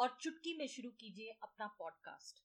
और 0.00 0.18
चुटकी 0.20 0.58
में 0.58 0.66
शुरू 0.68 0.90
कीजिए 0.90 1.38
अपना 1.42 1.66
पॉडकास्ट 1.66 2.40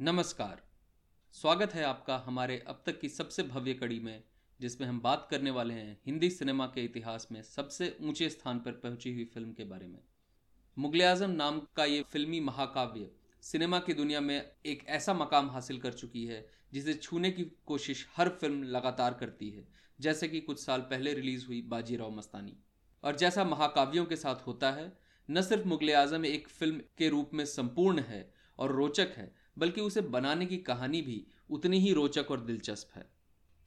नमस्कार। 0.00 0.62
स्वागत 1.32 1.74
है 1.74 1.84
आपका 1.84 2.16
हमारे 2.16 2.64
अब 2.66 2.82
तक 2.86 3.00
की 3.00 3.08
सबसे 3.08 3.42
भव्य 3.42 3.74
कड़ी 3.74 4.00
में 4.00 4.24
जिसमें 4.60 4.88
हम 4.88 5.00
बात 5.00 5.28
करने 5.30 5.50
वाले 5.50 5.74
हैं 5.74 6.00
हिंदी 6.06 6.30
सिनेमा 6.30 6.66
के 6.66 6.84
इतिहास 6.84 7.28
में 7.32 7.42
सबसे 7.42 7.96
ऊँचे 8.00 8.28
स्थान 8.28 8.58
पर 8.58 8.72
पहुँची 8.72 9.12
हुई 9.14 9.24
फ़िल्म 9.24 9.52
के 9.52 9.64
बारे 9.64 9.88
में। 9.88 10.04
मुगल 10.78 11.02
आज़म 11.02 11.30
नाम 11.30 11.60
का 11.76 11.84
ये 11.84 12.02
फिल्मी 12.02 12.40
महाकाव्य 12.40 13.10
सिनेमा 13.42 13.78
की 13.78 13.92
दुनिया 13.92 14.20
में 14.20 14.50
एक 14.66 14.84
ऐसा 14.86 15.14
मकाम 15.14 15.50
हासिल 15.50 15.78
कर 15.78 15.92
चुकी 15.92 16.24
है, 16.24 16.48
जिसे 16.72 16.94
छूने 16.94 17.30
की 17.30 17.44
कोशिश 17.66 18.08
हर 18.16 18.28
फ़िल्म 18.28 18.62
लगातार 18.62 19.14
करती 19.14 19.50
है, 19.50 19.68
जैसे 20.00 20.28
कि 20.28 20.40
कुछ 20.40 20.64
साल 20.64 20.80
पहले 20.80 21.14
रिलीज़ 21.14 21.46
हुई 21.46 21.62
बाजीराव 21.62 22.10
मस्तानी। 22.10 22.56
और 23.04 23.16
जैसा 23.16 23.44
महाकाव्यों 23.44 24.04
के 24.04 24.16
साथ 24.16 24.34
होता 24.34 24.70
है, 24.70 24.98
न 25.30 25.42
सिर्फ़ 25.42 25.68
मुगल 25.68 25.90
आज़म 25.90 26.26
एक 26.26 26.48
फ़िल्म 26.48 26.80
के 26.98 27.08
रूप 27.08 27.30
में 27.34 27.44
संपूर्ण 27.44 28.00
है 28.00 28.34
और 28.58 28.72
रोचक 28.72 29.08
है, 29.16 29.34
बल्कि 29.58 29.80
उसे 29.80 30.00
बनाने 30.00 30.46
की 30.46 30.56
कहानी 30.56 31.02
भी 31.02 31.26
उतनी 31.50 31.78
ही 31.78 31.92
रोचक 31.92 32.26
और 32.30 32.40
दिलचस्प 32.40 32.96
है। 32.96 33.10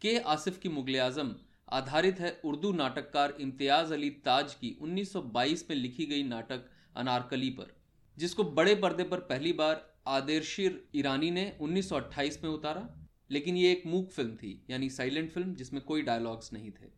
के 0.01 0.19
आसिफ 0.19 0.57
की 0.57 0.69
मुगल 0.69 0.99
आज़म 0.99 1.35
आधारित 1.69 2.19
है 2.19 2.41
उर्दू 2.45 2.71
नाटककार 2.71 3.37
इम्तियाज़ 3.39 3.93
अली 3.93 4.09
ताज 4.09 4.53
की 4.53 4.77
1922 4.81 5.69
में 5.69 5.77
लिखी 5.77 6.05
गई 6.05 6.23
नाटक 6.23 6.65
अनारकली 6.95 7.49
पर। 7.49 7.74
जिसको 8.17 8.43
बड़े 8.43 8.75
पर्दे 8.75 9.03
पर 9.03 9.19
पहली 9.19 9.53
बार 9.53 9.95
आदेरशीर 10.07 10.83
ईरानी 10.95 11.31
ने 11.31 11.57
1928 11.61 12.43
में 12.43 12.49
उतारा, 12.49 12.89
लेकिन 13.31 13.57
ये 13.57 13.71
एक 13.71 13.83
मूक 13.85 14.11
फ़िल्म 14.11 14.35
थी, 14.35 14.65
यानी 14.69 14.89
साइलेंट 14.89 15.31
फ़िल्म, 15.31 15.53
जिसमें 15.55 15.81
कोई 15.83 16.01
डायलॉग्स 16.01 16.53
नहीं 16.53 16.71
थे, 16.71 16.89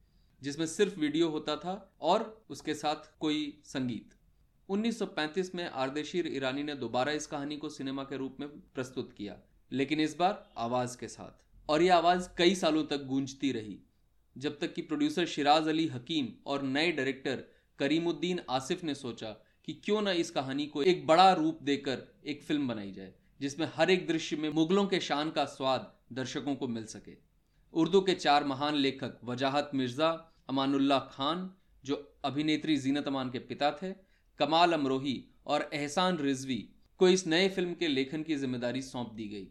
जिसमें 0.42 0.66
सिर्फ़ 0.66 1.00
वीडियो 1.00 1.30
होता 1.30 1.56
था 1.56 1.96
और 2.02 2.46
उसके 2.50 2.74
साथ 2.74 3.10
कोई 3.20 3.62
संगीत। 3.66 4.14
1935 4.70 5.56
में 5.56 5.70
आरदेशीर 5.70 6.28
ईरानी 6.28 6.64
ने 6.64 6.76
दोबारा 6.76 7.12
इस 7.12 7.28
कहानी 7.28 7.58
को 7.58 7.70
सिनेमा 7.70 8.04
के 8.04 8.18
रूप 8.18 8.38
में 8.40 8.50
प्रस्तुत 8.50 9.14
किया, 9.14 9.38
लेकिन 9.72 10.00
इस 10.00 10.16
बार 10.16 10.50
आवाज़ 10.58 10.98
के 10.98 11.08
साथ। 11.08 11.70
और 11.70 11.82
ये 11.82 11.90
आवाज़ 11.90 12.30
कई 12.38 12.56
सालों 12.56 12.84
तक 12.84 13.06
गूंजती 13.06 13.52
रही, 13.52 13.80
जब 14.38 14.60
तक 14.60 14.74
कि 14.74 14.82
प्रोड्यूसर 14.82 15.26
शिराज 15.26 15.68
अली 15.68 15.88
हकीम 15.88 16.28
और 16.46 16.62
नए 16.62 16.92
डायरेक्टर 16.92 17.44
करीमुद्दीन 17.80 18.40
आसिफ 18.50 18.84
ने 18.84 18.96
सोचा 18.96 19.36
कि 19.68 19.74
क्यों 19.86 20.02
ना 20.02 20.12
इस 20.14 20.30
कहानी 20.32 20.66
को 20.66 20.84
एक 20.84 21.06
बड़ा 21.08 21.32
रूप 21.34 21.60
देकर 21.64 22.04
एक 22.26 22.44
फ़िल्म 22.44 22.68
बनाई 22.68 22.92
जाए, 22.92 23.12
जिसमें 23.40 23.68
हर 23.76 23.90
एक 23.92 24.08
दृश्य 24.08 24.36
में 24.36 24.50
मुगलों 24.52 24.86
के 24.86 25.00
शान 25.00 25.30
का 25.30 25.44
स्वाद 25.46 25.92
दर्शकों 26.14 26.54
को 26.56 26.68
मिल 26.68 26.86
सके। 26.86 27.16
उर्दू 27.74 28.02
के 28.02 28.14
चार 28.16 28.44
महान 28.44 28.76
लेखक 28.76 29.18
वजाहत 29.26 29.72
मिर्ज़ा, 29.74 30.10
अमानुल्लाह 30.50 31.00
खान, 31.00 31.50
जो 31.84 31.96
अभिनेत्री 32.26 32.78
जीनत 32.78 33.08
अमान 33.08 33.30
के 33.30 33.40
पिता 33.42 33.72
थे, 33.82 33.92
कमाल 34.40 34.74
अमरोही 34.74 35.24
और 35.46 35.70
एहसान 35.74 36.18
रिजवी 36.20 36.58
को 37.00 37.10
इस 37.10 37.28
नए 37.28 37.50
फ़िल्म 37.50 37.74
के 37.74 37.88
लेखन 37.88 38.24
की 38.24 38.36
ज़िम्मेदारी 38.36 38.82
सौंप 38.82 39.12
दी 39.14 39.28
गई। 39.28 39.48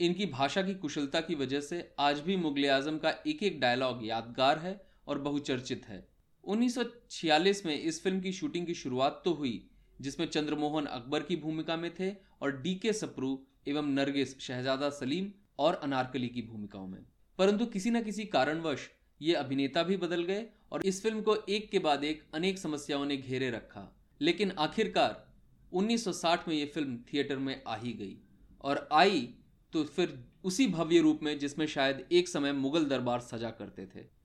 इनकी 0.00 0.26
भाषा 0.26 0.62
की 0.62 0.74
कुशलता 0.76 1.20
की 1.20 1.34
वजह 1.34 1.60
से 1.60 1.80
आज 2.00 2.20
भी 2.20 2.36
मुगल 2.36 2.68
आज़म 2.70 2.98
का 2.98 3.14
एक 3.26 3.42
एक 3.42 3.60
डायलॉग 3.60 4.04
यादगार 4.06 4.58
है 4.58 4.80
और 5.06 5.18
बहुचर्चित 5.20 5.88
है। 5.88 6.06
1946 6.46 7.64
में 7.66 7.74
इस 7.74 8.02
फ़िल्म 8.02 8.20
की 8.20 8.32
शूटिंग 8.32 8.66
की 8.66 8.74
शुरुआत 8.74 9.22
तो 9.24 9.32
हुई, 9.34 9.70
जिसमें 10.00 10.26
चंद्रमोहन 10.26 10.84
अकबर 10.86 11.22
की 11.22 11.36
भूमिका 11.36 11.76
में 11.76 11.90
थे 11.94 12.10
और 12.42 12.60
डी 12.62 12.74
के 12.74 12.92
सप्रू 12.92 13.38
एवं 13.68 13.88
नरगिस 13.90 14.38
शहजादा 14.40 14.90
सलीम 14.90 15.30
और 15.58 15.74
अनारकली 15.74 16.28
की 16.28 16.42
भूमिकाओं 16.42 16.86
में। 16.86 17.00
परंतु 17.38 17.66
किसी 17.66 17.90
न 17.90 18.02
किसी 18.02 18.24
कारणवश 18.24 18.88
ये 19.20 19.34
अभिनेता 19.34 19.82
भी 19.82 19.96
बदल 19.96 20.22
गए 20.22 20.46
और 20.72 20.84
इस 20.86 21.02
फ़िल्म 21.02 21.22
को 21.22 21.36
एक 21.48 21.70
के 21.70 21.78
बाद 21.78 22.04
एक 22.04 22.22
अनेक 22.34 22.58
समस्याओं 22.58 23.04
ने 23.06 23.16
घेरे 23.16 23.50
रखा। 23.50 23.92
लेकिन 24.20 24.52
आखिरकार 24.58 25.24
1960 25.72 26.48
में 26.48 26.54
ये 26.54 26.66
फ़िल्म 26.66 26.96
थिएटर 27.12 27.36
में 27.36 27.62
आ 27.66 27.76
ही 27.76 27.92
गई 27.92 28.16
और 28.64 28.88
आई 28.92 29.28
तो 29.72 29.84
फिर 29.84 30.18
उसी 30.44 30.66
भव्य 30.66 31.00
रूप 31.00 31.20
में 31.22 31.38
जिसमें 31.38 31.66
शायद 31.66 32.06
एक 32.12 32.28
समय 32.28 32.52
मुगल 32.52 32.84
दरबार 32.84 33.20
सजा 33.20 33.50
करते 33.50 33.86
थे। 33.86 34.15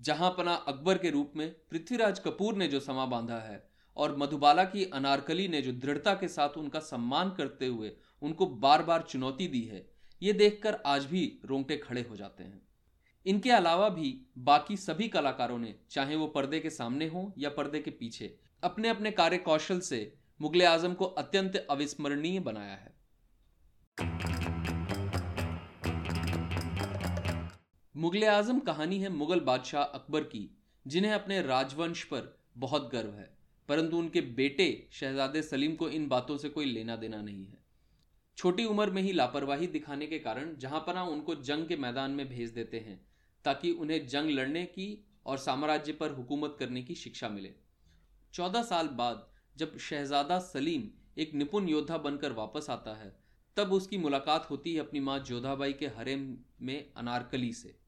जहाँ 0.00 0.30
पना 0.30 0.54
अकबर 0.68 0.98
के 0.98 1.10
रूप 1.10 1.32
में 1.36 1.48
पृथ्वीराज 1.70 2.18
कपूर 2.18 2.54
ने 2.54 2.66
जो 2.68 2.80
समा 2.80 3.04
बांधा 3.06 3.38
है 3.38 3.62
और 3.96 4.16
मधुबाला 4.16 4.64
की 4.64 4.84
अनारकली 4.84 5.46
ने 5.48 5.60
जो 5.62 5.72
दृढ़ता 5.72 6.14
के 6.14 6.28
साथ 6.28 6.56
उनका 6.58 6.80
सम्मान 6.80 7.30
करते 7.30 7.66
हुए 7.66 7.92
उनको 8.22 8.46
बार 8.46 8.82
बार 8.82 9.02
चुनौती 9.02 9.46
दी 9.48 9.60
है, 9.62 9.86
ये 10.22 10.32
देखकर 10.32 10.78
आज 10.86 11.04
भी 11.04 11.40
रोंगटे 11.44 11.76
खड़े 11.76 12.06
हो 12.10 12.16
जाते 12.16 12.44
हैं। 12.44 12.62
इनके 13.26 13.50
अलावा 13.50 13.88
भी 13.88 14.14
बाकी 14.38 14.76
सभी 14.76 15.08
कलाकारों 15.08 15.58
ने, 15.58 15.74
चाहे 15.90 16.16
वो 16.16 16.26
पर्दे 16.26 16.60
के 16.60 16.70
सामने 16.70 17.06
हो 17.08 17.32
या 17.38 17.50
पर्दे 17.50 17.80
के 17.80 17.90
पीछे 17.90 18.34
अपने 18.62 18.88
अपने 18.88 19.10
कार्य 19.10 19.38
कौशल 19.38 19.80
से 19.80 20.00
मुगल 20.40 20.62
आज़म 20.62 20.94
को 20.94 21.04
अत्यंत 21.04 21.66
अविस्मरणीय 21.70 22.40
बनाया 22.40 22.74
है। 22.74 22.94
मुगल 28.00 28.24
आज़म 28.24 28.58
कहानी 28.58 28.98
है 28.98 29.08
मुगल 29.08 29.40
बादशाह 29.40 29.82
अकबर 29.82 30.20
की, 30.24 30.40
जिन्हें 30.86 31.12
अपने 31.12 31.40
राजवंश 31.42 32.02
पर 32.04 32.28
बहुत 32.58 32.88
गर्व 32.92 33.08
है, 33.08 33.28
परंतु 33.68 33.96
उनके 33.96 34.20
बेटे 34.20 34.88
शहजादे 34.92 35.42
सलीम 35.42 35.74
को 35.74 35.88
इन 35.88 36.06
बातों 36.08 36.36
से 36.36 36.48
कोई 36.48 36.64
लेना 36.64 36.96
देना 36.96 37.20
नहीं 37.22 37.44
है। 37.46 37.58
छोटी 38.38 38.64
उम्र 38.64 38.90
में 38.90 39.02
ही 39.02 39.12
लापरवाही 39.12 39.66
दिखाने 39.66 40.06
के 40.06 40.18
कारण 40.18 40.54
जहाँ 40.56 40.80
पर 40.80 40.98
उनको 40.98 41.34
जंग 41.34 41.66
के 41.66 41.76
मैदान 41.76 42.10
में 42.10 42.28
भेज 42.28 42.50
देते 42.50 42.78
हैं, 42.78 43.00
ताकि 43.44 43.72
उन्हें 43.72 44.06
जंग 44.06 44.30
लड़ने 44.30 44.64
की 44.64 44.88
और 45.26 45.38
साम्राज्य 45.38 45.92
पर 45.92 46.10
हुकूमत 46.10 46.56
करने 46.58 46.82
की 46.82 46.94
शिक्षा 46.94 47.28
मिले। 47.28 47.52
चौदह 48.34 48.62
साल 48.62 48.88
बाद 48.94 49.26
जब 49.56 49.76
शहजादा 49.80 50.38
सलीम 50.38 50.88
एक 51.18 51.34
निपुण 51.34 51.68
योद्धा 51.68 51.98
बनकर 51.98 52.32
वापस 52.32 52.70
आता 52.70 52.94
है, 52.94 53.12
तब 53.56 53.72
उसकी 53.72 53.98
मुलाकात 53.98 54.48
होती 54.50 54.74
है 54.74 54.80
अपनी 54.80 55.00
माँ 55.00 55.18
जोधाबाई 55.18 55.72
के 55.72 55.86
हरेम 55.88 56.26
में 56.62 56.92
अनारकली 56.96 57.52
से। 57.52 57.78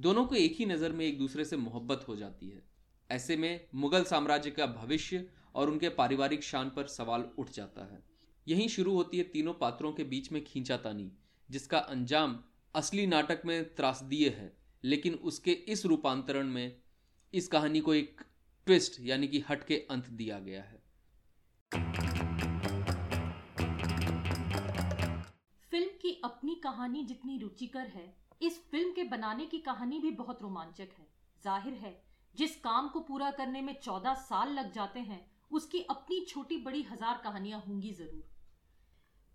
दोनों 0.00 0.24
को 0.26 0.34
एक 0.34 0.54
ही 0.56 0.66
नज़र 0.66 0.92
में 0.92 1.04
एक 1.06 1.18
दूसरे 1.18 1.44
से 1.44 1.56
मोहब्बत 1.56 2.04
हो 2.08 2.14
जाती 2.16 2.48
है। 2.48 2.62
ऐसे 3.10 3.36
में 3.36 3.66
मुगल 3.74 4.04
साम्राज्य 4.04 4.50
का 4.50 4.66
भविष्य 4.66 5.24
और 5.54 5.70
उनके 5.70 5.88
पारिवारिक 5.88 6.42
शान 6.42 6.70
पर 6.70 6.86
सवाल 6.86 7.24
उठ 7.38 7.50
जाता 7.50 7.84
है। 7.84 8.02
यहीं 8.46 8.68
शुरू 8.68 8.94
होती 8.94 9.18
है 9.18 9.24
तीनों 9.24 9.52
पात्रों 9.54 9.92
के 9.92 10.04
बीच 10.04 10.30
में 10.32 10.42
खींचातानी, 10.44 11.10
जिसका 11.48 11.78
अंजाम 11.78 12.38
असली 12.74 13.06
नाटक 13.06 13.42
में 13.44 13.74
त्रासदीय 13.74 14.28
है, 14.28 14.52
लेकिन 14.84 15.14
उसके 15.14 15.52
इस 15.52 15.84
रूपांतरण 15.86 16.46
में 16.46 16.76
इस 17.34 17.48
कहानी 17.48 17.80
को 17.80 17.94
एक 17.94 18.20
ट्विस्ट 18.66 19.00
यानी 19.00 19.28
कि 19.28 19.44
हट 19.48 19.66
के 19.66 19.76
अंत 19.90 20.08
दिया 20.12 20.38
गया 20.38 20.62
है। 20.62 20.82
फ़िल्म 25.72 25.88
की 26.02 26.20
अपनी 26.24 26.54
कहानी 26.54 27.04
जितनी 27.04 27.38
रुचिकर 27.38 27.86
है 27.88 28.29
इस 28.40 28.60
फ़िल्म 28.70 28.92
के 28.92 29.04
बनाने 29.04 29.46
की 29.46 29.58
कहानी 29.58 29.98
भी 30.00 30.10
बहुत 30.10 30.42
रोमांचक 30.42 30.88
है। 30.98 31.06
ज़ाहिर 31.44 31.74
है, 31.74 32.02
जिस 32.34 32.56
काम 32.56 32.88
को 32.88 33.00
पूरा 33.00 33.30
करने 33.30 33.60
में 33.62 33.74
चौदह 33.82 34.14
साल 34.20 34.52
लग 34.52 34.72
जाते 34.72 35.00
हैं, 35.00 35.20
उसकी 35.50 35.82
अपनी 35.90 36.24
छोटी 36.24 36.56
बड़ी 36.56 36.82
हज़ार 36.82 37.20
कहानियाँ 37.24 37.60
होंगी 37.60 37.92
ज़रूर। 37.92 38.28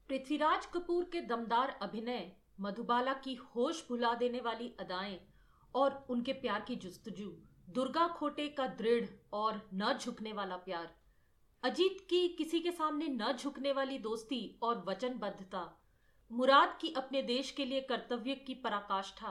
पृथ्वीराज 0.09 0.65
कपूर 0.65 1.09
के 1.13 1.21
दमदार 1.23 1.77
अभिनय, 1.81 2.31
मधुबाला 2.61 3.13
की 3.23 3.35
होश 3.35 3.85
भुला 3.89 4.13
देने 4.15 4.41
वाली 4.41 4.73
अदाएँ 4.79 5.19
और 5.75 6.05
उनके 6.09 6.33
प्यार 6.33 6.65
की 6.67 6.75
जुस्तजू, 6.77 7.31
दुर्गा 7.69 8.07
खोटे 8.09 8.47
का 8.49 8.67
दृढ़ 8.75 9.05
और 9.33 9.61
न 9.73 9.97
झुकने 9.99 10.33
वाला 10.33 10.57
प्यार, 10.57 10.93
अजीत 11.63 12.05
की 12.09 12.27
किसी 12.27 12.59
के 12.59 12.71
सामने 12.71 13.07
न 13.11 13.31
झुकने 13.33 13.71
वाली 13.71 13.97
दोस्ती 13.99 14.59
और 14.63 14.83
वचनबद्धता 14.87 15.63
मुराद 16.31 16.77
की 16.81 16.91
अपने 16.93 17.21
देश 17.21 17.51
के 17.51 17.65
लिए 17.65 17.81
कर्तव्य 17.81 18.35
की 18.35 18.53
पराकाष्ठा, 18.53 19.29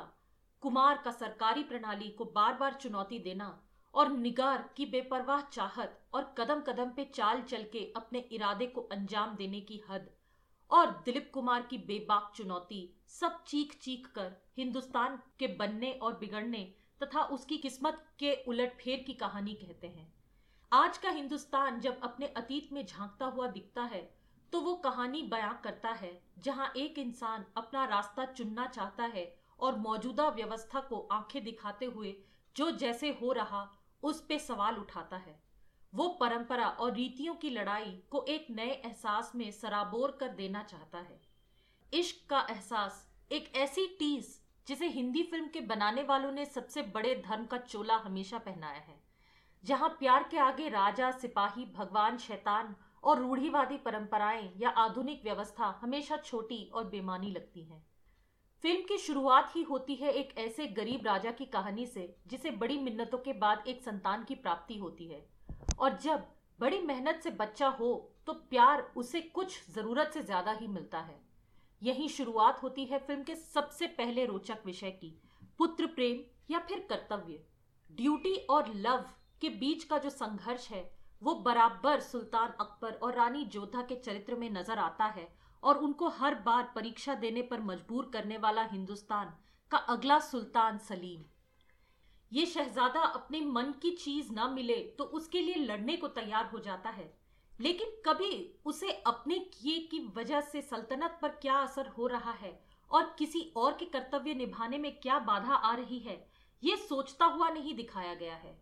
कुमार 0.62 0.98
का 1.04 1.10
सरकारी 1.10 1.62
प्रणाली 1.62 2.08
को 2.08 2.24
बार 2.24 2.54
बार 2.54 2.74
चुनौती 2.74 3.18
देना 3.18 3.48
और 3.94 4.12
निगार 4.12 4.70
की 4.76 4.86
बेपरवाह 4.86 5.40
चाहत 5.42 6.00
और 6.14 6.34
कदम 6.38 6.60
कदम 6.60 6.90
पे 6.90 7.04
चाल 7.04 7.42
चल 7.42 7.62
के 7.62 7.92
अपने 7.96 8.18
इरादे 8.32 8.66
को 8.66 8.80
अंजाम 8.92 9.34
देने 9.34 9.60
की 9.60 9.82
हद 9.90 10.08
और 10.70 10.90
दिलीप 11.04 11.30
कुमार 11.34 11.62
की 11.62 11.78
बेबाक 11.78 12.32
चुनौती 12.36 12.82
सब 13.10 13.44
चीख 13.44 13.78
चीख 13.82 14.06
कर 14.06 14.32
हिंदुस्तान 14.56 15.18
के 15.38 15.46
बनने 15.46 15.92
और 15.92 16.18
बिगड़ने 16.18 16.64
तथा 17.02 17.22
उसकी 17.22 17.56
किस्मत 17.56 18.04
के 18.18 18.34
उलट 18.48 18.76
फेर 18.76 19.04
की 19.06 19.12
कहानी 19.12 19.54
कहते 19.54 19.86
हैं। 19.86 20.12
आज 20.72 20.98
का 20.98 21.10
हिंदुस्तान 21.10 21.80
जब 21.80 22.00
अपने 22.02 22.26
अतीत 22.26 22.72
में 22.72 22.86
झांकता 22.86 23.26
हुआ 23.26 23.46
दिखता 23.46 23.82
है 23.82 24.23
तो 24.54 24.60
वो 24.60 24.74
कहानी 24.74 25.20
बयां 25.22 25.52
करता 25.62 25.90
है, 25.92 26.10
जहाँ 26.38 26.72
एक 26.76 26.98
इंसान 26.98 27.44
अपना 27.56 27.84
रास्ता 27.84 28.24
चुनना 28.26 28.66
चाहता 28.66 29.04
है 29.04 29.24
और 29.60 29.78
मौजूदा 29.78 30.28
व्यवस्था 30.28 30.80
को 30.80 31.00
आँखें 31.12 31.42
दिखाते 31.44 31.86
हुए 31.86 32.14
जो 32.56 32.70
जैसे 32.72 33.10
हो 33.22 33.32
रहा, 33.32 33.62
उस 34.02 34.20
पे 34.20 34.38
सवाल 34.38 34.76
उठाता 34.76 35.16
है। 35.16 35.34
वो 35.92 36.08
परंपरा 36.20 36.68
और 36.68 36.94
रीतियों 36.94 37.34
की 37.34 37.50
लड़ाई 37.50 37.90
को 38.10 38.24
एक 38.28 38.46
नए 38.50 38.70
एहसास 38.70 39.32
में 39.34 39.50
सराबोर 39.50 40.16
कर 40.20 40.28
देना 40.34 40.62
चाहता 40.62 40.98
है। 41.00 41.20
इश्क 41.92 42.28
का 42.30 42.46
एहसास 42.50 43.04
एक 43.30 43.52
ऐसी 43.56 43.86
टीस 43.98 44.40
जिसे 44.66 44.88
हिंदी 44.88 45.22
फ़िल्म 45.22 45.48
के 45.48 45.60
बनाने 45.66 46.02
वालों 46.04 46.32
ने 46.32 46.46
सबसे 46.46 46.82
बड़े 46.94 47.22
धर्म 47.26 47.44
का 47.44 47.58
चोला 47.58 47.96
हमेशा 47.96 48.38
पहनाया 48.38 48.80
है, 48.80 49.00
जहाँ 49.64 49.88
प्यार 49.98 50.28
के 50.30 50.38
आगे 50.38 50.68
राजा, 50.70 51.10
सिपाही, 51.10 51.64
भगवान, 51.74 52.18
शैतान 52.18 52.74
और 53.04 53.18
रूढ़ीवादी 53.18 53.76
परंपराएँ 53.76 54.50
या 54.58 54.70
आधुनिक 54.78 55.22
व्यवस्था 55.24 55.66
हमेशा 55.82 56.16
छोटी 56.16 56.62
और 56.74 56.84
बेमानी 56.84 57.30
लगती 57.30 57.62
हैं। 57.62 57.82
फ़िल्म 58.64 58.82
की 58.82 58.98
शुरुआत 58.98 59.52
ही 59.56 59.62
होती 59.62 59.94
है 59.94 60.10
एक 60.10 60.32
ऐसे 60.38 60.66
गरीब 60.68 61.06
राजा 61.06 61.30
की 61.30 61.44
कहानी 61.46 61.86
से, 61.86 62.14
जिसे 62.26 62.50
बड़ी 62.52 62.78
मिन्नतों 62.78 63.18
के 63.18 63.32
बाद 63.32 63.64
एक 63.68 63.82
संतान 63.82 64.24
की 64.24 64.34
प्राप्ति 64.34 64.78
होती 64.78 65.06
है। 65.06 65.24
और 65.78 65.98
जब 65.98 66.24
बड़ी 66.58 66.80
मेहनत 66.80 67.20
से 67.24 67.30
बच्चा 67.32 67.68
हो 67.70 67.92
तो 68.26 68.32
प्यार 68.32 68.80
उसे 68.96 69.20
कुछ 69.20 69.58
ज़रूरत 69.70 70.10
से 70.14 70.22
ज़्यादा 70.22 70.52
ही 70.52 70.66
मिलता 70.68 70.98
है। 71.00 71.20
यही 71.82 72.08
शुरुआत 72.08 72.62
होती 72.62 72.84
है 72.84 72.98
फ़िल्म 72.98 73.22
के 73.22 73.34
सबसे 73.36 73.86
पहले 73.88 74.24
रोचक 74.26 74.66
विषय 74.66 74.90
की, 74.90 75.14
पुत्र 75.58 75.86
प्रेम 75.86 76.20
या 76.50 76.58
फिर 76.58 76.86
कर्तव्य। 76.90 77.40
ड्यूटी 77.90 78.34
और 78.50 78.72
लव 78.76 79.04
के 79.42 79.48
बीच 79.50 79.84
का 79.84 79.98
जो 79.98 80.10
संघर्ष 80.10 80.68
है 80.70 80.82
वो 81.24 81.34
बराबर 81.34 82.00
सुल्तान 82.00 82.48
अकबर 82.60 82.92
और 82.94 83.14
रानी 83.14 83.44
जोधा 83.52 83.82
के 83.82 83.94
चरित्र 83.96 84.34
में 84.34 84.48
नज़र 84.50 84.78
आता 84.78 85.04
है 85.10 85.26
और 85.62 85.78
उनको 85.78 86.08
हर 86.12 86.34
बार 86.40 86.70
परीक्षा 86.74 87.14
देने 87.16 87.42
पर 87.42 87.60
मजबूर 87.62 88.10
करने 88.12 88.38
वाला 88.38 88.62
हिंदुस्तान 88.72 89.32
का 89.72 89.78
अगला 89.88 90.18
सुल्तान 90.20 90.78
सलीम। 90.78 91.22
ये 92.32 92.44
शहजादा 92.46 93.00
अपने 93.00 93.40
मन 93.42 93.72
की 93.82 93.90
चीज़ 93.96 94.32
ना 94.32 94.48
मिले 94.48 94.76
तो 94.98 95.04
उसके 95.12 95.40
लिए 95.40 95.54
लड़ने 95.56 95.96
को 95.96 96.08
तैयार 96.10 96.50
हो 96.52 96.58
जाता 96.58 96.90
है। 96.90 97.12
लेकिन 97.52 97.90
कभी 98.06 98.60
उसे 98.66 98.90
अपने 99.06 99.38
किए 99.38 99.78
की 99.90 100.00
वजह 100.16 100.40
से 100.42 100.62
सल्तनत 100.62 101.18
पर 101.22 101.28
क्या 101.42 101.54
असर 101.58 101.88
हो 101.88 102.06
रहा 102.06 102.32
है 102.32 102.58
और 102.90 103.14
किसी 103.18 103.40
और 103.56 103.72
के 103.72 103.84
कर्तव्य 103.88 104.34
निभाने 104.34 104.78
में 104.78 104.92
क्या 105.00 105.18
बाधा 105.20 105.54
आ 105.54 105.74
रही 105.74 105.98
है, 105.98 106.24
ये 106.62 106.76
सोचता 106.78 107.26
हुआ 107.26 107.48
नहीं 107.50 107.74
दिखाया 107.74 108.14
गया 108.14 108.34
है। 108.34 108.56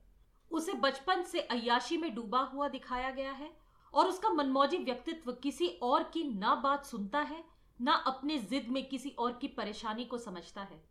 उसे 0.52 0.72
बचपन 0.72 1.22
से 1.22 1.40
अयाशी 1.40 1.96
में 1.96 2.14
डूबा 2.14 2.40
हुआ 2.44 2.68
दिखाया 2.68 3.10
गया 3.10 3.32
है 3.32 3.50
और 3.94 4.08
उसका 4.08 4.28
मनमौजी 4.28 4.78
व्यक्तित्व 4.78 5.32
किसी 5.32 5.66
और 5.82 6.02
की 6.04 6.24
ना 6.38 6.54
बात 6.54 6.86
सुनता 6.86 7.20
है, 7.20 7.44
ना 7.80 7.92
अपने 8.06 8.38
जिद 8.38 8.68
में 8.68 8.88
किसी 8.88 9.10
और 9.10 9.32
की 9.32 9.48
परेशानी 9.48 10.04
को 10.04 10.18
समझता 10.18 10.62
है। 10.62 10.82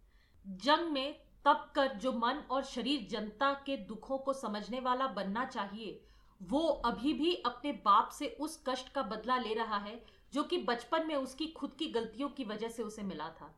जंग 0.46 0.92
में 0.92 1.16
तब 1.46 1.72
कर 1.76 1.94
जो 1.94 2.12
मन 2.14 2.44
और 2.52 2.64
शरीर 2.64 3.08
जनता 3.12 3.54
के 3.66 3.78
दुखों 3.78 4.18
को 4.18 4.34
समझने 4.34 4.80
वाला 4.80 5.08
बनना 5.08 5.46
चाहिए, 5.46 6.02
वो 6.42 6.68
अभी 6.86 7.14
भी 7.14 7.36
अपने 7.36 7.72
बाप 7.72 8.10
से 8.10 8.28
उस 8.40 8.64
कष्ट 8.68 8.90
का 8.90 9.02
बदला 9.02 9.38
ले 9.38 9.54
रहा 9.54 9.78
है, 9.78 10.02
जो 10.34 10.44
कि 10.44 10.58
बचपन 10.58 11.08
में 11.08 11.16
उसकी 11.16 11.48
खुद 11.48 11.76
की 11.80 11.88
गलतियों 11.88 12.30
की 12.30 12.44
वजह 12.44 12.70
से 12.70 12.84
उसे 12.84 13.04
मिला 13.04 13.30
था। 13.30 13.56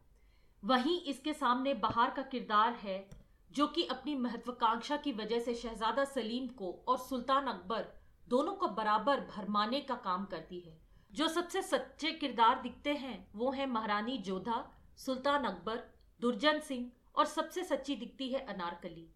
वहीं 0.63 1.00
इसके 1.01 1.33
सामने 1.33 1.73
बाहर 1.73 2.09
का 2.09 2.21
किरदार 2.21 2.73
है 2.73 3.22
जो 3.53 3.67
कि 3.67 3.85
अपनी 3.85 4.15
महत्वाकांक्षा 4.15 4.97
की 4.97 5.11
वजह 5.11 5.39
से 5.39 5.53
शहजादा 5.55 6.03
सलीम 6.05 6.47
को 6.47 6.71
और 6.88 6.97
सुल्तान 6.97 7.47
अकबर 7.47 7.85
दोनों 8.27 8.53
को 8.53 8.67
बराबर 8.67 9.19
भरमाने 9.35 9.79
का 9.81 9.95
काम 9.95 10.25
करती 10.25 10.59
है। 10.59 10.77
जो 11.11 11.27
सबसे 11.27 11.61
सच्चे 11.61 12.11
किरदार 12.11 12.61
दिखते 12.61 12.94
हैं, 12.94 13.31
वो 13.35 13.51
है 13.51 13.65
महारानी 13.65 14.17
जोधा, 14.17 14.63
सुल्तान 14.97 15.44
अकबर, 15.44 15.83
दुर्जन 16.19 16.59
सिंह 16.59 16.89
और 17.15 17.25
सबसे 17.25 17.63
सच्ची 17.63 17.95
दिखती 17.95 18.29
है 18.29 18.45
अनारकली। 18.45 19.07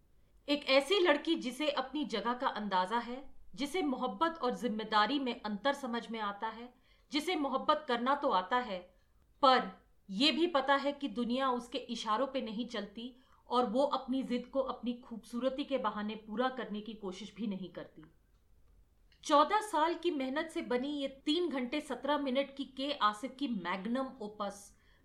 एक 0.48 0.68
ऐसी 0.68 0.98
लड़की 0.98 1.34
जिसे 1.34 1.68
अपनी 1.70 2.04
जगह 2.04 2.32
का 2.32 2.48
अंदाज़ा 2.48 2.98
है, 2.98 3.22
जिसे 3.54 3.82
मोहब्बत 3.82 4.38
और 4.42 4.54
ज़िम्मेदारी 4.54 5.18
में 5.18 5.40
अंतर 5.40 5.72
समझ 5.72 6.08
में 6.10 6.20
आता 6.20 6.48
है, 6.48 6.72
जिसे 7.12 7.36
मोहब्बत 7.36 7.84
करना 7.88 8.14
तो 8.14 8.28
आता 8.30 8.56
है, 8.56 8.78
पर 9.42 9.70
यह 10.08 10.32
भी 10.32 10.46
पता 10.46 10.74
है 10.74 10.92
कि 10.92 11.08
दुनिया 11.08 11.50
उसके 11.50 11.78
इशारों 11.78 12.26
पे 12.26 12.40
नहीं 12.40 12.66
चलती 12.66 13.14
और 13.50 13.66
वो 13.66 13.82
अपनी 13.82 14.22
जिद 14.22 14.46
को 14.46 14.60
अपनी 14.60 14.92
खूबसूरती 15.04 15.64
के 15.64 15.78
बहाने 15.78 16.14
पूरा 16.26 16.48
करने 16.48 16.80
की 16.80 16.94
कोशिश 16.94 17.32
भी 17.36 17.46
नहीं 17.46 17.68
करती। 17.68 18.04
चौदह 19.24 19.60
साल 19.60 19.94
की 19.94 20.10
मेहनत 20.10 20.50
से 20.50 20.62
बनी 20.62 20.88
ये 20.88 21.08
तीन 21.26 21.48
घंटे 21.48 21.80
सत्रह 21.80 22.18
मिनट 22.18 22.54
की 22.56 22.64
के 22.76 22.92
आसिफ 23.02 23.34
की 23.38 23.48
मैग्नम 23.48 24.06
ओपस 24.22 24.60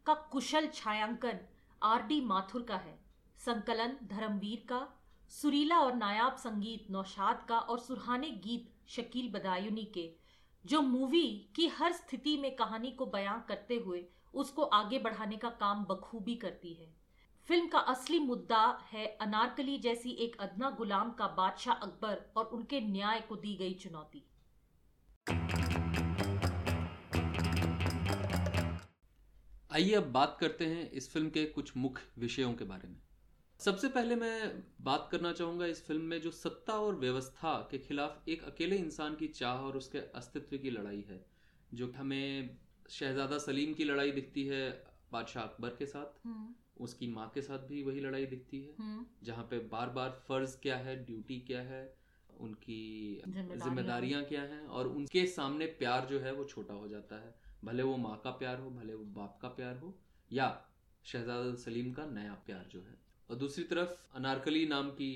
का 0.06 0.14
कुशल 0.32 0.68
छायांकन 0.68 1.40
आर 1.82 2.02
डी 2.02 2.20
माथुर 2.22 2.62
का 2.62 2.76
है। 2.76 2.98
संकलन 3.40 3.98
धर्मवीर 4.08 4.66
का, 4.70 4.88
सुरीला 5.32 5.80
और 5.80 5.96
नायाब 5.96 6.36
संगीत 6.36 6.92
नौशाद 6.92 7.46
का 7.50 7.58
और 7.60 7.80
सुरहाने 7.80 8.30
गीत 8.44 8.72
शकील 8.88 9.32
बदायूनी 9.32 9.84
के, 9.94 10.10
जो 10.66 10.82
मूवी 10.82 11.28
की 11.56 11.68
हर 11.68 11.92
स्थिति 11.92 12.38
में 12.38 12.56
कहानी 12.56 12.92
को 12.92 13.06
बयां 13.06 13.40
करते 13.48 13.76
हुए 13.76 14.06
उसको 14.34 14.64
आगे 14.74 15.00
बढ़ाने 15.00 15.38
का 15.38 15.50
काम 15.60 15.84
बखूबी 15.86 16.36
करती 16.36 16.74
है। 16.74 17.03
फ़िल्म 17.48 17.68
का 17.68 17.80
असली 17.92 18.18
मुद्दा 18.20 18.60
है 18.92 19.06
अनारकली 19.22 19.78
जैसी 19.78 20.12
एक 20.26 20.36
अदना 20.42 20.70
गुलाम 20.70 21.12
का 21.12 21.26
बादशाह 21.28 21.76
अकबर 21.78 22.22
और 22.38 22.46
उनके 22.48 22.80
न्याय 22.82 23.20
को 23.22 23.36
दी 23.36 23.56
गई 23.56 23.74
चुनौती। 23.74 24.24
आइए 29.72 29.94
अब 29.94 30.12
बात 30.12 30.38
करते 30.40 30.66
हैं 30.66 30.90
इस 30.92 31.12
फ़िल्म 31.14 31.30
के 31.30 31.46
कुछ 31.50 31.76
मुख्य 31.78 32.22
विषयों 32.22 32.54
के 32.54 32.66
बारे 32.66 32.90
में। 32.90 32.98
सबसे 33.60 33.88
पहले 33.90 34.16
मैं 34.16 34.64
बात 34.82 35.10
करना 35.12 35.32
चाहूँगा 35.34 35.66
इस 35.66 35.86
फ़िल्म 35.88 36.02
में 36.04 36.20
जो 36.22 36.32
सत्ता 36.32 36.80
और 36.80 36.96
व्यवस्था 36.96 37.56
के 37.72 37.78
खिलाफ 37.80 38.30
एक 38.30 38.44
अकेले 38.46 38.78
इंसान 38.78 39.16
की 39.16 39.28
चाह 39.36 39.68
और 39.68 39.78
उसके 39.78 40.08
अस्तित्व 40.16 40.58
की 40.58 40.70
लड़ाई 40.70 41.06
है 41.10 41.24
जो 41.74 41.94
हमें 41.98 42.58
शहजादा 42.90 43.38
सलीम 43.42 43.74
की 43.74 43.84
लड़ाई 43.84 44.12
दिखती 44.12 44.48
है 44.48 44.70
बादशाह 45.12 45.44
अकबर 45.44 45.70
के 45.70 45.86
साथ। 45.86 46.28
हम्म। 46.28 46.54
उसकी 46.78 47.08
माँ 47.08 47.30
के 47.30 47.42
साथ 47.42 47.60
भी 47.60 47.84
वही 47.84 48.00
लड़ाई 48.00 48.26
दिखती 48.26 48.62
है। 48.62 48.76
हम्म। 48.80 49.06
जहाँ 49.24 49.44
पे 49.44 49.60
बार 49.60 49.90
बार 49.90 50.10
फ़र्ज़ 50.28 50.58
क्या 50.58 50.78
है 50.78 50.96
ड्यूटी 51.06 51.40
क्या 51.40 51.62
है 51.62 51.84
उनकी 52.40 53.22
जिम्मेदारियाँ। 53.28 54.24
क्या 54.24 54.42
हैं 54.42 54.66
और 54.68 54.88
उनके 54.88 55.26
सामने 55.28 55.66
प्यार 55.66 56.06
जो 56.06 56.20
है 56.20 56.34
वो 56.34 56.44
छोटा 56.46 56.74
हो 56.74 56.88
जाता 56.88 57.16
है। 57.16 57.36
भले 57.64 57.84
वो 57.84 57.98
माँ 57.98 58.20
का 58.24 58.32
प्यार 58.32 58.60
हो 58.60 58.70
भले 58.70 58.94
वो 58.94 59.04
बाप 59.04 59.40
का 59.42 59.48
प्यार 59.48 59.78
हो 59.78 59.98
या 60.32 60.48
शहजादा 61.06 61.54
सलीम 61.56 61.92
का 61.94 62.06
नया 62.06 62.34
प्यार 62.46 62.68
जो 62.72 62.82
है। 62.82 62.98
और 63.30 63.36
दूसरी 63.36 63.64
तरफ़ 63.64 64.16
अनारकली 64.16 64.66
नाम 64.66 64.90
की 64.90 65.12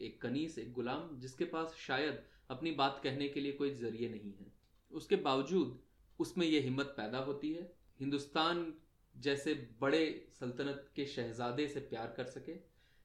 एक 0.00 0.20
कनीस 0.22 0.58
एक 0.58 0.72
गुलाम 0.72 1.18
जिसके 1.20 1.44
पास 1.44 1.74
शायद 1.78 2.22
अपनी 2.50 2.70
बात 2.70 3.00
कहने 3.04 3.28
के 3.28 3.40
लिए 3.40 3.52
कोई 3.52 3.70
ज़रिए 3.70 4.08
नहीं 4.08 4.32
है। 4.32 4.52
उसके 4.92 5.16
बावजूद 5.16 5.78
उसमें 6.20 6.46
यह 6.46 6.62
हिम्मत 6.62 6.94
पैदा 6.96 7.18
होती 7.18 7.52
है। 7.52 7.72
हिंदुस्तान 8.00 8.74
जैसे 9.18 9.54
बड़े 9.80 10.28
सल्तनत 10.40 10.90
के 10.96 11.06
शहजादे 11.06 11.68
से 11.68 11.80
प्यार 11.80 12.14
कर 12.16 12.24
सके। 12.24 12.56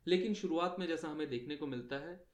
लेकिन 0.07 0.33
शुरुआत 0.33 0.75
में 0.79 0.87
जैसा 0.87 1.07
हमें 1.07 1.29
देखने 1.29 1.55
को 1.55 1.67
मिलता 1.67 1.95
है 1.95 2.25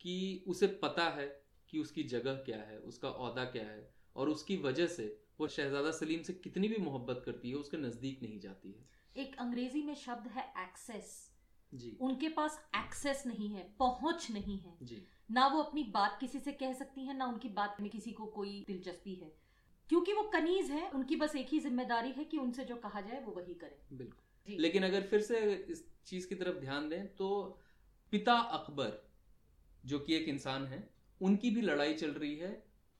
कि 0.00 0.44
उसे 0.46 0.66
पता 0.66 1.08
है 1.08 1.42
कि 1.68 1.78
उसकी 1.78 2.02
जगह 2.02 2.34
क्या 2.34 2.62
है 2.62 2.78
उसका 2.78 3.08
अहदा 3.08 3.44
क्या 3.44 3.64
है 3.64 3.94
और 4.16 4.28
उसकी 4.28 4.56
वजह 4.56 4.86
से 4.86 5.22
वो 5.40 5.48
शहजादा 5.48 5.90
सलीम 5.90 6.22
से 6.22 6.32
कितनी 6.32 6.68
भी 6.68 6.76
मोहब्बत 6.76 7.22
करती 7.26 7.50
है 7.50 7.54
उसके 7.54 7.76
नज़दीक 7.76 8.22
नहीं 8.22 8.40
जाती 8.40 8.72
है। 8.72 8.88
एक 9.16 9.36
अंग्रेज़ी 9.38 9.82
में 9.82 9.94
शब्द 9.94 10.26
है 10.26 10.52
एक्सेस 10.58 11.34
जी। 11.74 11.96
उनके 12.00 12.28
पास 12.28 12.70
एक्सेस 12.76 13.26
नहीं 13.26 13.48
है 13.48 13.62
पहुँच 13.78 14.30
नहीं 14.30 14.58
है। 14.58 14.76
जी। 14.82 15.06
ना 15.30 15.46
वो 15.46 15.62
अपनी 15.62 15.82
बात 15.82 16.16
किसी 16.20 16.38
से 16.38 16.52
कह 16.52 16.72
सकती 16.72 17.06
है 17.06 17.16
ना 17.16 17.26
उनकी 17.26 17.48
बात 17.48 17.76
में 17.80 17.90
किसी 17.90 18.12
को 18.12 18.26
कोई 18.26 18.64
दिलचस्पी 18.66 19.14
है। 19.14 19.47
क्योंकि 19.90 20.12
वो 20.12 20.22
कनीज 20.32 20.70
है 20.70 20.88
उनकी 20.90 21.16
बस 21.16 21.36
एक 21.36 21.48
ही 21.52 21.58
ज़िम्मेदारी 21.60 22.10
है 22.12 22.24
कि 22.24 22.38
उनसे 22.38 22.64
जो 22.64 22.76
कहा 22.76 23.00
जाए 23.00 23.20
वो 23.20 23.32
वही 23.32 23.54
करें। 23.54 23.98
बिल्कुल। 23.98 24.56
लेकिन 24.56 24.82
अगर 24.82 25.02
फिर 25.02 25.20
से 25.20 25.38
इस 25.70 25.84
चीज़ 26.06 26.28
की 26.28 26.34
तरफ़ 26.34 26.56
ध्यान 26.56 26.88
दें 26.88 27.06
तो 27.16 27.28
पिता 28.12 28.32
अकबर 28.32 28.92
जो 29.84 29.98
कि 29.98 30.14
एक 30.14 30.28
इंसान 30.28 30.66
है 30.66 30.88
उनकी 31.20 31.50
भी 31.50 31.60
लड़ाई 31.60 31.94
चल 31.94 32.10
रही 32.12 32.34
है 32.36 32.50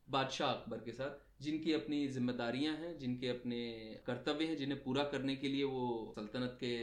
बादशाह 0.08 0.50
अकबर 0.50 0.78
के 0.78 0.92
साथ 0.92 1.42
जिनकी 1.42 1.72
अपनी 1.72 2.06
जिम्मेदारियाँ 2.08 2.74
हैं 2.76 2.96
जिनके 2.98 3.28
अपने 3.28 3.58
कर्तव्य 4.06 4.44
हैं 4.44 4.56
जिन्हें 4.56 4.82
पूरा 4.84 5.02
करने 5.04 5.36
के 5.36 5.48
लिए 5.48 5.64
वो 5.64 6.12
सल्तनत 6.16 6.56
के 6.60 6.74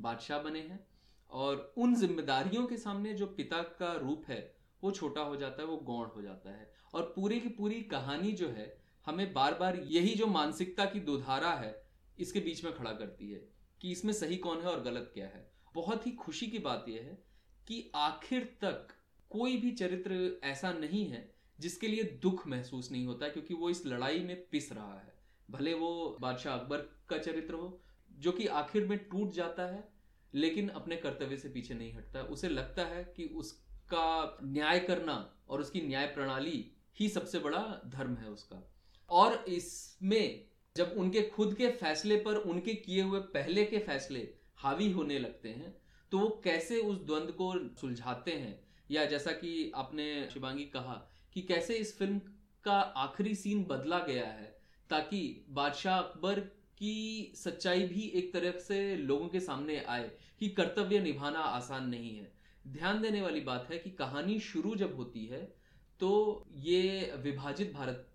बादशाह 0.00 0.38
बने 0.38 0.60
हैं। 0.60 0.86
और 1.30 1.74
उन 1.78 1.94
जिम्मेदारियों 1.96 2.66
के 2.66 2.76
सामने 2.76 3.12
जो 3.14 3.26
पिता 3.36 3.60
का 3.78 3.92
रूप 3.96 4.24
है 4.28 4.40
वो 4.82 4.90
छोटा 4.90 5.20
हो 5.20 5.36
जाता 5.36 5.62
है 5.62 5.68
वो 5.68 5.76
गौण 5.84 6.06
हो 6.06 6.22
जाता 6.22 6.50
है। 6.50 6.70
और 6.94 7.12
पूरी 7.16 7.40
की 7.40 7.48
पूरी 7.48 7.80
कहानी 7.90 8.32
जो 8.32 8.48
है 8.48 8.66
हमें 9.06 9.32
बार 9.32 9.54
बार 9.54 9.76
यही 9.76 10.14
जो 10.14 10.26
मानसिकता 10.26 10.84
की 10.84 11.00
दुधारा 11.00 11.52
है, 11.54 11.74
इसके 12.18 12.40
बीच 12.40 12.64
में 12.64 12.72
खड़ा 12.74 12.92
करती 12.92 13.30
है 13.30 13.40
कि 13.80 13.90
इसमें 13.92 14.12
सही 14.12 14.36
कौन 14.36 14.60
है 14.60 14.66
और 14.66 14.82
गलत 14.82 15.10
क्या 15.14 15.26
है। 15.26 15.50
बहुत 15.74 16.06
ही 16.06 16.12
खुशी 16.12 16.46
की 16.46 16.58
बात 16.58 16.84
यह 16.88 17.00
है 17.00 17.18
कि 17.66 17.90
आखिर 17.94 18.44
तक 18.60 18.88
कोई 19.30 19.56
भी 19.56 19.70
चरित्र 19.72 20.40
ऐसा 20.44 20.72
नहीं 20.72 21.06
है 21.06 21.32
जिसके 21.58 21.88
लिए 21.88 22.02
दुख 22.22 22.46
महसूस 22.48 22.90
नहीं 22.92 23.06
होता, 23.06 23.28
क्योंकि 23.28 23.54
वो 23.54 23.70
इस 23.70 23.84
लड़ाई 23.86 24.20
में 24.20 24.36
पिस 24.50 24.72
रहा 24.72 24.94
है। 24.94 25.12
भले 25.48 25.74
वो 25.74 26.16
बादशाह 26.20 26.54
अकबर 26.54 26.78
का 27.08 27.18
चरित्र 27.18 27.54
हो, 27.54 27.80
जो 28.10 28.32
कि 28.32 28.46
आखिर 28.46 28.86
में 28.86 28.98
टूट 28.98 29.32
जाता 29.32 29.66
है, 29.66 29.88
लेकिन 30.34 30.68
अपने 30.70 30.96
कर्तव्य 30.96 31.36
से 31.36 31.48
पीछे 31.48 31.74
नहीं 31.74 31.92
हटता। 31.92 32.22
उसे 32.22 32.48
लगता 32.48 32.84
है 32.84 33.04
कि 33.16 33.24
उसका 33.34 34.38
न्याय 34.44 34.80
करना 34.80 35.16
और 35.48 35.60
उसकी 35.60 35.80
न्याय 35.80 36.06
प्रणाली 36.06 36.64
ही 37.00 37.08
सबसे 37.08 37.38
बड़ा 37.38 37.60
धर्म 37.86 38.14
है 38.14 38.28
उसका। 38.28 38.62
और 39.10 39.44
इसमें 39.48 40.44
जब 40.76 40.94
उनके 40.96 41.22
खुद 41.22 41.54
के 41.54 41.68
फैसले 41.70 42.16
पर 42.16 42.36
उनके 42.36 42.74
किए 42.74 43.02
हुए 43.02 43.20
पहले 43.20 43.64
के 43.64 43.78
फैसले 43.78 44.28
हावी 44.56 44.90
होने 44.92 45.18
लगते 45.18 45.48
हैं 45.48 45.74
तो 46.12 46.18
वो 46.18 46.28
कैसे 46.44 46.78
उस 46.78 46.96
द्वंद 46.96 47.30
को 47.30 47.52
सुलझाते 47.80 48.32
हैं? 48.32 48.60
या 48.90 49.04
जैसा 49.04 49.32
कि 49.32 49.72
आपने 49.74 50.28
शिवांगी 50.32 50.64
कहा 50.64 50.94
कि 51.34 51.40
कैसे 51.40 51.74
इस 51.74 51.96
फ़िल्म 51.98 52.18
का 52.64 52.78
आखिरी 52.98 53.34
सीन 53.34 53.64
बदला 53.64 53.98
गया 53.98 54.26
है 54.26 54.54
ताकि 54.90 55.46
बादशाह 55.50 55.98
अकबर 55.98 56.40
की 56.78 57.32
सच्चाई 57.36 57.82
भी 57.82 58.02
एक 58.14 58.32
तरह 58.32 58.58
से 58.58 58.96
लोगों 58.96 59.28
के 59.28 59.40
सामने 59.40 59.78
आए 59.88 60.10
कि 60.40 60.48
कर्तव्य 60.48 61.00
निभाना 61.00 61.38
आसान 61.38 61.88
नहीं 61.88 62.16
है। 62.16 62.32
ध्यान 62.68 63.02
देने 63.02 63.20
वाली 63.22 63.40
बात 63.40 63.68
है 63.70 63.78
कि 63.78 63.90
कहानी 63.90 64.38
शुरू 64.40 64.74
जब 64.74 64.96
होती 64.96 65.24
है 65.26 65.42
तो 66.00 66.10
ये 66.56 67.12
विभाजित 67.16 67.72
भारत 67.72 68.06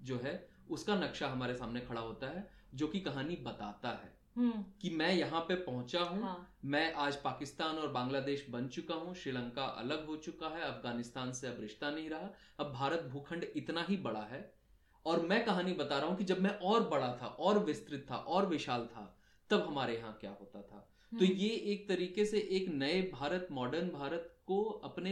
जो 0.00 0.18
है 0.18 0.48
उसका 0.70 0.94
नक्शा 0.94 1.28
हमारे 1.28 1.54
सामने 1.54 1.80
खड़ा 1.80 2.00
होता 2.00 2.26
है 2.26 2.48
जो 2.74 2.86
कि 2.88 3.00
कहानी 3.00 3.36
बताता 3.36 3.88
है। 3.88 4.16
हम्म। 4.36 4.64
कि 4.82 4.90
मैं 4.90 5.12
यहाँ 5.14 5.40
पे 5.40 5.54
पहुँचा 5.54 6.00
हूँ 6.00 6.22
हाँ। 6.22 6.58
मैं 6.64 6.92
आज 6.94 7.16
पाकिस्तान 7.16 7.76
और 7.76 7.88
बांग्लादेश 7.88 8.46
बन 8.50 8.68
चुका 8.68 8.94
हूँ 8.94 9.14
श्रीलंका 9.14 9.62
अलग 9.62 10.06
हो 10.06 10.16
चुका 10.16 10.48
है 10.48 10.62
अफ़गानिस्तान 10.62 11.32
से 11.32 11.46
अब 11.46 11.56
रिश्ता 11.60 11.90
नहीं 11.90 12.10
रहा 12.10 12.30
अब 12.58 12.72
भारत 12.72 13.08
भूखंड 13.12 13.46
इतना 13.56 13.84
ही 13.88 13.96
बड़ा 13.96 14.22
है। 14.22 14.58
और 15.06 15.20
मैं 15.26 15.44
कहानी 15.44 15.72
बता 15.72 15.98
रहा 15.98 16.08
हूँ 16.08 16.16
कि 16.16 16.24
जब 16.24 16.40
मैं 16.40 16.50
और 16.50 16.88
बड़ा 16.88 17.18
था 17.22 17.26
और 17.26 17.58
विस्तृत 17.58 18.06
था 18.10 18.16
और 18.16 18.46
विशाल 18.46 18.86
था 18.86 19.18
तब 19.50 19.60
हमारे 19.60 19.96
यहाँ 19.96 20.16
क्या 20.20 20.30
होता 20.30 20.62
था। 20.62 20.78
तो 21.12 21.24
हम्म, 21.24 21.36
ये 21.36 21.48
एक 21.48 21.88
तरीके 21.88 22.24
से 22.24 22.38
एक 22.38 22.68
नए 22.68 23.02
भारत 23.02 23.48
मॉडर्न 23.50 23.88
भारत 23.88 24.34
को 24.48 24.62
अपने 24.84 25.10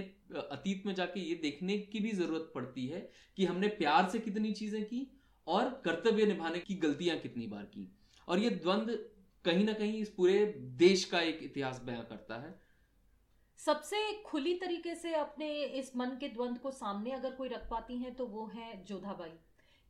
अतीत 0.50 0.86
में 0.86 0.94
जाके 0.94 1.20
ये 1.20 1.34
देखने 1.42 1.78
की 1.86 2.00
भी 2.00 2.10
ज़रूरत 2.12 2.50
पड़ती 2.54 2.86
है 2.86 3.00
कि 3.38 3.44
हमने 3.44 3.68
प्यार 3.78 4.08
से 4.10 4.18
कितनी 4.20 4.52
चीज़ें 4.52 4.84
की 4.84 5.06
और 5.46 5.70
कर्तव्य 5.84 6.26
निभाने 6.26 6.58
की 6.60 6.74
गलतियाँ 6.82 7.16
कितनी 7.18 7.46
बार 7.46 7.64
की। 7.64 7.88
और 8.28 8.38
ये 8.38 8.50
द्वंद 8.52 8.98
कहीं 9.44 9.64
ना 9.64 9.72
कहीं 9.72 9.98
इस 9.98 10.08
पूरे 10.10 10.44
देश 10.78 11.04
का 11.04 11.20
एक 11.22 11.40
इतिहास 11.42 11.80
बयां 11.84 12.02
करता 12.04 12.36
है। 12.36 12.54
सबसे 13.60 14.00
खुली 14.22 14.54
तरीके 14.54 14.94
से 14.94 15.14
अपने 15.14 15.50
इस 15.74 15.92
मन 15.96 16.16
के 16.20 16.28
द्वंद 16.28 16.58
को 16.58 16.70
सामने 16.70 17.12
अगर 17.12 17.30
कोई 17.32 17.48
रख 17.48 17.68
पाती 17.70 17.98
हैं 17.98 18.14
तो 18.14 18.26
वो 18.26 18.46
है 18.54 18.84
जोधाबाई। 18.84 19.30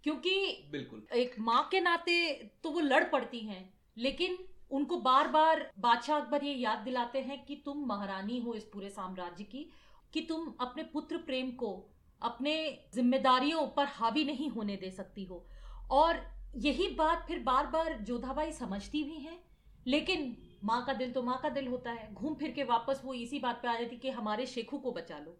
क्योंकि 0.05 0.35
बिल्कुल। 0.73 1.07
एक 1.15 1.35
माँ 1.41 1.63
के 1.71 1.81
नाते 1.81 2.19
तो 2.63 2.71
वो 2.71 2.81
लड़ 2.81 3.05
पड़ती 3.05 3.41
हैं 3.41 3.63
लेकिन 3.97 4.37
उनको 4.71 4.97
बार 4.97 5.29
बार 5.29 5.71
बादशाह 5.79 6.21
अकबर 6.21 6.45
ये 6.45 6.55
याद 6.55 6.79
दिलाते 6.79 7.21
हैं 7.21 7.45
कि 7.45 7.63
तुम 7.65 7.85
महारानी 7.87 8.39
हो 8.41 8.55
इस 8.55 8.65
पूरे 8.65 8.91
साम्राज्य 8.91 9.45
की, 9.45 9.71
कि 10.15 10.21
तुम 10.21 10.55
अपने 10.61 10.83
पुत्र 10.83 11.17
प्रेम 11.17 11.51
को, 11.51 11.91
अपने 12.23 12.79
जिम्मेदारियों 12.95 13.67
पर 13.67 13.87
हावी 13.87 14.25
नहीं 14.25 14.51
होने 14.51 14.77
दे 14.77 14.91
सकती 14.91 15.25
हो। 15.25 15.47
और 15.91 16.21
यही 16.57 16.89
बात 16.89 17.25
फिर 17.29 17.39
बार 17.39 17.67
बार 17.67 17.99
जोधाबाई 17.99 18.53
समझती 18.53 19.03
भी 19.05 19.17
हैं, 19.17 19.39
लेकिन 19.87 20.37
माँ 20.65 20.85
का 20.87 20.93
दिल 20.93 21.13
तो 21.13 21.23
माँ 21.23 21.39
का 21.43 21.49
दिल 21.49 21.69
होता 21.69 21.91
है। 21.91 22.13
घूम 22.15 22.35
फिर 22.35 22.51
के 22.51 22.65
वापस 22.65 23.01
वो 23.05 23.15
इसी 23.15 23.39
बात 23.39 23.63
पे 23.63 23.69
आ 23.69 23.79
जाती 23.79 23.97
कि 23.97 24.11
हमारे 24.11 24.47
शेखू 24.47 24.79
को 24.79 24.93
बचा 24.93 25.19
लो। 25.19 25.39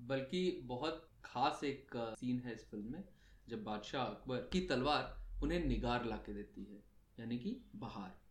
बल्कि 0.00 0.60
बहुत 0.64 1.08
खास 1.24 1.60
एक 1.64 1.90
सीन 2.20 2.40
है 2.40 2.54
इस 2.54 2.70
फ़िल्म 2.70 2.92
में, 2.92 3.04
जब 3.48 3.64
बादशाह 3.64 4.04
अकबर 4.04 4.48
की 4.52 4.60
तलवार 4.60 5.16
उन्हें 5.42 5.64
निगार 5.64 6.04
ला 6.04 6.16
देती 6.16 6.64
है, 6.64 6.82
यानी 7.20 7.38
कि 7.38 7.56
बहार। 7.76 8.23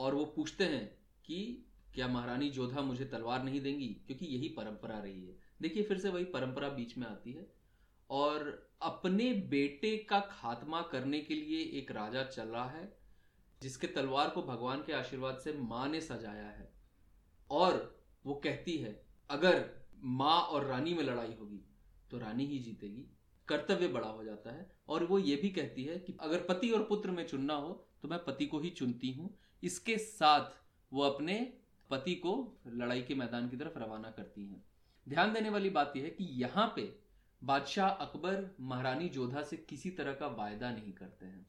और 0.00 0.14
वो 0.14 0.24
पूछते 0.24 0.64
हैं 0.64 0.86
कि 1.24 1.66
क्या 1.94 2.08
महारानी 2.08 2.50
जोधा 2.50 2.80
मुझे 2.80 3.04
तलवार 3.04 3.42
नहीं 3.42 3.60
देंगी? 3.60 3.88
क्योंकि 4.06 4.26
यही 4.26 4.48
परंपरा 4.48 4.98
रही 4.98 5.24
है। 5.26 5.36
देखिए, 5.62 5.82
फिर 5.82 5.98
से 5.98 6.08
वही 6.08 6.24
परंपरा 6.24 6.68
बीच 6.68 6.96
में 6.98 7.06
आती 7.06 7.32
है। 7.32 7.46
और 8.10 8.70
अपने 8.82 9.32
बेटे 9.50 9.96
का 9.96 10.20
खात्मा 10.20 10.80
करने 10.82 11.20
के 11.20 11.34
लिए 11.34 11.64
एक 11.78 11.90
राजा 11.90 12.22
चल 12.24 12.48
रहा 12.48 12.68
है, 12.70 12.98
जिसके 13.62 13.86
तलवार 13.86 14.30
को 14.30 14.42
भगवान 14.42 14.82
के 14.86 14.92
आशीर्वाद 14.92 15.38
से 15.38 15.52
माँ 15.52 15.88
ने 15.88 16.00
सजाया 16.00 16.48
है। 16.48 16.72
और 17.50 18.00
वो 18.26 18.34
कहती 18.34 18.76
है, 18.76 19.06
अगर 19.30 19.70
माँ 20.04 20.40
और 20.40 20.64
रानी 20.64 20.94
में 20.94 21.04
लड़ाई 21.04 21.34
होगी 21.40 21.64
तो 22.10 22.18
रानी 22.18 22.46
ही 22.46 22.58
जीतेगी। 22.58 23.06
कर्तव्य 23.48 23.88
बड़ा 23.88 24.08
हो 24.08 24.24
जाता 24.24 24.50
है। 24.50 24.70
और 24.88 25.04
वो 25.04 25.18
ये 25.18 25.36
भी 25.36 25.50
कहती 25.50 25.84
है 25.84 25.98
कि 25.98 26.16
अगर 26.20 26.40
पति 26.40 26.70
और 26.70 26.82
पुत्र 26.82 27.10
में 27.10 27.26
चुनना 27.26 27.54
हो 27.54 27.72
तो 28.02 28.08
मैं 28.08 28.18
पति 28.24 28.46
को 28.46 28.58
ही 28.60 28.70
चुनती 28.70 29.10
हूँ। 29.12 29.30
इसके 29.62 29.96
साथ 29.98 30.50
वो 30.92 31.02
अपने 31.02 31.36
पति 31.90 32.14
को 32.16 32.32
लड़ाई 32.68 33.02
के 33.02 33.14
मैदान 33.14 33.48
की 33.48 33.56
तरफ़ 33.56 33.78
रवाना 33.78 34.10
करती 34.10 34.46
हैं। 34.46 34.64
ध्यान 35.06 35.32
देने 35.32 35.50
वाली 35.50 35.70
बात 35.70 35.92
यह 35.96 36.04
है 36.04 36.10
कि 36.10 36.24
यहाँ 36.34 36.72
पे 36.76 36.82
बादशाह 37.42 37.88
अकबर 37.88 38.50
महारानी 38.60 39.08
जोधा 39.08 39.42
से 39.42 39.56
किसी 39.58 39.90
तरह 39.90 40.12
का 40.12 40.26
वायदा 40.28 40.70
नहीं 40.70 40.92
करते 40.92 41.26
हैं, 41.26 41.46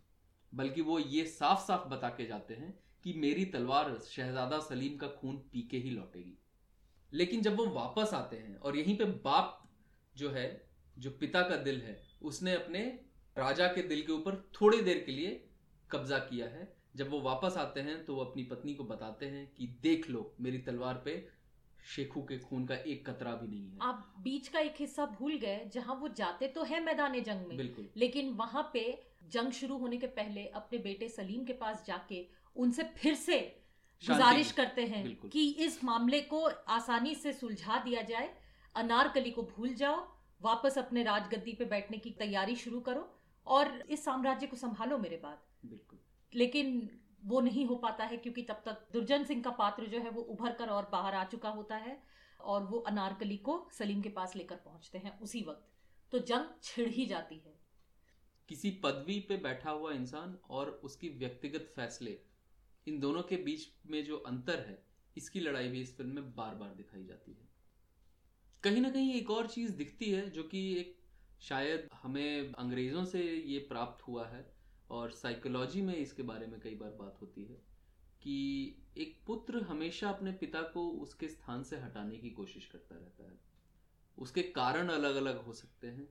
बल्कि 0.53 0.81
वो 0.81 0.99
ये 0.99 1.25
साफ़ 1.25 1.59
साफ़ 1.59 1.87
बता 1.89 2.09
के 2.09 2.25
जाते 2.25 2.53
हैं 2.53 2.73
कि 3.03 3.13
मेरी 3.13 3.45
तलवार 3.45 3.97
शहजादा 4.05 4.59
सलीम 4.59 4.97
का 4.97 5.07
खून 5.11 5.37
पी 5.53 5.61
के 5.61 5.77
ही 5.77 5.89
लौटेगी। 5.89 6.37
लेकिन 7.13 7.41
जब 7.41 7.55
वो 7.55 7.65
वापस 7.69 8.13
आते 8.13 8.37
हैं 8.37 8.55
और 8.55 8.77
यहीं 8.77 8.97
पे 8.97 9.05
बाप 9.05 9.57
जो 10.15 10.29
है, 10.29 10.69
जो 10.97 11.11
पिता 11.11 11.41
का 11.41 11.55
दिल 11.57 11.81
है, 11.81 12.01
उसने 12.21 12.53
अपने 12.53 12.79
राजा 13.35 13.67
के 13.67 13.81
दिल 13.81 14.01
के 14.01 14.11
ऊपर 14.11 14.35
थोड़ी 14.61 14.81
देर 14.81 15.03
के 15.05 15.11
लिए 15.11 15.43
कब्जा 15.89 16.17
किया 16.19 16.45
है 16.47 16.73
जब 16.95 17.09
वो 17.09 17.21
वापस 17.21 17.57
आते 17.57 17.81
हैं 17.81 18.05
तो 18.05 18.15
वो 18.15 18.23
अपनी 18.23 18.43
पत्नी 18.43 18.73
को 18.73 18.83
बताते 18.83 19.25
हैं 19.25 19.51
कि 19.57 19.67
देख 19.81 20.09
लो 20.09 20.33
मेरी 20.41 20.57
तलवार 20.57 21.01
पे 21.05 21.27
शेखू 21.85 22.21
के 22.21 22.37
खून 22.39 22.65
का 22.65 22.75
एक 22.75 23.09
कतरा 23.09 23.31
भी 23.31 23.47
नहीं 23.47 23.69
है। 23.69 23.77
आप 23.81 24.13
बीच 24.19 24.47
का 24.47 24.59
एक 24.59 24.75
हिस्सा 24.79 25.05
भूल 25.05 25.37
गए 25.37 25.69
जहाँ 25.73 25.95
वो 25.95 26.07
जाते 26.07 26.47
तो 26.47 26.63
है 26.63 26.83
मैदान 26.83 27.21
जंग 27.21 27.47
में। 27.47 27.57
बिल्कुल। 27.57 27.89
लेकिन 27.97 28.29
वहाँ 28.29 28.69
पे 28.73 29.03
जंग 29.31 29.51
शुरू 29.51 29.77
होने 29.77 29.97
के 29.97 30.07
पहले 30.07 30.45
अपने 30.47 30.79
बेटे 30.79 31.09
सलीम 31.09 31.45
के 31.45 31.53
पास 31.53 31.85
जाके 31.87 32.25
उनसे 32.55 32.83
फिर 32.83 33.15
से 33.15 33.39
गुजारिश 34.03 34.51
करते 34.51 34.85
हैं। 34.85 35.29
कि 35.29 35.49
इस 35.49 35.83
मामले 35.83 36.21
को 36.21 36.43
आसानी 36.67 37.15
से 37.15 37.33
सुलझा 37.33 37.83
दिया 37.83 38.01
जाए 38.01 38.33
अनारकली 38.75 39.31
को 39.31 39.43
भूल 39.43 39.73
जाओ 39.73 40.07
वापस 40.41 40.77
अपने 40.77 41.03
राजगद्दी 41.03 41.53
पे 41.53 41.65
बैठने 41.65 41.97
की 41.97 42.09
तैयारी 42.09 42.55
शुरू 42.55 42.79
करो 42.79 43.09
और 43.47 43.83
इस 43.89 44.05
साम्राज्य 44.05 44.47
को 44.47 44.57
संभालो 44.57 44.97
मेरे 44.97 45.17
बाद। 45.17 45.39
बिल्कुल। 45.65 45.99
लेकिन 46.35 46.89
वो 47.25 47.41
नहीं 47.41 47.65
हो 47.65 47.75
पाता 47.75 48.03
है 48.03 48.17
क्योंकि 48.17 48.41
तब 48.41 48.61
तक 48.65 48.87
दुर्जन 48.93 49.23
सिंह 49.23 49.43
का 49.43 49.49
पात्र 49.49 49.85
जो 49.85 49.99
है 49.99 50.09
वो 50.09 50.21
उभर 50.21 50.51
कर 50.51 50.67
और 50.67 50.89
बाहर 50.91 51.15
आ 51.15 51.23
चुका 51.23 51.49
होता 51.49 51.75
है 51.75 52.03
और 52.39 52.63
वो 52.63 52.79
अनारकली 52.79 53.37
को 53.37 53.69
सलीम 53.73 54.01
के 54.01 54.09
पास 54.09 54.35
लेकर 54.35 54.55
पहुँचते 54.55 54.97
हैं 54.97 55.19
उसी 55.19 55.41
वक्त। 55.41 55.67
तो 56.11 56.19
जंग 56.19 56.45
छिड़ 56.63 56.89
ही 56.89 57.05
जाती 57.05 57.35
है। 57.35 57.59
किसी 58.49 58.71
पदवी 58.71 59.19
पे 59.19 59.37
बैठा 59.37 59.71
हुआ 59.71 59.91
इंसान 59.93 60.37
और 60.49 60.69
उसकी 60.83 61.09
व्यक्तिगत 61.09 61.69
फैसले, 61.75 62.19
इन 62.87 62.99
दोनों 62.99 63.21
के 63.21 63.35
बीच 63.35 63.67
में 63.85 64.03
जो 64.03 64.17
अंतर 64.17 64.59
है, 64.59 64.85
इसकी 65.17 65.39
लड़ाई 65.39 65.67
भी 65.67 65.81
इस 65.81 65.97
फ़िल्म 65.97 66.11
में 66.11 66.35
बार 66.35 66.55
बार 66.55 66.69
दिखाई 66.69 67.03
जाती 67.03 67.31
है। 67.31 67.49
कहीं 68.63 68.81
ना 68.81 68.89
कहीं 68.89 69.13
एक 69.13 69.29
और 69.29 69.47
चीज़ 69.47 69.71
दिखती 69.71 70.11
है 70.11 70.29
जो 70.29 70.43
कि 70.43 70.77
एक 70.77 70.97
शायद 71.41 71.87
हमें 71.93 72.53
अंग्रेज़ों 72.53 73.05
से 73.05 73.23
ये 73.23 73.59
प्राप्त 73.59 74.07
हुआ 74.07 74.27
है 74.27 74.60
और 74.91 75.11
साइकोलॉजी 75.11 75.81
में 75.81 75.95
इसके 75.95 76.23
बारे 76.23 76.47
में 76.47 76.59
कई 76.59 76.75
बार 76.75 76.89
बात 76.89 77.17
होती 77.21 77.43
है 77.43 77.55
कि 78.21 78.75
एक 78.97 79.15
पुत्र 79.27 79.61
हमेशा 79.61 80.09
अपने 80.09 80.31
पिता 80.31 80.61
को 80.61 80.87
उसके 81.01 81.27
स्थान 81.27 81.63
से 81.63 81.77
हटाने 81.77 82.17
की 82.17 82.29
कोशिश 82.29 82.65
करता 82.65 82.95
रहता 82.95 83.23
है। 83.23 83.39
उसके 84.17 84.41
कारण 84.41 84.87
अलग 84.87 85.15
अलग 85.15 85.45
हो 85.45 85.53
सकते 85.53 85.87
हैं। 85.87 86.07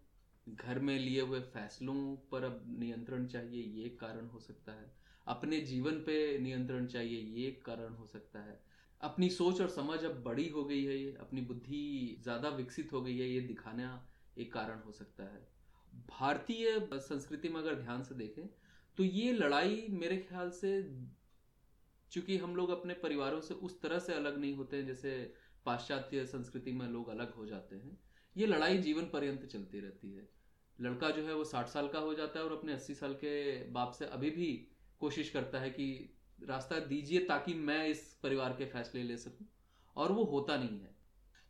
घर 0.46 0.78
में 0.78 0.98
लिए 0.98 1.20
हुए 1.20 1.40
फैसलों 1.40 2.16
पर 2.30 2.44
अब 2.44 2.64
नियंत्रण 2.80 3.26
चाहिए, 3.26 3.62
ये 3.62 3.84
एक 3.84 3.98
कारण 4.00 4.26
हो 4.26 4.40
सकता 4.40 4.72
है। 4.72 4.90
अपने 5.26 5.60
जीवन 5.60 5.94
पे 6.00 6.38
नियंत्रण 6.38 6.86
चाहिए, 6.86 7.20
ये 7.20 7.46
एक 7.48 7.64
कारण 7.64 7.94
हो 7.94 8.06
सकता 8.06 8.38
है। 8.38 8.60
अपनी 9.00 9.28
सोच 9.30 9.60
और 9.60 9.68
समझ 9.68 9.98
अब 10.04 10.22
बड़ी 10.22 10.48
हो 10.48 10.64
गई 10.64 10.84
है, 10.84 10.96
ये 10.96 11.16
अपनी 11.20 11.40
बुद्धि 11.40 12.16
ज़्यादा 12.22 12.48
विकसित 12.48 12.92
हो 12.92 13.02
गई 13.02 13.18
है, 13.18 13.28
ये 13.28 13.40
दिखाना 13.40 14.08
एक 14.38 14.52
कारण 14.52 14.80
हो 14.80 14.92
सकता 14.92 15.24
है। 15.24 15.48
भारतीय 16.10 16.88
संस्कृति 16.92 17.48
में 17.48 17.60
अगर 17.60 17.74
ध्यान 17.74 18.02
से 18.02 18.14
देखें 18.14 18.42
तो 18.98 19.04
ये 19.04 19.32
लड़ाई 19.32 19.86
मेरे 19.90 20.16
ख्याल 20.18 20.50
से, 20.50 20.70
चूँकि 22.12 22.36
हम 22.38 22.56
लोग 22.56 22.70
अपने 22.70 22.94
परिवारों 22.94 23.40
से 23.40 23.54
उस 23.56 23.80
तरह 23.82 23.98
से 23.98 24.14
अलग 24.14 24.38
नहीं 24.38 24.54
होते 24.54 24.76
हैं, 24.76 24.86
जैसे 24.86 25.12
पाश्चात्य 25.66 26.24
संस्कृति 26.26 26.72
में 26.72 26.86
लोग 26.88 27.08
अलग 27.08 27.34
हो 27.34 27.46
जाते 27.46 27.76
हैं, 27.76 27.98
ये 28.36 28.46
लड़ाई 28.46 28.78
जीवन 28.78 29.04
पर्यंत 29.04 29.44
चलती 29.46 29.80
रहती 29.80 30.12
है। 30.12 30.28
लड़का 30.78 31.10
जो 31.10 31.22
है 31.22 31.34
वो 31.34 31.44
साठ 31.44 31.68
साल 31.68 31.88
का 31.88 31.98
हो 31.98 32.14
जाता 32.14 32.38
है 32.38 32.44
और 32.44 32.52
अपने 32.52 32.72
अस्सी 32.72 32.94
साल 32.94 33.14
के 33.14 33.32
बाप 33.70 33.92
से 33.92 34.04
अभी 34.06 34.30
भी 34.30 34.46
कोशिश 35.00 35.30
करता 35.30 35.58
है 35.58 35.70
कि 35.70 36.16
रास्ता 36.38 36.78
दीजिए 36.86 37.24
ताकि 37.26 37.54
मैं 37.54 37.86
इस 37.88 38.02
परिवार 38.22 38.52
के 38.52 38.64
फैसले 38.66 39.02
ले 39.02 39.16
सकूँ, 39.16 39.46
और 39.96 40.12
वो 40.12 40.24
होता 40.24 40.56
नहीं 40.56 40.80
है। 40.80 40.94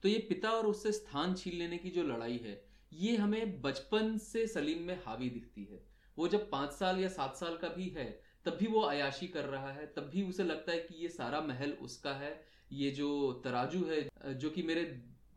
तो 0.03 0.09
ये 0.09 0.19
पिता 0.29 0.51
और 0.51 0.67
उससे 0.67 0.93
स्थान 0.93 1.35
छीन 1.35 1.55
लेने 1.55 1.79
की 1.79 1.91
जो 1.91 2.03
लड़ाई 2.05 2.37
है, 2.39 2.63
ये 2.93 3.17
हमें 3.17 3.61
बचपन 3.63 4.17
से 4.19 4.47
सलीम 4.47 4.83
में 4.83 4.99
हावी 5.05 5.31
दिखती 5.31 5.65
है। 5.65 5.83
वो 6.17 6.29
जब 6.29 6.51
पाँच 6.51 6.73
साल 6.73 7.01
या 7.01 7.09
सात 7.09 7.37
साल 7.37 7.57
का 7.57 7.69
भी 7.69 7.89
है 7.89 8.09
तब 8.45 8.57
भी 8.57 8.67
वो 8.67 8.81
अयाशी 8.81 9.27
कर 9.29 9.45
रहा 9.45 9.71
है 9.73 9.87
तब 9.87 10.11
भी 10.13 10.23
उसे 10.23 10.45
लगता 10.45 10.73
है 10.73 10.79
कि 10.79 11.03
ये 11.03 11.09
सारा 11.09 11.41
महल 11.41 11.73
उसका 11.83 12.13
है 12.13 12.33
ये 12.73 12.91
जो 12.91 13.11
तराजू 13.45 13.85
है 13.85 14.35
जो 14.35 14.51
कि 14.51 14.63
मेरे 14.63 14.83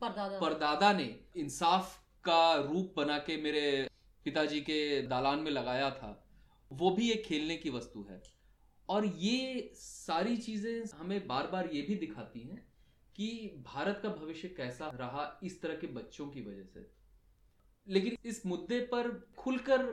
परदादा। 0.01 0.39
परदादा 0.39 0.91
ने 0.93 1.15
इंसाफ 1.37 1.97
का 2.23 2.55
रूप 2.55 2.93
बना 2.97 3.17
के 3.19 3.37
मेरे 3.37 3.89
पिताजी 4.25 4.59
के 4.61 5.01
दालान 5.07 5.39
में 5.39 5.51
लगाया 5.51 5.89
था 5.91 6.11
वो 6.71 6.91
भी 6.91 7.09
एक 7.11 7.23
खेलने 7.25 7.57
की 7.57 7.69
वस्तु 7.69 8.05
है। 8.09 8.21
और 8.89 9.05
ये 9.05 9.71
सारी 9.75 10.37
चीज़ें 10.37 10.97
हमें 10.97 11.27
बार 11.27 11.47
बार 11.47 11.69
ये 11.73 11.81
भी 11.81 11.95
दिखाती 11.95 12.39
हैं 12.39 12.65
कि 13.15 13.27
भारत 13.65 13.99
का 14.03 14.09
भविष्य 14.09 14.47
कैसा 14.47 14.89
रहा 14.95 15.39
इस 15.43 15.61
तरह 15.61 15.75
के 15.75 15.87
बच्चों 15.87 16.27
की 16.27 16.41
वजह 16.41 16.63
से। 16.63 16.87
लेकिन 17.87 18.17
इस 18.25 18.45
मुद्दे 18.45 18.79
पर 18.91 19.09
खुलकर 19.37 19.85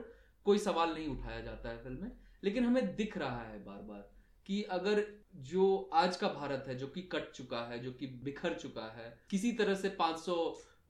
कोई 0.44 0.58
सवाल 0.58 0.94
नहीं 0.94 1.08
उठाया 1.08 1.40
जाता 1.40 1.68
है 1.68 1.82
फ़िल्म 1.82 2.02
में, 2.02 2.12
लेकिन 2.44 2.64
हमें 2.64 2.94
दिख 2.96 3.16
रहा 3.18 3.42
है 3.42 3.64
बार 3.64 3.82
बार 3.82 4.10
कि 4.46 4.62
अगर 4.62 5.04
जो 5.36 5.90
आज 5.94 6.16
का 6.16 6.28
भारत 6.28 6.64
है, 6.68 6.74
जो 6.74 6.86
कि 6.86 7.02
कट 7.02 7.30
चुका 7.32 7.60
है, 7.64 7.78
जो 7.78 7.92
कि 7.92 8.06
बिखर 8.24 8.54
चुका 8.54 8.86
है, 8.92 9.20
किसी 9.30 9.52
तरह 9.52 9.74
से 9.74 9.88
500 9.88 10.36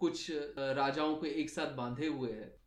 कुछ 0.01 0.31
राजाओं 0.59 1.15
को 1.17 1.27
एक 1.27 1.51
साथ 1.51 1.73
बांधे 1.73 2.07
हुए 2.07 2.33
है, 2.33 2.61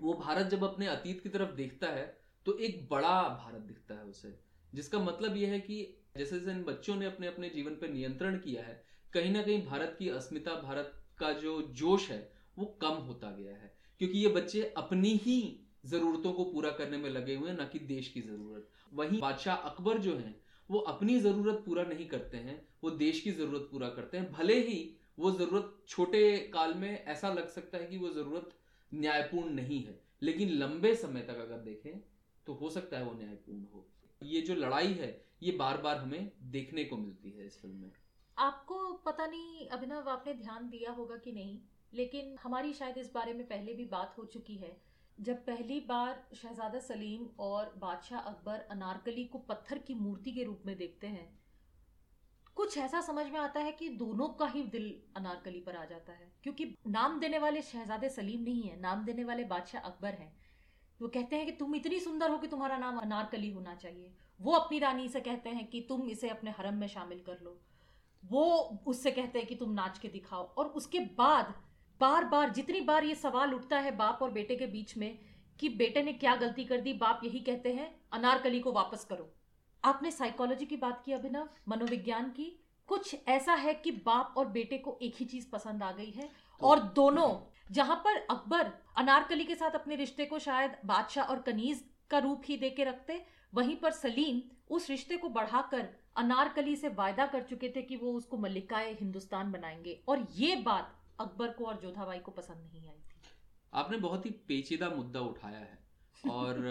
वो 0.00 0.12
भारत 0.14 0.46
जब 0.46 0.64
अपने 0.64 0.86
अतीत 0.86 1.20
की 1.20 1.28
तरफ़ 1.28 1.50
देखता 1.50 1.86
है 1.86 2.06
तो 2.46 2.56
एक 2.58 2.88
बड़ा 2.90 3.22
भारत 3.44 3.62
दिखता 3.62 3.94
है 3.94 4.04
उसे। 4.04 4.38
जिसका 4.74 4.98
मतलब 4.98 5.36
यह 5.36 5.50
है 5.50 5.60
कि 5.60 5.82
जैसे 6.16 6.38
जैसे 6.38 6.50
इन 6.50 6.62
बच्चों 6.64 6.96
ने 6.96 7.06
अपने 7.06 7.26
अपने 7.26 7.48
जीवन 7.48 7.72
पर 7.72 7.88
नियंत्रण 7.88 8.36
किया 8.38 8.62
है, 8.62 8.84
कहीं 9.12 9.32
ना 9.32 9.42
कहीं 9.42 9.64
भारत 9.66 9.96
की 9.98 10.08
अस्मिता, 10.08 10.54
भारत 10.54 10.92
का 11.18 11.32
जो 11.32 11.60
जोश 11.72 12.10
है, 12.10 12.32
वो 12.58 12.64
कम 12.82 12.88
होता 12.88 13.30
गया 13.30 13.56
है। 13.56 13.74
क्योंकि 13.98 14.18
ये 14.18 14.28
बच्चे 14.28 14.62
अपनी 14.76 15.14
ही 15.16 15.38
जरूरतों 15.84 16.32
को 16.32 16.44
पूरा 16.44 16.70
करने 16.70 16.96
में 16.96 17.08
लगे 17.10 17.34
हुए 17.36 17.52
ना 17.52 17.64
कि 17.64 17.78
देश 17.78 18.08
की 18.08 18.20
ज़रूरत। 18.20 18.68
वहीं 18.92 19.20
बादशाह 19.20 19.56
अकबर 19.68 19.98
जो 19.98 20.16
हैं, 20.16 20.34
वो 20.70 20.78
अपनी 20.78 21.18
ज़रूरत 21.20 21.62
पूरा 21.66 21.82
नहीं 21.84 22.06
करते 22.08 22.36
हैं, 22.36 22.60
वो 22.84 22.90
देश 22.90 23.20
की 23.20 23.30
ज़रूरत 23.32 23.68
पूरा 23.72 23.88
करते 23.88 24.16
हैं। 24.16 24.30
भले 24.32 24.58
ही 24.60 24.78
वो 25.18 25.30
ज़रूरत 25.30 25.76
छोटे 25.88 26.36
काल 26.54 26.74
में 26.74 27.04
ऐसा 27.04 27.32
लग 27.32 27.48
सकता 27.48 27.78
है 27.78 27.86
कि 27.86 27.98
वो 27.98 28.08
ज़रूरत 28.10 28.50
न्यायपूर्ण 28.92 29.50
नहीं 29.50 29.82
है, 29.84 29.98
लेकिन 30.22 30.50
लंबे 30.50 30.94
समय 30.96 31.20
तक 31.20 31.38
अगर 31.38 31.58
देखें 31.62 32.00
तो 32.46 32.54
हो 32.54 32.70
सकता 32.70 32.98
है 32.98 33.04
वो 33.04 33.12
न्यायपूर्ण 33.12 33.64
हो। 33.74 33.86
ये 34.22 34.40
जो 34.40 34.54
लड़ाई 34.54 34.92
है, 34.92 35.10
ये 35.42 35.52
बार 35.52 35.80
बार 35.82 35.96
हमें 35.96 36.30
देखने 36.50 36.84
को 36.84 36.96
मिलती 36.96 37.30
है 37.30 37.46
इस 37.46 37.60
फ़िल्म 37.62 37.76
में। 37.76 37.90
आपको 38.36 38.92
पता 39.06 39.26
नहीं, 39.26 39.66
अभिनव, 39.68 40.08
आपने 40.08 40.34
ध्यान 40.34 40.68
दिया 40.70 40.90
होगा 40.90 41.16
कि 41.16 41.32
नहीं, 41.32 41.58
लेकिन 41.92 42.36
हमारी 42.42 42.72
शायद 42.72 42.98
इस 42.98 43.12
बारे 43.14 43.32
में 43.34 43.46
पहले 43.46 43.74
भी 43.74 43.84
बात 43.86 44.14
हो 44.18 44.24
चुकी 44.24 44.56
है। 44.56 44.76
जब 45.20 45.44
पहली 45.46 45.78
बार 45.80 46.22
शहजादा 46.34 46.78
सलीम 46.78 47.26
और 47.38 47.72
बादशाह 47.78 48.20
अकबर 48.20 48.60
अनारकली 48.70 49.24
को 49.24 49.38
पत्थर 49.38 49.78
की 49.78 49.94
मूर्ति 49.94 50.32
के 50.32 50.44
रूप 50.44 50.62
में 50.66 50.76
देखते 50.76 51.06
हैं, 51.06 51.28
कुछ 52.56 52.76
ऐसा 52.78 53.00
समझ 53.00 53.26
में 53.26 53.38
आता 53.40 53.60
है 53.60 53.72
कि 53.72 53.88
दोनों 53.88 54.28
का 54.28 54.46
ही 54.46 54.62
दिल 54.62 54.94
अनारकली 55.16 55.60
पर 55.60 55.76
आ 55.76 55.84
जाता 55.84 56.12
है, 56.12 56.30
क्योंकि 56.42 56.74
नाम 56.88 57.20
देने 57.20 57.38
वाले 57.38 57.62
शहजादे 57.62 58.08
सलीम 58.08 58.42
नहीं 58.42 58.62
है, 58.62 58.80
नाम 58.80 59.04
देने 59.04 59.24
वाले 59.24 59.44
बादशाह 59.44 59.82
अकबर 59.82 60.14
हैं। 60.14 60.32
वो 61.00 61.08
कहते 61.08 61.36
हैं 61.36 61.46
कि 61.46 61.52
तुम 61.52 61.74
इतनी 61.74 62.00
सुंदर 62.00 62.30
हो 62.30 62.38
कि 62.38 62.46
तुम्हारा 62.46 62.76
नाम 62.78 62.98
अनारकली 62.98 63.50
होना 63.50 63.74
चाहिए। 63.74 64.12
वो 64.40 64.52
अपनी 64.52 64.78
रानी 64.78 65.08
से 65.08 65.20
कहते 65.20 65.50
हैं 65.50 65.66
कि 65.66 65.80
तुम 65.88 66.08
इसे 66.08 66.28
अपने 66.28 66.50
हरम 66.50 66.74
में 66.74 66.86
शामिल 66.88 67.20
कर 67.20 67.38
लो। 67.42 67.58
वो 68.22 68.44
उससे 68.86 69.10
कहते 69.10 69.38
हैं 69.38 69.48
कि 69.48 69.54
तुम 69.54 69.72
नाच 69.72 69.98
के 69.98 70.08
दिखाओ। 70.08 70.42
और 70.44 70.66
उसके 70.66 71.00
बाद 71.18 71.54
बार 72.00 72.24
बार 72.24 72.50
जितनी 72.50 72.80
बार 72.80 73.04
ये 73.04 73.14
सवाल 73.14 73.54
उठता 73.54 73.78
है 73.78 73.96
बाप 73.96 74.18
और 74.22 74.30
बेटे 74.30 74.56
के 74.56 74.66
बीच 74.66 74.96
में 74.96 75.18
कि 75.60 75.68
बेटे 75.68 76.02
ने 76.02 76.12
क्या 76.12 76.36
गलती 76.36 76.64
कर 76.64 76.80
दी 76.80 76.92
बाप 76.92 77.20
यही 77.24 77.40
कहते 77.40 77.72
हैं 77.72 78.00
अनारकली 78.12 78.60
को 78.60 78.72
वापस 78.72 79.04
करो। 79.04 79.34
आपने 79.84 80.10
साइकोलॉजी 80.10 80.66
की 80.66 80.76
बात 80.76 81.02
की 81.04 81.12
अभिनव? 81.12 81.48
मनोविज्ञान 81.68 82.30
की? 82.30 82.64
कुछ 82.86 83.16
ऐसा 83.28 83.54
है 83.54 83.74
कि 83.74 83.90
बाप 83.90 84.34
और 84.36 84.46
बेटे 84.46 84.78
को 84.78 84.98
एक 85.02 85.14
ही 85.16 85.26
चीज़ 85.26 85.50
पसंद 85.50 85.82
आ 85.82 85.92
गई 85.92 86.10
है? 86.10 86.28
तो, 86.60 86.66
और 86.66 86.80
दोनों 86.80 87.52
जहाँ 87.70 87.96
पर 87.96 88.16
अकबर 88.16 88.72
अनारकली 88.96 89.44
के 89.44 89.54
साथ 89.54 89.70
अपने 89.70 89.96
रिश्ते 89.96 90.26
को 90.26 90.38
शायद 90.38 90.76
बादशाह 90.84 91.24
और 91.24 91.42
कनीज 91.42 91.90
का 92.10 92.18
रूप 92.18 92.42
ही 92.44 92.56
दे 92.56 92.70
के 92.70 92.84
रखते 92.84 93.26
वहीं 93.54 93.76
पर 93.76 93.90
सलीम 93.90 94.56
उस 94.70 94.90
रिश्ते 94.90 95.16
को 95.16 95.28
बढ़ाकर 95.28 95.88
अनारकली 96.16 96.76
से 96.76 96.88
वायदा 96.88 97.26
कर 97.26 97.42
चुके 97.42 97.72
थे 97.76 97.82
कि 97.82 97.96
वो 97.96 98.12
उसको 98.12 98.36
मल्लिकाए 98.36 98.94
हिंदुस्तान 98.94 99.52
बनाएँगे। 99.52 100.02
और 100.08 100.28
ये 100.36 100.56
बात 100.56 100.99
अकबर 101.20 101.50
को 101.50 101.64
और 101.64 101.80
जोधाबाई 101.80 102.18
को 102.18 102.30
पसंद 102.30 102.70
नहीं 102.72 102.88
आई 102.88 102.96
थी। 102.96 103.20
आपने 103.74 103.96
बहुत 103.96 104.26
ही 104.26 104.30
पेचीदा 104.30 104.88
मुद्दा 104.90 105.20
उठाया 105.20 105.58
है। 105.58 105.78
और 106.30 106.68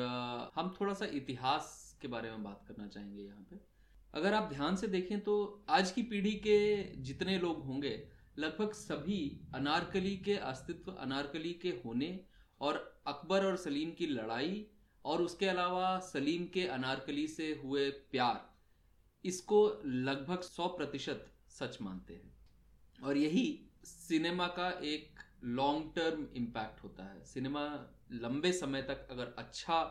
हम 0.56 0.78
थोड़ा 0.82 0.94
सा 0.94 1.06
इतिहास 1.06 1.98
के 2.02 2.08
बारे 2.08 2.32
में 2.32 2.44
बात 2.44 2.66
करना 2.68 2.88
चाहेंगे 2.88 3.24
यहाँ 3.24 3.48
पे। 3.50 3.60
अगर 4.14 4.34
आप 4.34 4.50
ध्यान 4.50 4.76
से 4.76 4.88
देखें 4.88 5.20
तो 5.20 5.66
आज 5.70 5.92
की 5.92 6.04
पीढ़ी 6.04 6.32
के 6.32 6.84
जितने 6.96 7.40
लोग 7.40 7.64
होंगे 7.66 8.08
लगभग 8.40 8.74
सभी 8.74 9.42
अनारकली 9.56 10.18
के 10.18 10.36
अस्तित्व 10.36 10.92
अनारकली 10.92 11.54
के 11.54 11.70
होने 11.70 12.26
और 12.62 13.02
अकबर 13.08 13.46
और 13.46 13.58
सलीम 13.58 13.92
की 13.92 14.08
लड़ाई 14.08 14.68
और 15.06 15.22
उसके 15.22 15.46
अलावा 15.46 16.00
सलीम 16.00 16.46
के 16.46 16.68
अनारकली 16.68 17.28
से 17.28 17.62
हुए 17.64 17.90
प्यार 17.90 18.54
इसको 19.26 19.82
लगभग 19.86 20.42
सौ 20.42 20.68
प्रतिशत 20.68 21.26
सच 21.50 21.82
मानते 21.82 22.14
हैं। 22.14 22.34
और 23.04 23.18
यही 23.18 23.69
सिनेमा 23.84 24.48
का 24.48 24.70
एक 24.70 25.20
लॉन्ग 25.44 25.92
टर्म 25.96 26.28
इम्पैक्ट 26.36 26.84
होता 26.84 27.04
है। 27.04 27.24
सिनेमा 27.26 27.64
लंबे 28.12 28.52
समय 28.52 28.82
तक 28.82 29.08
अगर 29.12 29.34
अच्छा 29.38 29.84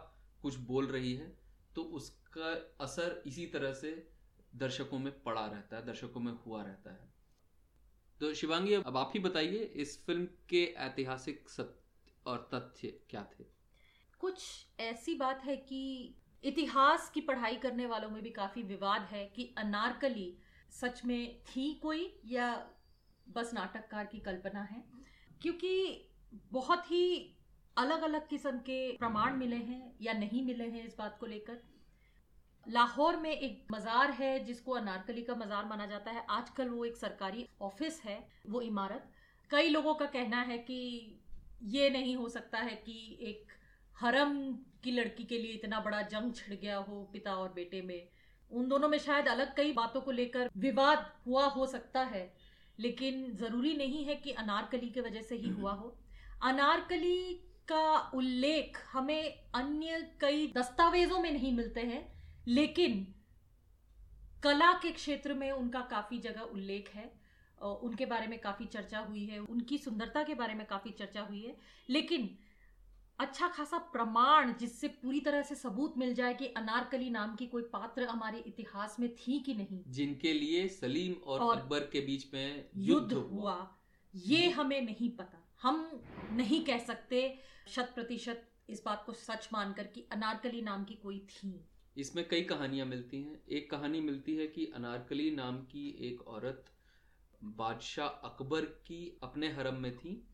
कुछ 0.43 0.57
बोल 0.57 0.87
रही 0.87 1.15
है 1.15 1.37
तो 1.77 1.83
उसका 1.83 2.53
असर 2.81 3.23
इसी 3.27 3.47
तरह 3.47 3.73
से 3.73 4.09
दर्शकों 4.55 4.99
में 4.99 5.23
पड़ा 5.23 5.47
रहता 5.47 5.77
है, 5.77 5.87
दर्शकों 5.87 6.21
में 6.21 6.33
हुआ 6.33 6.63
रहता 6.63 6.91
है। 6.91 7.13
तो 8.21 8.35
शिवांगी, 8.35 8.75
अब 8.75 8.97
आप 8.97 9.11
ही 9.15 9.21
बताइए, 9.21 9.59
इस 9.59 10.05
फ़िल्म 10.07 10.29
के 10.49 10.65
ऐतिहासिक 10.65 11.49
सत्य 11.49 12.13
और 12.27 12.49
तथ्य 12.55 12.89
क्या 13.11 13.23
थे? 13.23 13.45
कुछ 14.19 14.67
ऐसी 14.81 15.15
बात 15.15 15.45
है 15.45 15.57
कि 15.57 16.15
इतिहास 16.45 17.11
की 17.11 17.21
पढ़ाई 17.21 17.57
करने 17.57 17.87
वालों 17.87 18.11
में 18.11 18.23
भी 18.23 18.31
काफ़ी 18.31 18.63
विवाद 18.63 19.03
है 19.03 19.25
कि 19.27 19.55
अनारकली 19.59 20.39
सच 20.71 21.05
में 21.05 21.41
थी 21.41 21.75
कोई 21.75 22.21
या 22.25 22.71
बस 23.29 23.51
नाटककार 23.55 24.07
की 24.07 24.19
कल्पना 24.21 24.63
है, 24.63 24.83
क्योंकि 25.43 26.11
बहुत 26.53 26.91
ही 26.91 27.35
अलग 27.77 28.03
अलग 28.03 28.29
किस्म 28.29 28.59
के 28.61 28.81
प्रमाण 28.97 29.37
मिले 29.37 29.57
हैं 29.57 29.97
या 30.03 30.13
नहीं 30.15 30.45
मिले 30.45 30.65
हैं 30.67 30.85
इस 30.87 30.97
बात 30.99 31.17
को 31.21 31.27
लेकर। 31.27 31.61
लाहौर 32.67 33.17
में 33.17 33.31
एक 33.31 33.67
मज़ार 33.73 34.11
है 34.11 34.39
जिसको 34.45 34.73
अनारकली 34.73 35.23
का 35.23 35.35
मज़ार 35.35 35.65
माना 35.65 35.87
जाता 35.87 36.11
है। 36.11 36.25
आजकल 36.31 36.69
वो 36.69 36.85
एक 36.85 36.97
सरकारी 36.97 37.47
ऑफ़िस 37.63 38.01
है, 38.05 38.19
वो 38.47 38.61
इमारत। 38.63 39.11
कई 39.51 39.69
लोगों 39.69 39.95
का 39.95 40.07
कहना 40.07 40.41
है 40.43 40.59
कि 40.61 41.21
ये 41.67 41.89
नहीं 41.91 42.17
हो 42.17 42.29
सकता 42.29 42.59
है 42.59 42.75
कि 42.77 43.19
एक 43.23 43.53
हरम 43.97 44.35
की 44.85 44.91
लड़की 44.91 45.25
के 45.25 45.39
लिए 45.39 45.53
इतना 45.53 45.81
बड़ा 45.81 46.03
जंग 46.03 46.35
छिड़ 46.35 46.55
गया 46.55 46.77
हो 46.79 47.03
पिता 47.13 47.35
और 47.35 47.53
बेटे 47.53 47.81
में। 47.83 48.09
उन 48.51 48.69
दोनों 48.69 48.89
में 48.89 48.99
शायद 48.99 49.29
अलग 49.29 49.55
कई 49.57 49.73
बातों 49.73 50.01
को 50.01 50.11
लेकर 50.11 50.51
विवाद 50.57 51.11
हुआ 51.27 51.47
हो 51.47 51.67
सकता 51.67 52.03
है। 52.05 52.23
लेकिन 52.79 53.31
ज़रूरी 53.37 53.75
नहीं 53.77 54.05
है 54.05 54.15
कि 54.15 54.31
अनारकली 54.33 54.89
के 54.89 55.01
वजह 55.01 55.23
से 55.23 55.37
ही 55.37 55.49
हुआ 55.51 55.73
हो। 55.73 55.97
अनारकली 56.43 57.35
का 57.69 57.99
उल्लेख 58.15 58.79
हमें 58.93 59.39
अन्य 59.55 60.01
कई 60.21 60.47
दस्तावेजों 60.57 61.19
में 61.21 61.31
नहीं 61.33 61.53
मिलते 61.53 61.81
हैं, 61.81 62.03
लेकिन 62.49 63.07
कला 64.43 64.73
के 64.73 64.91
क्षेत्र 64.91 65.35
में 65.35 65.51
उनका 65.51 65.81
काफ़ी 65.81 66.19
जगह 66.19 66.41
उल्लेख 66.41 66.91
है। 66.95 67.11
उनके 67.59 68.07
बारे 68.07 68.27
में 68.27 68.39
काफ़ी 68.39 68.67
चर्चा 68.67 68.99
हुई 68.99 69.25
है, 69.27 69.39
उनकी 69.39 69.79
सुंदरता 69.79 70.23
के 70.23 70.35
बारे 70.35 70.55
में 70.55 70.67
काफ़ी 70.67 70.91
चर्चा 70.91 71.23
हुई 71.23 71.43
है। 71.43 71.57
लेकिन 71.89 72.29
अच्छा 73.19 73.49
खासा 73.49 73.79
प्रमाण 73.79 74.55
जिससे 74.55 74.89
पूरी 74.89 75.21
तरह 75.21 75.43
से 75.43 75.55
सबूत 75.55 75.99
मिल 75.99 76.15
जाए 76.15 76.35
कि 76.35 76.47
अनारकली 76.47 77.11
नाम 77.11 77.37
की 77.37 77.47
कोई 77.47 77.63
पात्र 77.63 78.03
हमारे 78.03 78.39
इतिहास 78.39 79.01
में 79.01 79.17
थी 79.17 79.41
कि 79.41 79.55
नहीं। 79.55 79.81
जिनके 79.89 80.33
लिए 80.33 80.69
सलीम 80.69 81.13
और, 81.13 81.41
और 81.41 81.57
अकबर 81.57 81.81
के 81.81 82.01
बीच 82.01 82.35
में 82.35 82.69
युद्ध 82.77 83.13
हुआ, 83.13 83.31
हुआ। 83.31 83.79
ये 84.17 84.51
हमें 84.51 84.83
नहीं 84.83 85.11
पता। 85.11 85.57
हम 85.63 86.03
नहीं 86.33 86.65
कह 86.65 86.79
सकते 86.79 87.39
शत 87.69 87.93
प्रतिशत 87.95 88.49
इस 88.71 88.83
बात 88.85 89.03
को 89.07 89.13
सच 89.13 89.49
मानकर 89.53 89.87
कि 89.87 90.07
अनारकली 90.13 90.63
नाम 90.63 90.85
की 90.85 90.95
कोई 90.95 91.19
थी। 91.19 91.65
इसमें 91.97 92.29
कई 92.29 92.43
कहानियाँ 92.43 92.87
मिलती 92.87 93.23
हैं। 93.23 93.43
एक 93.51 93.71
कहानी 93.71 94.01
मिलती 94.01 94.37
है 94.37 94.47
कि 94.47 94.67
अनारकली 94.67 95.31
नाम 95.31 95.59
की 95.59 95.99
एक 96.01 96.29
औरत 96.29 96.65
बादशाह 97.45 98.09
अकबर 98.09 98.61
की 98.61 99.19
अपने 99.23 99.53
हरम 99.53 99.75
में 99.75 99.97
थी। 99.97 100.29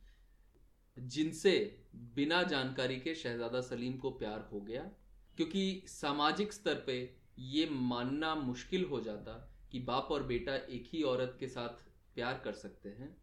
जिनसे 0.98 1.80
बिना 2.14 2.42
जानकारी 2.42 2.96
के 2.96 3.14
शहजादा 3.14 3.60
सलीम 3.60 3.96
को 3.96 4.10
प्यार 4.10 4.48
हो 4.52 4.60
गया, 4.60 4.82
क्योंकि 5.36 5.82
सामाजिक 5.86 6.52
स्तर 6.52 6.82
पे 6.86 7.14
ये 7.38 7.68
मानना 7.70 8.34
मुश्किल 8.34 8.84
हो 8.84 9.00
जाता 9.00 9.32
कि 9.72 9.80
बाप 9.80 10.08
और 10.10 10.22
बेटा 10.22 10.54
एक 10.54 10.88
ही 10.92 11.02
औरत 11.02 11.36
के 11.40 11.48
साथ 11.48 11.82
प्यार 12.14 12.40
कर 12.44 12.52
सकते 12.52 12.88
हैं। 12.88 13.16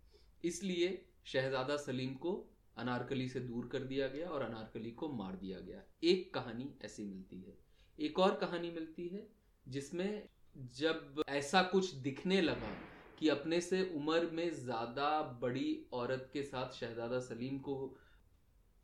इसलिए 0.44 1.06
शहजादा 1.26 1.78
सलीम 1.78 2.14
को 2.14 2.50
अनारकली 2.78 3.30
से 3.30 3.40
दूर 3.40 3.68
कर 3.68 3.80
दिया 3.80 4.08
गया 4.08 4.30
और 4.30 4.42
अनारकली 4.42 4.92
को 4.92 5.10
मार 5.10 5.36
दिया 5.36 5.60
गया। 5.60 5.82
एक 6.04 6.34
कहानी 6.34 6.70
ऐसी 6.86 7.04
मिलती 7.04 7.42
है। 7.42 7.58
एक 8.00 8.20
और 8.20 8.36
कहानी 8.36 8.72
मिलती 8.72 9.08
है, 9.08 9.28
जिसमें 9.68 10.24
जब 10.58 11.24
ऐसा 11.30 11.62
कुछ 11.64 11.94
दिखने 11.94 12.42
लगा 12.42 12.76
कि 13.22 13.28
अपने 13.30 13.60
से 13.62 13.82
उम्र 13.96 14.30
में 14.34 14.50
ज़्यादा 14.54 15.10
बड़ी 15.42 15.68
औरत 15.94 16.30
के 16.34 16.42
साथ 16.44 16.72
शहजादा 16.76 17.20
सलीम 17.22 17.58
को 17.60 17.76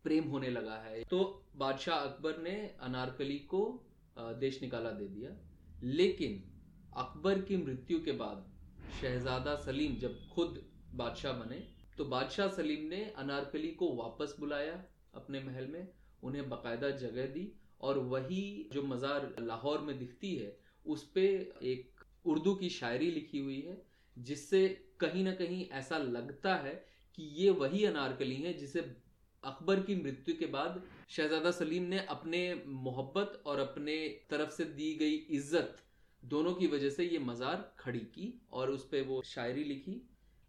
प्रेम 0.06 0.30
होने 0.30 0.50
लगा 0.50 0.76
है। 0.80 1.04
तो 1.06 1.22
बादशाह 1.58 2.00
अकबर 2.00 2.38
ने 2.40 2.56
अनारकली 2.82 3.38
को 3.54 3.62
देश 4.18 4.62
निकाला 4.62 4.92
दे 4.92 5.08
दिया। 5.08 5.32
लेकिन 5.84 6.44
अकबर 6.98 7.42
की 7.42 7.58
मृत्यु 7.58 8.00
के 8.02 8.12
बाद 8.14 8.46
शहजादा 9.02 9.56
सलीम 9.64 9.96
जब 10.00 10.20
खुद 10.30 10.62
बादशाह 10.96 11.34
बने 11.36 11.60
तो 11.98 12.06
बादशाह 12.08 12.48
सलीम 12.52 12.88
ने 12.90 13.04
अनारकली 13.18 13.72
को 13.74 13.94
वापस 13.96 14.36
बुलाया 14.40 14.74
अपने 15.16 15.44
महल 15.44 15.68
में। 15.68 15.88
उन्हें 16.24 16.50
बकायदा 16.50 16.90
जगह 17.00 17.26
दी 17.34 17.52
और 17.82 18.00
वही 18.08 18.70
जो 18.74 18.84
मज़ार 18.86 19.34
लाहौर 19.42 19.82
में 19.82 19.98
दिखती 20.00 20.36
है, 20.36 20.56
उस 20.86 21.12
पे 21.12 21.28
एक 21.66 22.06
उर्दू 22.26 22.56
की 22.56 22.70
शायरी 22.72 23.12
लिखी 23.12 23.40
हुई 23.40 23.62
है। 23.62 23.82
जिससे 24.18 24.68
कहीं 25.00 25.24
ना 25.24 25.32
कहीं 25.34 25.66
ऐसा 25.74 25.98
लगता 25.98 26.56
है 26.56 26.74
कि 27.18 27.24
ये 27.36 27.50
वही 27.50 27.84
अनारकली 27.86 28.36
है 28.36 28.54
जिसे 28.54 28.80
अकबर 29.44 29.80
की 29.80 29.96
मृत्यु 29.96 30.36
के 30.36 30.46
बाद 30.46 30.82
शहजादा 31.10 31.52
सलीम 31.52 31.84
ने 31.84 32.00
अपने 32.10 32.42
मोहब्बत 32.68 33.42
और 33.46 33.60
अपने 33.60 33.98
तरफ़ 34.30 34.50
से 34.50 34.66
दी 34.66 34.94
गई 34.96 35.16
इज़्ज़त 35.38 35.78
दोनों 36.24 36.54
की 36.54 36.68
वजह 36.68 36.90
से 36.90 37.04
ये 37.06 37.20
मजार 37.20 37.72
खड़ी 37.80 38.00
की 38.14 38.34
और 38.52 38.70
उस 38.70 38.84
पर 38.84 39.04
वो 39.04 39.22
शायरी 39.26 39.64
लिखी। 39.64 40.02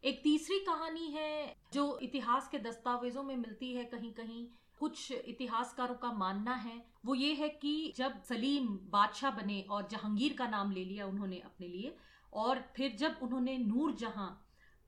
एक 0.05 0.21
तीसरी 0.23 0.59
कहानी 0.61 1.07
है 1.13 1.55
जो 1.73 1.99
इतिहास 2.03 2.49
के 2.49 2.59
दस्तावेजों 2.61 3.23
में 3.23 3.37
मिलती 3.37 3.73
है 3.75 3.85
कहीं 3.85 4.13
कहीं 4.13 4.47
कुछ 4.79 5.13
इतिहासकारों 5.13 5.95
का 5.95 6.13
मानना 6.13 6.55
है। 6.57 6.83
वो 7.07 7.15
ये 7.15 7.33
है 7.35 7.49
कि 7.63 7.93
जब 7.97 8.21
सलीम 8.23 8.67
बादशाह 8.91 9.31
बने 9.31 9.61
और 9.71 9.89
जहांगीर 9.91 10.35
का 10.39 10.47
नाम 10.49 10.73
ले 10.73 10.85
लिया 10.85 11.07
उन्होंने 11.07 11.39
अपने 11.45 11.69
लिए 11.69 11.97
और 12.33 12.65
फिर 12.77 12.97
जब 12.97 13.19
उन्होंने 13.23 13.57
नूर 13.59 13.95
जहाँ 13.95 14.31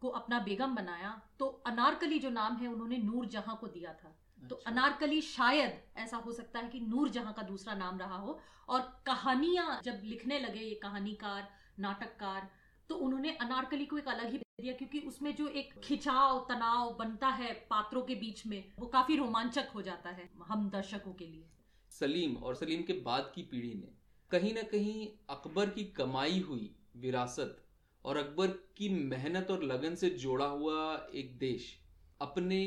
को 0.03 0.09
अपना 0.09 0.39
बेगम 0.39 0.75
बनाया 0.75 1.21
तो 1.39 1.47
अनारकली 1.67 2.19
जो 2.19 2.31
नाम 2.31 2.57
है 2.57 2.69
उन्होंने 2.69 2.99
नूर 2.99 3.27
जहाँ 3.27 3.57
को 3.61 3.67
दिया 3.67 3.93
था 3.93 4.09
अच्छा। 4.09 4.49
तो 4.49 4.55
अच्छा। 4.57 4.71
अनारकली 4.71 5.21
शायद 5.21 5.81
ऐसा 5.97 6.17
हो 6.17 6.33
सकता 6.33 6.59
है 6.59 6.69
कि 6.69 6.81
नूर 6.81 7.09
जहाँ 7.09 7.33
का 7.33 7.43
दूसरा 7.43 7.75
नाम 7.75 7.99
रहा 7.99 8.17
हो 8.17 8.39
और 8.69 8.81
कहानियाँ 9.07 9.81
जब 9.85 10.01
लिखने 10.05 10.39
लगे 10.39 10.61
ये 10.61 10.75
कहानीकार 10.75 11.49
नाटककार 11.79 12.49
तो 12.89 12.95
उन्होंने 12.97 13.37
अनारकली 13.41 13.87
को 13.87 13.99
एक 13.99 14.09
अलग 14.09 14.33
ही 14.33 14.39
दिया 14.39 14.73
क्योंकि 14.73 14.99
उसमें 14.99 15.35
जो 15.37 15.47
एक 15.49 15.73
खिंचाव 15.85 16.39
तनाव 16.49 16.93
बनता 16.95 17.29
है 17.35 17.53
पात्रों 17.71 18.03
के 18.03 18.15
बीच 18.15 18.47
में 18.47 18.73
वो 18.79 18.87
काफ़ी 18.87 19.17
रोमांचक 19.17 19.69
हो 19.75 19.83
जाता 19.83 20.11
है 20.11 20.29
हम 20.43 20.69
दर्शकों 20.71 21.13
के 21.13 21.27
लिए 21.27 21.45
सलीम 21.93 22.37
और 22.37 22.55
सलीम 22.55 22.83
के 22.83 22.93
बाद 22.93 23.33
की 23.35 23.43
पीढ़ी 23.43 23.75
ने 23.75 23.93
कहीं 24.31 24.55
ना 24.55 24.63
कहीं 24.63 25.09
अकबर 25.31 25.71
की 25.71 25.85
कमाई 25.85 26.41
हुई 26.41 26.71
विरासत 27.01 27.65
और 28.05 28.17
अकबर 28.17 28.47
की 28.47 28.89
मेहनत 28.89 29.51
और 29.51 29.63
लगन 29.63 29.95
से 29.95 30.11
जोड़ा 30.11 30.47
हुआ 30.47 31.09
एक 31.15 31.39
देश 31.39 31.81
अपने 32.21 32.61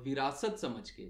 विरासत 0.00 0.56
समझ 0.58 0.90
के 0.90 1.08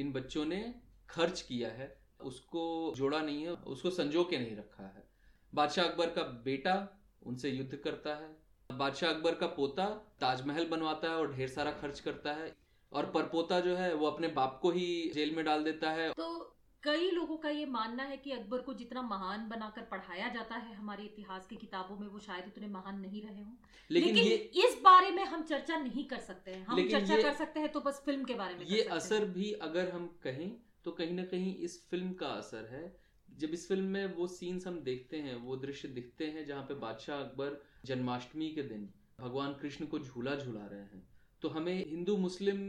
इन 0.00 0.12
बच्चों 0.12 0.44
ने 0.44 0.74
खर्च 1.10 1.42
किया 1.42 1.68
है। 1.68 2.00
उसको 2.20 2.94
जोड़ा 2.96 3.20
नहीं 3.20 3.42
है, 3.42 3.52
उसको 3.52 3.90
संजो 3.90 4.24
के 4.24 4.38
नहीं 4.38 4.56
रखा 4.56 4.84
है। 4.84 5.08
बादशाह 5.54 5.84
अकबर 5.84 6.06
का 6.06 6.22
बेटा 6.22 7.02
उनसे 7.22 7.50
युद्ध 7.50 7.76
करता 7.76 8.14
है। 8.14 8.36
बादशाह 8.72 9.10
अकबर 9.10 9.34
का 9.34 9.46
पोता 9.46 9.86
ताजमहल 10.20 10.66
बनवाता 10.66 11.08
है 11.08 11.14
और 11.14 11.32
ढेर 11.32 11.48
सारा 11.48 11.72
खर्च 11.72 12.00
करता 12.00 12.32
है। 12.32 12.56
और 12.92 13.10
परपोता 13.10 13.60
जो 13.60 13.76
है, 13.76 13.94
वो 13.94 14.06
अपने 14.06 14.28
बाप 14.28 14.58
को 14.62 14.70
ही 14.70 15.10
जेल 15.14 15.34
में 15.34 15.44
डाल 15.44 15.64
देता 15.64 15.90
है। 15.90 16.10
तो 16.10 16.55
कई 16.86 17.10
लोगों 17.10 17.36
का 17.36 17.50
ये 17.50 17.66
मानना 17.66 18.02
है 18.02 18.16
कि 18.16 18.32
अकबर 18.32 18.58
को 18.58 18.74
जितना 18.74 19.02
महान 19.02 19.48
बनाकर 19.48 19.82
पढ़ाया 19.82 20.28
जाता 20.28 20.56
है 20.56 20.74
हमारे 20.74 21.04
इतिहास 21.04 21.46
की 21.46 21.56
किताबों 21.56 21.96
में 21.98 22.06
वो 22.08 22.18
शायद 22.18 22.44
उतने 22.46 22.66
महान 22.66 23.00
नहीं 23.00 23.22
रहे 23.22 23.40
हों। 23.40 23.54
लेकिन, 23.90 24.14
लेकिन 24.14 24.30
ये, 24.30 24.36
इस 24.66 24.78
बारे 24.84 25.10
में 25.10 25.24
हम 25.24 25.42
चर्चा 25.42 25.76
नहीं 25.76 26.04
कर 26.04 26.18
सकते 26.18 26.50
हैं। 26.50 26.64
हम 26.66 26.88
चर्चा 26.88 27.16
कर 27.22 27.32
सकते 27.34 27.60
हैं 27.60 27.72
तो 27.72 27.80
बस 27.80 28.02
फ़िल्म 28.06 28.24
के 28.24 28.34
बारे 28.34 28.54
में 28.54 28.64
ये 28.66 28.82
असर 28.98 29.24
भी 29.24 29.52
अगर 29.62 29.90
हम 29.90 30.06
कहें 30.22 30.56
तो 30.84 30.90
कहीं 30.92 31.12
ना 31.12 31.24
कहीं 31.24 31.54
इस 31.58 31.88
फ़िल्म 31.90 32.12
का 32.12 32.26
असर 32.26 32.68
है। 32.72 32.84
जब 33.28 33.50
इस 33.50 33.68
फ़िल्म 33.68 33.84
में 33.84 34.14
वो 34.14 34.26
सीन्स 34.26 34.66
हम 34.66 34.80
देखते 34.80 35.16
हैं 35.16 35.34
वो 35.36 35.56
दृश्य 35.56 35.88
दिखते 35.88 36.26
हैं 36.26 36.46
जहाँ 36.46 36.62
पे 36.62 36.74
बादशाह 36.74 37.18
अकबर 37.18 37.60
जन्माष्टमी 37.84 38.50
के 38.50 38.62
दिन 38.62 38.88
भगवान 39.20 39.52
कृष्ण 39.52 39.86
को 39.86 39.98
झूला 39.98 40.34
झूला 40.34 40.66
रहे 40.66 40.80
हैं 40.80 41.08
तो 41.42 41.48
हमें 41.48 41.74
हिंदू 41.86 42.16
मुस्लिम 42.16 42.62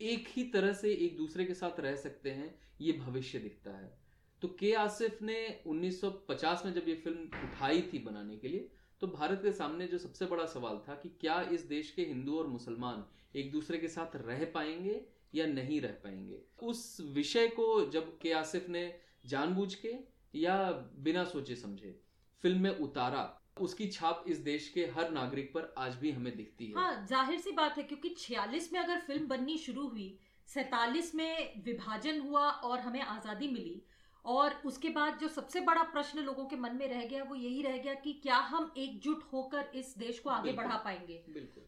एक 0.00 0.28
ही 0.28 0.44
तरह 0.44 0.72
से 0.72 0.92
एक 0.94 1.16
दूसरे 1.16 1.44
के 1.44 1.54
साथ 1.54 1.80
रह 1.80 1.96
सकते 1.96 2.30
हैं, 2.30 2.54
ये 2.80 2.92
भविष्य 2.92 3.38
दिखता 3.38 3.70
है। 3.70 3.98
तो 4.42 4.48
के 4.48 4.72
आसिफ 4.74 5.22
ने 5.22 5.60
1950 5.66 6.64
में 6.64 6.72
जब 6.72 6.88
ये 6.88 6.94
फ़िल्म 6.94 7.22
उठाई 7.44 7.82
थी 7.82 7.98
बनाने 7.98 8.36
के 8.36 8.48
लिए 8.48 8.68
तो 9.00 9.06
भारत 9.06 9.40
के 9.42 9.52
सामने 9.52 9.86
जो 9.86 9.98
सबसे 9.98 10.26
बड़ा 10.26 10.44
सवाल 10.46 10.78
था 10.88 10.94
कि 10.94 11.08
क्या 11.08 11.40
इस 11.52 11.60
देश 11.60 11.90
के 11.90 12.02
हिंदू 12.02 12.38
और 12.38 12.46
मुसलमान 12.46 13.04
एक 13.36 13.50
दूसरे 13.52 13.78
के 13.78 13.88
साथ 13.88 14.16
रह 14.16 14.44
पाएँगे 14.44 15.00
या 15.34 15.46
नहीं 15.46 15.80
रह 15.80 15.92
पाएँगे? 16.04 16.40
उस 16.62 16.96
विषय 17.00 17.48
को 17.48 17.90
जब 17.90 18.18
के 18.18 18.32
आसिफ 18.32 18.68
ने 18.68 19.00
जानबूझ 19.26 19.74
के 19.74 19.94
या 20.34 20.72
बिना 20.98 21.24
सोचे 21.24 21.56
समझे 21.56 22.00
फ़िल्म 22.42 22.60
में 22.60 22.78
उतारा 22.78 23.22
उसकी 23.60 23.86
छाप 23.88 24.24
इस 24.28 24.38
देश 24.44 24.68
के 24.68 24.84
हर 24.96 25.10
नागरिक 25.10 25.52
पर 25.54 25.72
आज 25.78 25.94
भी 25.96 26.10
हमें 26.10 26.36
दिखती 26.36 26.66
है। 26.66 26.74
हाँ 26.74 27.06
ज़ाहिर 27.06 27.40
सी 27.40 27.52
बात 27.52 27.78
है 27.78 27.82
क्योंकि 27.82 28.14
छियालीस 28.18 28.72
में 28.72 28.80
अगर 28.80 29.00
फ़िल्म 29.00 29.26
बननी 29.26 29.56
शुरू 29.58 29.86
हुई 29.88 30.18
सैतालीस 30.48 31.14
में 31.14 31.62
विभाजन 31.64 32.20
हुआ 32.20 32.48
और 32.50 32.80
हमें 32.80 33.00
आज़ादी 33.00 33.48
मिली 33.48 33.82
और 34.24 34.54
उसके 34.66 34.88
बाद 34.88 35.18
जो 35.20 35.28
सबसे 35.28 35.60
बड़ा 35.60 35.82
प्रश्न 35.82 36.20
लोगों 36.20 36.44
के 36.46 36.56
मन 36.56 36.76
में 36.76 36.86
रह 36.88 37.04
गया 37.04 37.24
वो 37.24 37.34
यही 37.34 37.62
रह 37.62 37.76
गया 37.76 37.94
कि 37.94 38.12
क्या 38.12 38.36
हम 38.48 38.72
एकजुट 38.76 39.22
होकर 39.32 39.70
इस 39.74 39.94
देश 39.98 40.18
को 40.18 40.30
आगे 40.30 40.52
बढ़ा 40.52 40.76
पाएँगे? 40.76 41.22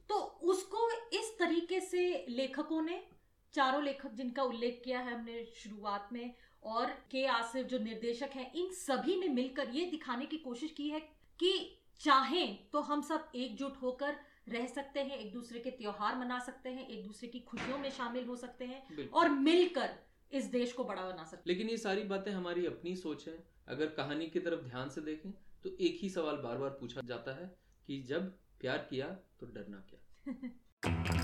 तो 0.09 0.14
उसको 0.44 0.90
इस 1.18 1.35
तरीके 1.38 1.81
से 1.81 2.03
लेखकों 2.29 2.83
ने 2.83 3.03
चारों 3.55 3.83
लेखक 3.83 4.12
जिनका 4.12 4.42
उल्लेख 4.42 4.81
किया 4.85 5.00
है 5.00 5.14
हमने 5.14 5.44
शुरुआत 5.57 6.09
में 6.12 6.35
और 6.62 6.87
के 7.11 7.24
आसिफ 7.26 7.66
जो 7.66 7.79
निर्देशक 7.79 8.31
हैं 8.35 8.53
इन 8.53 8.70
सभी 8.72 9.16
ने 9.16 9.29
मिलकर 9.29 9.68
ये 9.68 9.85
दिखाने 9.90 10.26
की 10.26 10.37
कोशिश 10.38 10.70
की 10.70 10.88
है 10.88 11.00
कि 11.38 11.53
चाहें 12.01 12.71
तो 12.71 12.81
हम 12.81 13.03
सब 13.03 13.29
एकजुट 13.35 13.77
होकर 13.83 14.17
रह 14.49 14.67
सकते 14.67 15.01
हैं 15.01 15.19
एक 15.19 15.33
दूसरे 15.33 15.61
के 15.61 15.71
त्योहार 15.71 16.17
मना 16.17 16.39
सकते 16.39 16.69
हैं 16.69 16.89
एक 16.89 17.05
दूसरे 17.05 17.29
की 17.29 17.41
खुशियों 17.41 17.79
में 17.79 17.91
शामिल 17.91 18.25
हो 18.25 18.37
सकते 18.37 18.65
हैं 18.65 19.09
और 19.09 19.29
मिलकर 19.29 19.91
इस 20.33 20.45
देश 20.45 20.73
को 20.73 20.85
बड़ा 20.85 21.03
बना 21.03 21.25
सकते 21.25 21.51
लेकिन 21.51 21.69
ये 21.69 21.77
सारी 21.77 22.03
बातें 22.03 22.33
हमारी 22.33 22.67
अपनी 22.67 22.97
सोच 22.97 23.29
है। 23.29 23.45
अगर 23.69 23.87
कहानी 23.87 24.27
की 24.27 24.41
तरफ़ 24.41 24.61
ध्यान 24.61 24.89
से 24.89 25.01
देखें 25.01 25.33
तो 25.33 25.71
एक 25.81 25.99
ही 26.01 26.11
सवाल 26.11 26.37
बार 26.37 26.59
बार 26.59 26.71
पूछा 26.71 27.01
जाता 27.05 27.35
है 27.35 27.57
कि 27.87 28.03
जब 28.03 28.33
प्यार 28.61 28.79
किया 28.79 29.07
तो 29.41 29.47
डरना 29.47 29.85
क्या? 29.91 31.17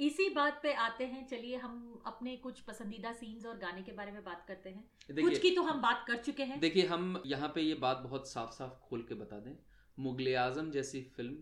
इसी 0.00 0.28
बात 0.28 0.60
पे 0.62 0.72
आते 0.72 1.04
हैं 1.04 1.26
चलिए 1.26 1.56
हम 1.56 2.02
अपने 2.06 2.36
कुछ 2.36 2.60
पसंदीदा 2.60 3.12
सीन्स 3.12 3.46
और 3.46 3.56
गाने 3.58 3.82
के 3.82 3.92
बारे 3.92 4.12
में 4.12 4.22
बात 4.24 4.44
करते 4.48 4.70
हैं। 4.70 4.84
कुछ 5.22 5.38
की 5.38 5.50
तो 5.50 5.62
हम 5.62 5.80
बात 5.82 6.04
कर 6.08 6.16
चुके 6.18 6.42
हैं। 6.42 6.58
देखिए 6.60 6.86
हम 6.86 7.22
यहाँ 7.26 7.48
पे 7.54 7.60
ये 7.60 7.74
बात 7.74 7.98
बहुत 7.98 8.28
साफ़ 8.28 8.50
साफ़ 8.50 8.78
खोल 8.80 9.02
के 9.08 9.14
बता 9.14 9.38
दें। 9.38 9.52
मुगले 9.98 10.34
आज़म 10.34 10.70
जैसी 10.70 11.02
फ़िल्म 11.16 11.36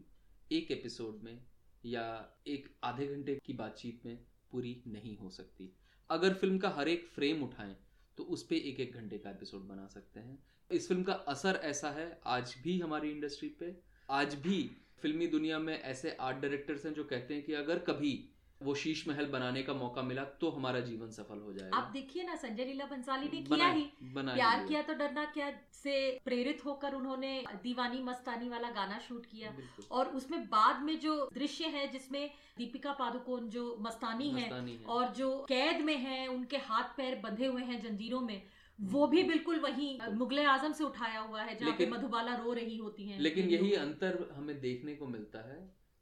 एक 0.53 0.71
एपिसोड 0.71 1.21
में 1.23 1.38
या 1.85 2.07
एक 2.47 2.68
आधे 2.85 3.07
घंटे 3.07 3.38
की 3.47 3.53
बातचीत 3.53 4.07
में 4.07 4.16
पूरी 4.53 4.83
नहीं 4.87 5.16
हो 5.16 5.31
सकती। 5.31 5.71
अगर 6.11 6.35
फ़िल्म 6.35 6.59
का 6.59 6.68
हर 6.71 6.88
एक 6.88 7.07
फ्रेम 7.09 7.42
उठाएँ 7.42 7.77
तो 8.18 8.25
उस 8.25 8.42
पर 8.42 8.55
एक 8.55 8.81
एक 8.81 8.94
घंटे 8.94 9.18
का 9.18 9.31
एपिसोड 9.31 9.68
बना 9.68 9.87
सकते 9.87 10.21
हैं। 10.21 10.38
इस 10.71 10.88
फ़िल्म 10.88 11.03
का 11.03 11.12
असर 11.29 11.61
ऐसा 11.64 11.90
है 11.90 12.09
आज 12.27 12.55
भी 12.64 12.79
हमारी 12.81 13.11
इंडस्ट्री 13.11 13.49
पे 13.61 13.75
आज 14.12 14.35
भी 14.42 14.59
फिल्मी 15.03 15.27
दुनिया 15.27 15.59
में 15.59 15.79
ऐसे 15.79 16.16
आर्ट 16.21 16.38
डायरेक्टर्स 16.38 16.87
हैं 16.87 16.92
जो 16.94 17.05
कहते 17.05 17.35
हैं 17.35 17.42
कि 17.44 17.53
अगर 17.55 17.79
कभी 17.79 18.12
वो 18.61 18.75
शीश 18.75 19.07
महल 19.09 19.27
बनाने 19.27 19.62
का 19.62 19.75
मौका 19.75 20.03
मिला 20.03 20.23
तो 20.40 20.51
हमारा 20.51 20.81
जीवन 20.81 21.11
सफल 21.11 21.40
हो 21.40 21.53
जाएगा। 21.53 21.77
आप 21.77 21.90
देखिए 21.92 22.23
ना 22.23 22.35
संजय 22.37 22.64
लीला 22.64 22.85
बंसाली 22.85 23.29
ने 23.29 23.42
किया 23.42 23.68
ही। 23.68 23.85
बना 24.14 24.35
प्यार 24.35 24.64
किया 24.66 24.83
तो 24.83 24.94
डरना 24.94 25.25
क्या 25.25 25.51
से 25.73 25.94
प्रेरित 26.25 26.64
होकर 26.64 26.94
उन्होंने 26.94 27.33
दीवानी 27.62 28.03
मस्तानी 28.03 28.49
वाला 28.49 28.71
गाना 28.71 28.99
शूट 28.99 29.27
किया। 29.27 29.55
और 29.90 30.09
उसमें 30.12 30.44
बाद 30.47 30.83
में 30.83 30.99
जो 30.99 31.14
दृश्य 31.35 31.66
है 31.66 31.87
जिसमें 31.92 32.31
दीपिका 32.59 32.92
पादुकोण 32.92 33.49
जो 33.49 33.77
मस्तानी 33.81 34.31
है 34.31 34.42
मस्तानी 34.42 34.73
है। 34.73 34.79
है 34.79 34.85
और 34.87 35.12
जो 35.14 35.31
कैद 35.49 35.81
में 35.81 35.97
है 35.97 36.27
उनके 36.29 36.57
हाथ 36.57 36.97
पैर 36.97 37.21
बंधे 37.21 37.47
हुए 37.47 37.62
हैं 37.62 37.81
जंजीरों 37.83 38.21
में 38.21 38.42
वो 38.79 39.07
भी 39.07 39.23
बिल्कुल 39.23 39.59
वही 39.61 39.99
मुगले 40.12 40.44
आज़म 40.44 40.73
से 40.73 40.85
उठाया 40.85 41.21
हुआ 41.21 41.42
है 41.42 41.57
जहाँ 41.59 41.77
पे 41.79 41.87
मधुबाला 41.87 42.35
रो 42.35 42.53
रही 42.53 42.77
होती 42.77 43.09
है। 43.09 43.18
लेकिन 43.21 43.49
यही 43.51 43.73
अंतर 43.77 44.29
हमें 44.37 44.61
देखने 44.61 44.94
को 44.94 45.07
मिलता 45.07 45.38
है 45.49 45.59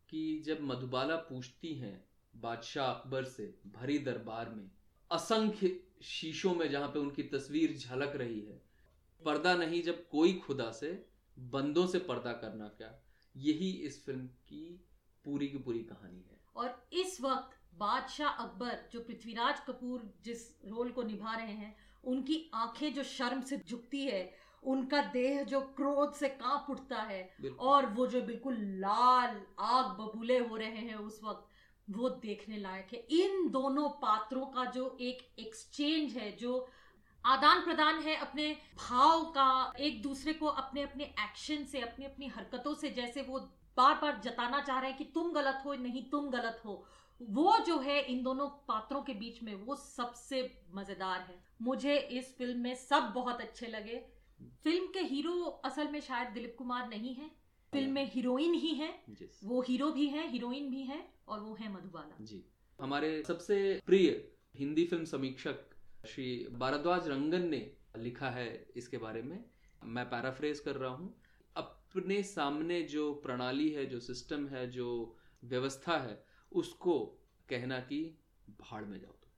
कि 0.08 0.42
जब 0.46 0.58
मधुबाला 0.62 1.16
पूछती 1.16 1.74
हैं 1.74 1.96
बादशाह 2.42 2.86
अकबर 2.86 3.24
से 3.24 3.44
भरी 3.76 3.98
दरबार 3.98 4.48
में 4.50 4.70
असंख्य 5.10 5.78
शीशों 6.02 6.54
में 6.54 6.68
जहाँ 6.70 6.88
पे 6.88 6.98
उनकी 6.98 7.22
तस्वीर 7.34 7.76
झलक 7.76 8.16
रही 8.16 8.40
है 8.40 8.60
पर्दा 9.22 9.54
नहीं 9.54 9.82
जब 9.82 10.08
कोई 10.08 10.34
खुदा 10.46 10.70
से 10.72 10.90
बंदों 11.36 11.86
से 11.86 11.98
पर्दा 11.98 12.32
करना 12.32 12.68
क्या? 12.76 12.90
यही 13.34 13.70
इस 13.86 14.04
फ़िल्म 14.04 14.26
की 14.48 14.64
पूरी 15.24 15.48
की 15.48 15.58
पूरी 15.58 15.78
कहानी 15.84 16.24
है। 16.30 16.38
और 16.56 16.88
इस 16.92 17.20
वक्त 17.20 17.56
बादशाह 17.78 18.44
अकबर 18.44 18.78
जो 18.92 19.00
पृथ्वीराज 19.00 19.60
कपूर 19.60 20.08
जिस 20.24 20.48
रोल 20.66 20.90
को 20.90 21.02
निभा 21.02 21.34
रहे 21.36 21.52
हैं 21.52 21.74
उनकी 22.04 22.38
आँखें 22.54 22.92
जो 22.94 23.02
शर्म 23.02 23.40
से 23.42 23.60
झुकती 23.68 24.04
है 24.06 24.22
उनका 24.62 25.02
देह 25.12 25.42
जो 25.44 25.60
क्रोध 25.76 26.14
से 26.14 26.28
काँप 26.28 26.66
उठता 26.70 27.02
है 27.02 27.22
और 27.60 27.86
वो 27.96 28.06
जो 28.06 28.22
बिल्कुल 28.22 28.56
लाल 28.80 29.40
आग 29.60 29.90
बबूले 29.98 30.38
हो 30.38 30.56
रहे 30.56 30.86
हैं 30.88 30.94
उस 30.94 31.20
वक्त 31.24 31.48
वो 31.90 32.08
देखने 32.08 32.56
लायक 32.56 32.88
है। 32.92 32.98
इन 32.98 33.48
दोनों 33.48 33.88
पात्रों 33.88 34.46
का 34.46 34.64
जो 34.64 34.96
एक 35.00 35.18
एक्सचेंज 35.38 36.16
है 36.16 36.30
जो 36.36 36.66
आदान 37.24 37.60
प्रदान 37.60 37.98
है 37.98 38.16
अपने 38.16 38.56
भाव 38.78 39.24
का 39.24 39.72
एक 39.78 40.02
दूसरे 40.02 40.32
को 40.32 40.46
अपने 40.46 40.82
अपने 40.82 41.04
एक्शन 41.04 41.64
से 41.64 41.80
अपनी 41.80 42.04
अपनी 42.04 42.26
हरकतों 42.26 42.74
से 42.74 42.90
जैसे 42.90 43.22
वो 43.22 43.38
बार 43.76 43.94
बार 43.94 44.20
जताना 44.24 44.60
चाह 44.60 44.78
रहे 44.80 44.90
हैं 44.90 44.98
कि 44.98 45.04
तुम 45.04 45.32
गलत 45.32 45.62
हो 45.66 45.74
नहीं 45.74 46.02
तुम 46.10 46.28
गलत 46.30 46.62
हो 46.64 46.84
वो 47.20 47.58
जो 47.58 47.78
है 47.78 48.00
इन 48.00 48.22
दोनों 48.22 48.46
पात्रों 48.68 49.02
के 49.02 49.14
बीच 49.14 49.42
में 49.42 49.54
वो 49.54 49.76
सबसे 49.76 50.40
मज़ेदार 50.74 51.20
है। 51.20 51.38
मुझे 51.62 51.96
इस 51.96 52.36
फ़िल्म 52.38 52.58
में 52.60 52.74
सब 52.74 53.12
बहुत 53.14 53.40
अच्छे 53.40 53.66
लगे। 53.66 53.96
फ़िल्म 54.64 54.86
के 54.86 55.00
हीरो 55.00 55.32
असल 55.64 55.88
में 55.88 56.00
शायद 56.00 56.28
दिलीप 56.28 56.54
कुमार 56.58 56.88
नहीं 56.88 57.14
है। 57.14 57.28
फ़िल्म 57.72 57.92
में 57.92 58.10
हीरोइन 58.12 58.54
ही 58.54 58.74
है। 58.74 58.88
वो 59.44 59.62
हीरो 59.62 59.90
भी 59.90 60.06
है 60.06 60.28
हीरोइन 60.28 60.70
भी 60.70 60.82
है। 60.82 61.15
और 61.28 61.40
वो 61.40 61.56
है 61.60 61.72
मधुबाला। 61.72 62.24
जी। 62.24 62.44
हमारे 62.78 63.22
सबसे 63.22 63.58
प्रिय 63.86 64.08
हिंदी 64.56 64.84
फ़िल्म 64.86 65.04
समीक्षक 65.04 65.64
श्री 66.06 66.26
भारद्वाज 66.52 67.08
रंगन 67.08 67.48
ने 67.48 67.70
लिखा 67.98 68.30
है 68.30 68.48
इसके 68.76 68.98
बारे 68.98 69.22
में। 69.22 69.38
मैं 69.86 70.04
पैराफ्रेज 70.10 70.60
कर 70.60 70.76
रहा 70.76 70.90
हूँ। 70.90 71.14
अपने 71.56 72.22
सामने 72.22 72.80
जो 72.84 73.12
प्रणाली 73.14 73.68
है, 73.70 73.86
जो 73.86 74.00
सिस्टम 74.00 74.46
है, 74.46 74.66
जो 74.70 75.16
व्यवस्था 75.44 75.98
है, 75.98 76.22
उसको 76.52 76.98
कहना 77.48 77.78
कि 77.80 78.00
भाड़ 78.60 78.84
में 78.84 78.98
जाओ 79.00 79.12
तो 79.12 79.28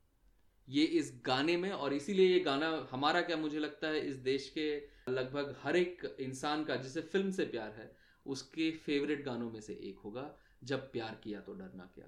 ये 0.68 0.85
इस 0.85 1.12
गाने 1.27 1.57
में 1.57 1.70
और 1.70 1.92
इसीलिए 1.92 2.27
ये 2.29 2.40
गाना 2.40 2.68
हमारा 2.90 3.20
क्या 3.20 3.37
मुझे 3.37 3.59
लगता 3.59 3.88
है 3.88 4.01
इस 4.01 4.16
देश 4.24 4.48
के 4.48 4.66
लगभग 5.11 5.55
हर 5.62 5.77
एक 5.77 6.16
इंसान 6.20 6.64
का, 6.64 6.77
जिसे 6.77 7.01
फ़िल्म 7.03 7.31
से 7.31 7.44
प्यार 7.44 7.70
है, 7.70 7.90
उसके 8.27 8.70
फेवरेट 8.79 9.24
गानों 9.24 9.51
में 9.51 9.61
से 9.61 9.72
एक 9.83 9.98
होगा। 10.05 10.22
जब 10.64 10.92
प्यार 10.92 11.21
किया 11.25 11.40
तो 11.40 11.53
डरना 11.55 11.90
क्या? 11.94 12.07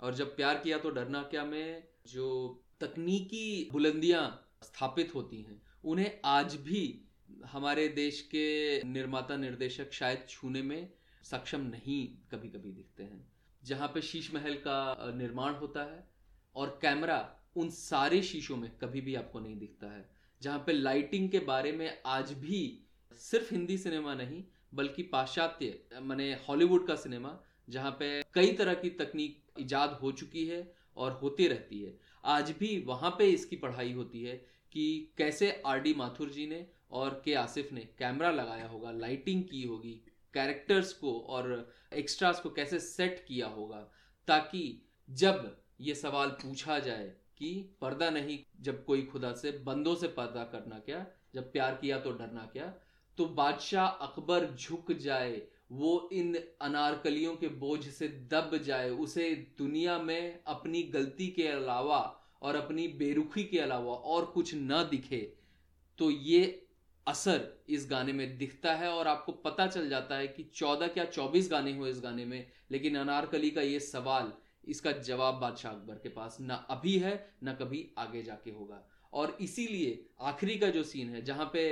और 0.00 0.14
जब 0.14 0.36
प्यार 0.36 0.58
किया 0.58 0.78
तो 0.78 0.90
डरना 0.90 1.22
क्या 1.22 1.44
में 1.44 1.84
जो 2.06 2.60
तकनीकी 2.80 3.68
बुलंदियाँ 3.72 4.48
स्थापित 4.62 5.14
होती 5.14 5.42
हैं, 5.42 5.62
उन्हें 5.84 6.20
आज 6.24 6.54
भी 6.54 7.04
हमारे 7.46 7.88
देश 7.88 8.20
के 8.20 8.82
निर्माता 8.82 9.36
निर्देशक 9.36 9.92
शायद 9.92 10.26
छूने 10.28 10.62
में 10.62 10.92
सक्षम 11.22 11.60
नहीं 11.60 12.06
कभी 12.32 12.48
कभी 12.48 12.72
दिखते 12.72 13.02
हैं। 13.02 13.32
जहाँ 13.64 13.88
पे 13.88 14.02
शीश 14.02 14.34
महल 14.34 14.54
का 14.54 15.12
निर्माण 15.14 15.54
होता 15.54 15.82
है 15.82 16.08
और 16.56 16.78
कैमरा 16.82 17.36
उन 17.56 17.70
सारे 17.70 18.22
शीशों 18.22 18.56
में 18.56 18.70
कभी 18.78 19.00
भी 19.00 19.14
आपको 19.14 19.40
नहीं 19.40 19.58
दिखता 19.58 19.86
है। 19.86 20.08
जहाँ 20.42 20.58
पे 20.58 20.72
लाइटिंग 20.72 21.30
के 21.30 21.38
बारे 21.38 21.72
में 21.72 22.02
आज 22.06 22.32
भी 22.32 22.86
सिर्फ़ 23.20 23.54
हिंदी 23.54 23.78
सिनेमा 23.78 24.14
नहीं, 24.14 24.44
बल्कि 24.74 25.02
पाश्चात्य 25.02 25.80
माने 26.02 26.32
हॉलीवुड 26.48 26.86
का 26.86 26.96
सिनेमा 26.96 27.38
जहाँ 27.68 27.90
पे 27.90 28.22
कई 28.34 28.52
तरह 28.52 28.74
की 28.74 28.90
तकनीक 28.90 29.60
इजाद 29.60 29.98
हो 30.02 30.12
चुकी 30.12 30.46
है 30.46 30.66
और 30.96 31.18
होती 31.22 31.48
रहती 31.48 31.82
है। 31.82 31.96
आज 32.24 32.50
भी 32.50 32.78
वहाँ 32.86 33.10
पे 33.10 33.26
इसकी 33.30 33.56
पढ़ाई 33.56 33.92
होती 33.92 34.22
है 34.22 34.36
कि 34.72 35.14
कैसे 35.18 35.50
आर 35.66 35.80
डी 35.80 35.94
माथुर 35.94 36.30
जी 36.30 36.46
ने 36.46 36.66
और 36.90 37.20
के 37.24 37.34
आसिफ 37.34 37.72
ने 37.72 37.80
कैमरा 37.98 38.30
लगाया 38.30 38.66
होगा, 38.66 38.90
लाइटिंग 38.90 39.42
की 39.42 39.62
होगी, 39.62 39.92
कैरेक्टर्स 40.34 40.92
को 40.92 41.18
और 41.20 41.72
एक्स्ट्रास 41.92 42.40
को 42.40 42.50
कैसे 42.50 42.78
सेट 42.78 43.24
किया 43.28 43.46
होगा 43.46 43.80
ताकि 44.28 44.62
जब 45.08 45.56
ये 45.80 45.94
सवाल 45.94 46.28
पूछा 46.42 46.78
जाए 46.78 47.12
कि 47.38 47.50
पर्दा 47.80 48.10
नहीं, 48.10 48.38
जब 48.60 48.84
कोई 48.84 49.02
खुदा 49.02 49.32
से, 49.32 49.50
बंदों 49.64 49.94
से 49.94 50.08
पर्दा 50.08 50.44
करना 50.44 50.78
क्या, 50.78 51.06
जब 51.34 51.52
प्यार 51.52 51.74
किया 51.74 51.98
तो 52.00 52.12
डरना 52.12 52.48
क्या 52.52 52.72
तो 53.18 53.26
बादशाह 53.26 53.86
अकबर 53.86 54.46
झुक 54.54 54.92
जाए 54.92 55.40
वो 55.70 56.08
इन 56.12 56.38
अनारकलियों 56.62 57.34
के 57.36 57.48
बोझ 57.56 57.84
से 57.84 58.08
दब 58.30 58.56
जाए, 58.64 58.90
उसे 58.90 59.30
दुनिया 59.58 59.98
में 59.98 60.40
अपनी 60.46 60.82
गलती 60.84 61.26
के 61.28 61.46
अलावा 61.48 62.00
और 62.42 62.56
अपनी 62.56 62.86
बेरुखी 62.98 63.44
के 63.44 63.58
अलावा 63.58 63.94
और 63.94 64.24
कुछ 64.24 64.54
न 64.54 64.86
दिखे 64.90 65.20
तो 65.98 66.10
ये 66.10 66.42
असर 67.06 67.46
इस 67.68 67.86
गाने 67.90 68.12
में 68.12 68.36
दिखता 68.38 68.74
है 68.74 68.88
और 68.88 69.08
आपको 69.08 69.32
पता 69.44 69.66
चल 69.66 69.88
जाता 69.88 70.16
है 70.16 70.26
कि 70.28 70.42
चौदह 70.54 70.86
क्या 70.86 71.04
चौबीस 71.04 71.50
गाने 71.50 71.72
हुए 71.72 71.90
इस 71.90 72.00
गाने 72.00 72.24
में, 72.24 72.46
लेकिन 72.70 72.96
अनारकली 72.98 73.50
का 73.50 73.62
ये 73.62 73.80
सवाल, 73.80 74.32
इसका 74.64 74.92
जवाब 74.92 75.34
बादशाह 75.34 75.72
अकबर 75.72 75.94
के 75.94 76.08
पास 76.08 76.36
ना 76.40 76.54
अभी 76.70 76.96
है, 76.98 77.14
ना 77.42 77.52
कभी 77.52 77.86
आगे 77.98 78.22
जाके 78.22 78.50
होगा। 78.50 78.82
और 79.12 79.36
इसीलिए 79.40 80.04
आखिरी 80.20 80.58
का 80.58 80.68
जो 80.68 80.82
सीन 80.82 81.08
है, 81.08 81.22
जहाँ 81.24 81.50
पे 81.52 81.64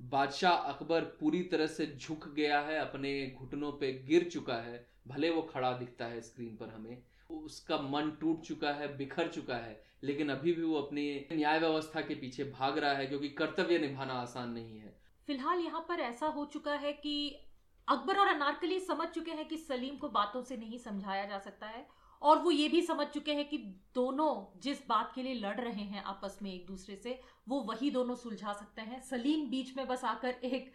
बादशाह 0.00 0.52
अकबर 0.52 1.04
पूरी 1.20 1.42
तरह 1.42 1.66
से 1.66 1.86
झुक 1.96 2.28
गया 2.28 2.60
है, 2.60 2.78
अपने 2.78 3.36
घुटनों 3.38 3.72
पे 3.72 3.92
गिर 4.06 4.28
चुका 4.30 4.54
है। 4.54 4.86
भले 5.08 5.30
वो 5.30 5.42
खड़ा 5.42 5.72
दिखता 5.72 6.04
है 6.04 6.20
स्क्रीन 6.20 6.56
पर 6.56 6.68
हमें, 6.68 7.02
उसका 7.30 7.76
मन 7.78 8.10
टूट 8.20 8.40
चुका 8.40 8.70
है, 8.70 8.96
बिखर 8.96 9.28
चुका 9.28 9.56
है, 9.56 9.80
लेकिन 10.04 10.28
अभी 10.28 10.52
भी 10.52 10.62
वो 10.62 10.76
अपनी 10.76 11.26
न्याय 11.32 11.58
व्यवस्था 11.58 12.00
के 12.00 12.14
पीछे 12.14 12.44
भाग 12.44 12.78
रहा 12.78 12.92
है 12.92 13.06
क्योंकि 13.06 13.28
कर्तव्य 13.28 13.78
निभाना 13.78 14.14
आसान 14.14 14.50
नहीं 14.50 14.78
है। 14.78 14.96
फ़िलहाल 15.26 15.58
यहाँ 15.58 15.84
पर 15.88 16.00
ऐसा 16.00 16.26
हो 16.26 16.44
चुका 16.44 16.74
है 16.74 16.92
कि 16.92 17.44
अकबर 17.88 18.18
और 18.18 18.28
अनारकली 18.28 18.80
समझ 18.80 19.08
चुके 19.08 19.30
हैं 19.30 19.48
कि 19.48 19.56
सलीम 19.56 19.96
को 19.96 20.08
बातों 20.08 20.42
से 20.42 20.56
नहीं 20.56 20.78
समझाया 20.78 21.24
जा 21.24 21.38
सकता 21.38 21.66
है। 21.66 21.86
और 22.22 22.38
वो 22.38 22.50
ये 22.50 22.68
भी 22.68 22.82
समझ 22.82 23.06
चुके 23.06 23.34
हैं 23.34 23.48
कि 23.48 23.58
दोनों 23.94 24.60
जिस 24.60 24.88
बात 24.88 25.12
के 25.14 25.22
लिए 25.22 25.34
लड़ 25.34 25.60
रहे 25.60 25.82
हैं 25.82 26.04
आपस 26.04 26.38
में 26.42 26.54
एक 26.54 26.66
दूसरे 26.66 26.96
से, 26.96 27.20
वो 27.48 27.60
वही 27.60 27.90
दोनों 27.90 28.14
सुलझा 28.14 28.52
सकते 28.52 28.82
हैं। 28.82 29.00
सलीम 29.00 29.50
बीच 29.50 29.76
में 29.76 29.86
बस 29.86 30.04
आकर 30.04 30.28
एक 30.28 30.72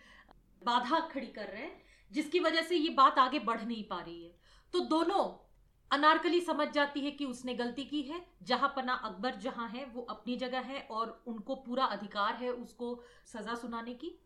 बाधा 0.64 1.00
खड़ी 1.00 1.28
कर 1.28 1.48
रहे 1.48 1.62
हैं, 1.62 1.84
जिसकी 2.12 2.40
वजह 2.40 2.62
से 2.62 2.76
ये 2.76 2.90
बात 2.90 3.20
आगे 3.20 3.40
बढ़ 3.40 3.62
नहीं 3.62 3.84
पा 3.84 4.02
रही 4.02 4.24
है। 4.24 4.36
तो 4.74 4.80
दोनों 4.80 5.50
अनारकली 5.92 6.42
समझ 6.42 6.68
जाती 6.68 7.00
है 7.00 7.12
कि 7.12 7.26
उसने 7.26 7.54
गलती 7.54 7.84
की 7.84 8.02
है। 8.02 8.26
जहाँ 8.44 8.74
पना 8.76 8.94
अकबर 8.94 9.36
जहाँ 9.36 9.70
है, 9.70 9.86
वो 9.86 10.02
अपनी 10.02 10.38
जगह 10.38 10.60
है 10.60 10.82
और 10.82 11.24
उनको 11.28 11.56
पूरा 11.56 11.86
अधिकार 11.86 12.36
है 12.36 12.50
उसको 12.50 13.04
सजा 13.26 13.56
सुनाने 13.56 13.94
की। 13.94 14.20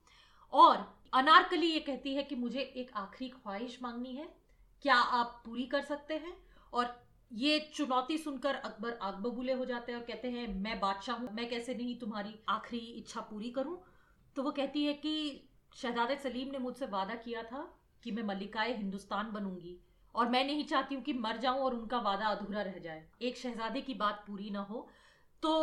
और 0.53 1.01
अनारकली 1.13 1.67
ये 1.67 1.79
कहती 1.79 2.15
है 2.15 2.23
कि 2.23 2.35
मुझे 2.35 2.59
एक 2.59 2.91
आखिरी 2.93 3.29
ख्वाहिश 3.29 3.79
मांगनी 3.83 4.15
है। 4.15 4.37
क्या 4.81 4.95
आप 4.95 5.41
पूरी 5.45 5.63
कर 5.63 5.81
सकते 5.81 6.13
हैं? 6.13 6.37
और 6.73 7.06
ये 7.31 7.59
चुनौती 7.73 8.17
सुनकर 8.17 8.55
अकबर 8.55 8.97
आग 9.01 9.15
बबूले 9.15 9.53
हो 9.53 9.65
जाते 9.65 9.91
हैं 9.91 9.99
और 9.99 10.05
कहते 10.05 10.27
हैं, 10.27 10.47
मैं 10.53 10.79
बादशाह 10.79 11.15
हूँ, 11.15 11.29
मैं 11.33 11.49
कैसे 11.49 11.75
नहीं 11.75 11.97
तुम्हारी 11.99 12.35
आखिरी 12.49 12.85
इच्छा 12.97 13.21
पूरी 13.21 13.49
करूँ? 13.49 13.77
तो 14.35 14.43
वो 14.43 14.51
कहती 14.51 14.83
है 14.83 14.93
कि 14.93 15.43
शहजादे 15.75 16.15
सलीम 16.15 16.51
ने 16.51 16.57
मुझसे 16.57 16.85
वादा 16.85 17.15
किया 17.15 17.43
था 17.43 17.61
कि 18.03 18.11
मैं 18.11 18.23
मल्लिकाए 18.23 18.75
हिंदुस्तान 18.77 19.31
बनूँगी 19.31 19.77
और 20.15 20.29
मैं 20.29 20.43
नहीं 20.45 20.63
चाहती 20.65 20.95
हूँ 20.95 21.03
कि 21.03 21.13
मर 21.13 21.37
जाऊँ 21.37 21.59
और 21.59 21.75
उनका 21.75 21.99
वादा 21.99 22.27
अधूरा 22.27 22.61
रह 22.61 22.77
जाए। 22.79 23.03
एक 23.21 23.37
शहजादे 23.37 23.81
की 23.81 23.93
बात 23.93 24.23
पूरी 24.27 24.49
ना 24.49 24.61
हो। 24.61 24.87
तो 25.43 25.53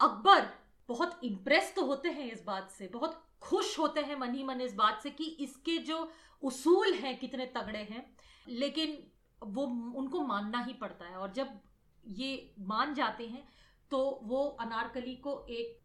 अकबर 0.00 0.46
बहुत 0.88 1.20
इम्प्रेस 1.24 1.72
तो 1.76 1.84
होते 1.84 2.08
हैं 2.08 2.30
इस 2.32 2.44
बात 2.46 2.70
से, 2.70 2.86
बहुत 2.86 3.22
खुश 3.40 3.78
होते 3.78 4.00
हैं 4.00 4.16
मन 4.16 4.34
ही 4.34 4.44
मन 4.44 4.60
इस 4.60 4.74
बात 4.74 5.02
से 5.02 5.10
कि 5.10 5.24
इसके 5.40 5.76
जो 5.78 6.08
उसूल 6.42 6.92
हैं, 6.94 7.18
कितने 7.18 7.46
तगड़े 7.46 7.78
हैं। 7.80 8.06
लेकिन 8.48 8.98
वो 9.42 9.64
उनको 9.96 10.20
मानना 10.22 10.62
ही 10.62 10.72
पड़ता 10.74 11.04
है। 11.04 11.16
और 11.16 11.32
जब 11.32 11.58
ये 12.04 12.54
मान 12.66 12.94
जाते 12.94 13.26
हैं 13.26 13.46
तो 13.90 13.98
वो 14.24 14.44
अनारकली 14.60 15.14
को 15.16 15.44
एक 15.50 15.78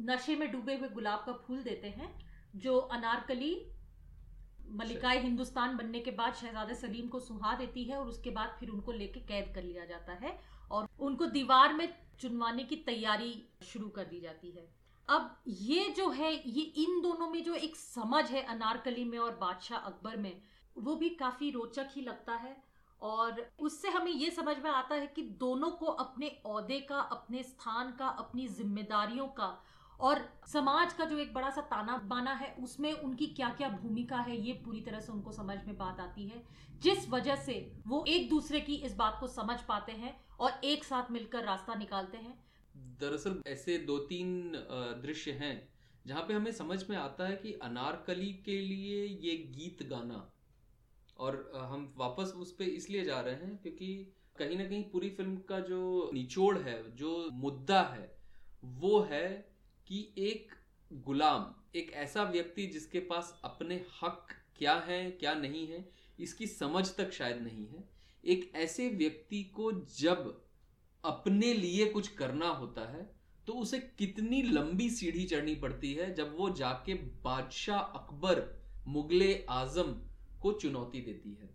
नशे 0.00 0.36
में 0.36 0.50
डूबे 0.52 0.76
हुए 0.76 0.88
गुलाब 0.88 1.22
का 1.26 1.32
फूल 1.38 1.62
देते 1.62 1.88
हैं, 1.88 2.08
जो 2.56 2.76
अनारकली 2.76 3.54
मलिकाए 4.72 5.18
हिंदुस्तान 5.18 5.76
बनने 5.76 6.00
के 6.00 6.10
बाद 6.10 6.34
शहजादे 6.34 6.74
सलीम 6.74 7.08
को 7.08 7.20
सुहा 7.20 7.54
देती 7.54 7.84
है 7.84 7.96
और 7.96 8.08
उसके 8.08 8.30
बाद 8.30 8.56
फिर 8.60 8.68
उनको 8.68 8.92
लेके 8.92 9.20
कैद 9.20 9.52
कर 9.54 9.62
लिया 9.62 9.84
जाता 9.84 10.12
है 10.16 10.38
और 10.70 10.88
उनको 11.00 11.26
दीवार 11.28 11.72
में 11.72 11.88
चुनवाने 12.20 12.64
की 12.64 12.76
तैयारी 12.76 13.32
शुरू 13.62 13.88
कर 13.88 14.04
दी 14.04 14.20
जाती 14.20 14.50
है। 14.50 14.68
अब 15.08 15.36
ये 15.48 15.88
जो 15.88 16.08
है, 16.10 16.32
ये 16.32 16.62
इन 16.62 17.00
दोनों 17.00 17.28
में 17.30 17.42
जो 17.44 17.54
एक 17.54 17.76
समझ 17.76 18.24
है 18.30 18.42
अनारकली 18.46 19.04
में 19.04 19.18
और 19.18 19.36
बादशाह 19.36 19.78
अकबर 19.80 20.16
में, 20.16 20.40
वो 20.76 20.96
भी 20.96 21.08
काफ़ी 21.16 21.50
रोचक 21.50 21.88
ही 21.92 22.02
लगता 22.02 22.34
है। 22.34 22.56
और 23.02 23.40
उससे 23.60 23.88
हमें 23.88 24.12
ये 24.12 24.30
समझ 24.30 24.56
में 24.58 24.70
आता 24.70 24.94
है 24.94 25.06
कि 25.06 25.22
दोनों 25.40 25.70
को 25.70 25.86
अपने 25.86 26.28
औहदे 26.46 26.78
का, 26.80 26.98
अपने 26.98 27.42
स्थान 27.42 27.90
का, 27.92 28.06
अपनी 28.06 28.46
जिम्मेदारियों 28.48 29.26
का 29.28 29.56
और 30.00 30.18
समाज 30.46 30.92
का 30.92 31.04
जो 31.04 31.18
एक 31.18 31.32
बड़ा 31.34 31.50
सा 31.50 31.60
ताना 31.60 31.96
बाना 32.06 32.32
है, 32.32 32.54
उसमें 32.62 32.92
उनकी 32.92 33.26
क्या 33.26 33.48
क्या 33.50 33.68
भूमिका 33.68 34.16
है, 34.18 34.36
ये 34.38 34.52
पूरी 34.64 34.80
तरह 34.80 35.00
से 35.00 35.12
उनको 35.12 35.32
समझ 35.32 35.56
में 35.66 35.76
बात 35.78 36.00
आती 36.00 36.26
है। 36.26 36.42
जिस 36.80 37.08
वजह 37.08 37.36
से 37.36 37.54
वो 37.86 38.04
एक 38.08 38.28
दूसरे 38.30 38.60
की 38.60 38.74
इस 38.74 38.94
बात 38.96 39.16
को 39.20 39.26
समझ 39.28 39.60
पाते 39.60 39.92
हैं 39.92 40.14
और 40.40 40.60
एक 40.64 40.84
साथ 40.84 41.10
मिलकर 41.10 41.44
रास्ता 41.44 41.74
निकालते 41.74 42.18
हैं। 42.18 42.38
दरअसल 43.00 43.42
ऐसे 43.46 43.78
दो 43.78 43.98
तीन 43.98 44.52
दृश्य 45.02 45.32
हैं 45.32 45.68
जहाँ 46.06 46.22
पे 46.22 46.34
हमें 46.34 46.52
समझ 46.52 46.78
में 46.90 46.96
आता 46.96 47.26
है 47.26 47.36
कि 47.36 47.52
अनारकली 47.62 48.32
के 48.44 48.60
लिए 48.60 49.04
ये 49.04 49.36
गीत 49.56 49.82
गाना 49.88 50.28
और 51.18 51.50
हम 51.54 51.92
वापस 51.98 52.32
उस 52.36 52.52
पर 52.52 52.64
इसलिए 52.64 53.04
जा 53.04 53.20
रहे 53.20 53.34
हैं 53.34 53.56
क्योंकि 53.62 53.86
कहीं 54.38 54.56
ना 54.58 54.64
कहीं 54.64 54.82
पूरी 54.90 55.10
फ़िल्म 55.10 55.36
का 55.48 55.58
जो 55.60 56.10
निचोड़ 56.14 56.58
है, 56.58 56.96
जो 56.96 57.28
मुद्दा 57.32 57.80
है, 57.94 58.10
वो 58.64 59.00
है 59.10 59.28
कि 59.86 60.06
एक 60.18 60.54
गुलाम, 60.90 61.54
एक 61.74 61.92
ऐसा 61.96 62.22
व्यक्ति 62.24 62.66
जिसके 62.66 63.00
पास 63.00 63.40
अपने 63.44 63.84
हक 64.02 64.26
क्या 64.58 64.74
है, 64.86 65.10
क्या 65.10 65.34
नहीं 65.34 65.66
है, 65.66 65.84
इसकी 66.20 66.46
समझ 66.46 66.86
तक 66.96 67.12
शायद 67.12 67.42
नहीं 67.42 67.66
है। 67.66 67.88
एक 68.24 68.50
ऐसे 68.56 68.88
व्यक्ति 68.90 69.42
को 69.54 69.70
जब 69.98 70.34
अपने 71.04 71.52
लिए 71.54 71.84
कुछ 71.86 72.08
करना 72.16 72.48
होता 72.52 72.88
है 72.92 73.10
तो 73.46 73.52
उसे 73.54 73.78
कितनी 73.98 74.42
लंबी 74.42 74.88
सीढ़ी 74.90 75.24
चढ़नी 75.24 75.54
पड़ती 75.54 75.92
है 75.94 76.12
जब 76.14 76.34
वो 76.38 76.48
जाके 76.50 76.94
बादशाह 77.24 77.78
अकबर, 77.78 78.42
मुगले 78.88 79.32
आज़म 79.50 79.94
को 80.40 80.52
चुनौती 80.54 81.00
देती 81.02 81.34
है। 81.34 81.50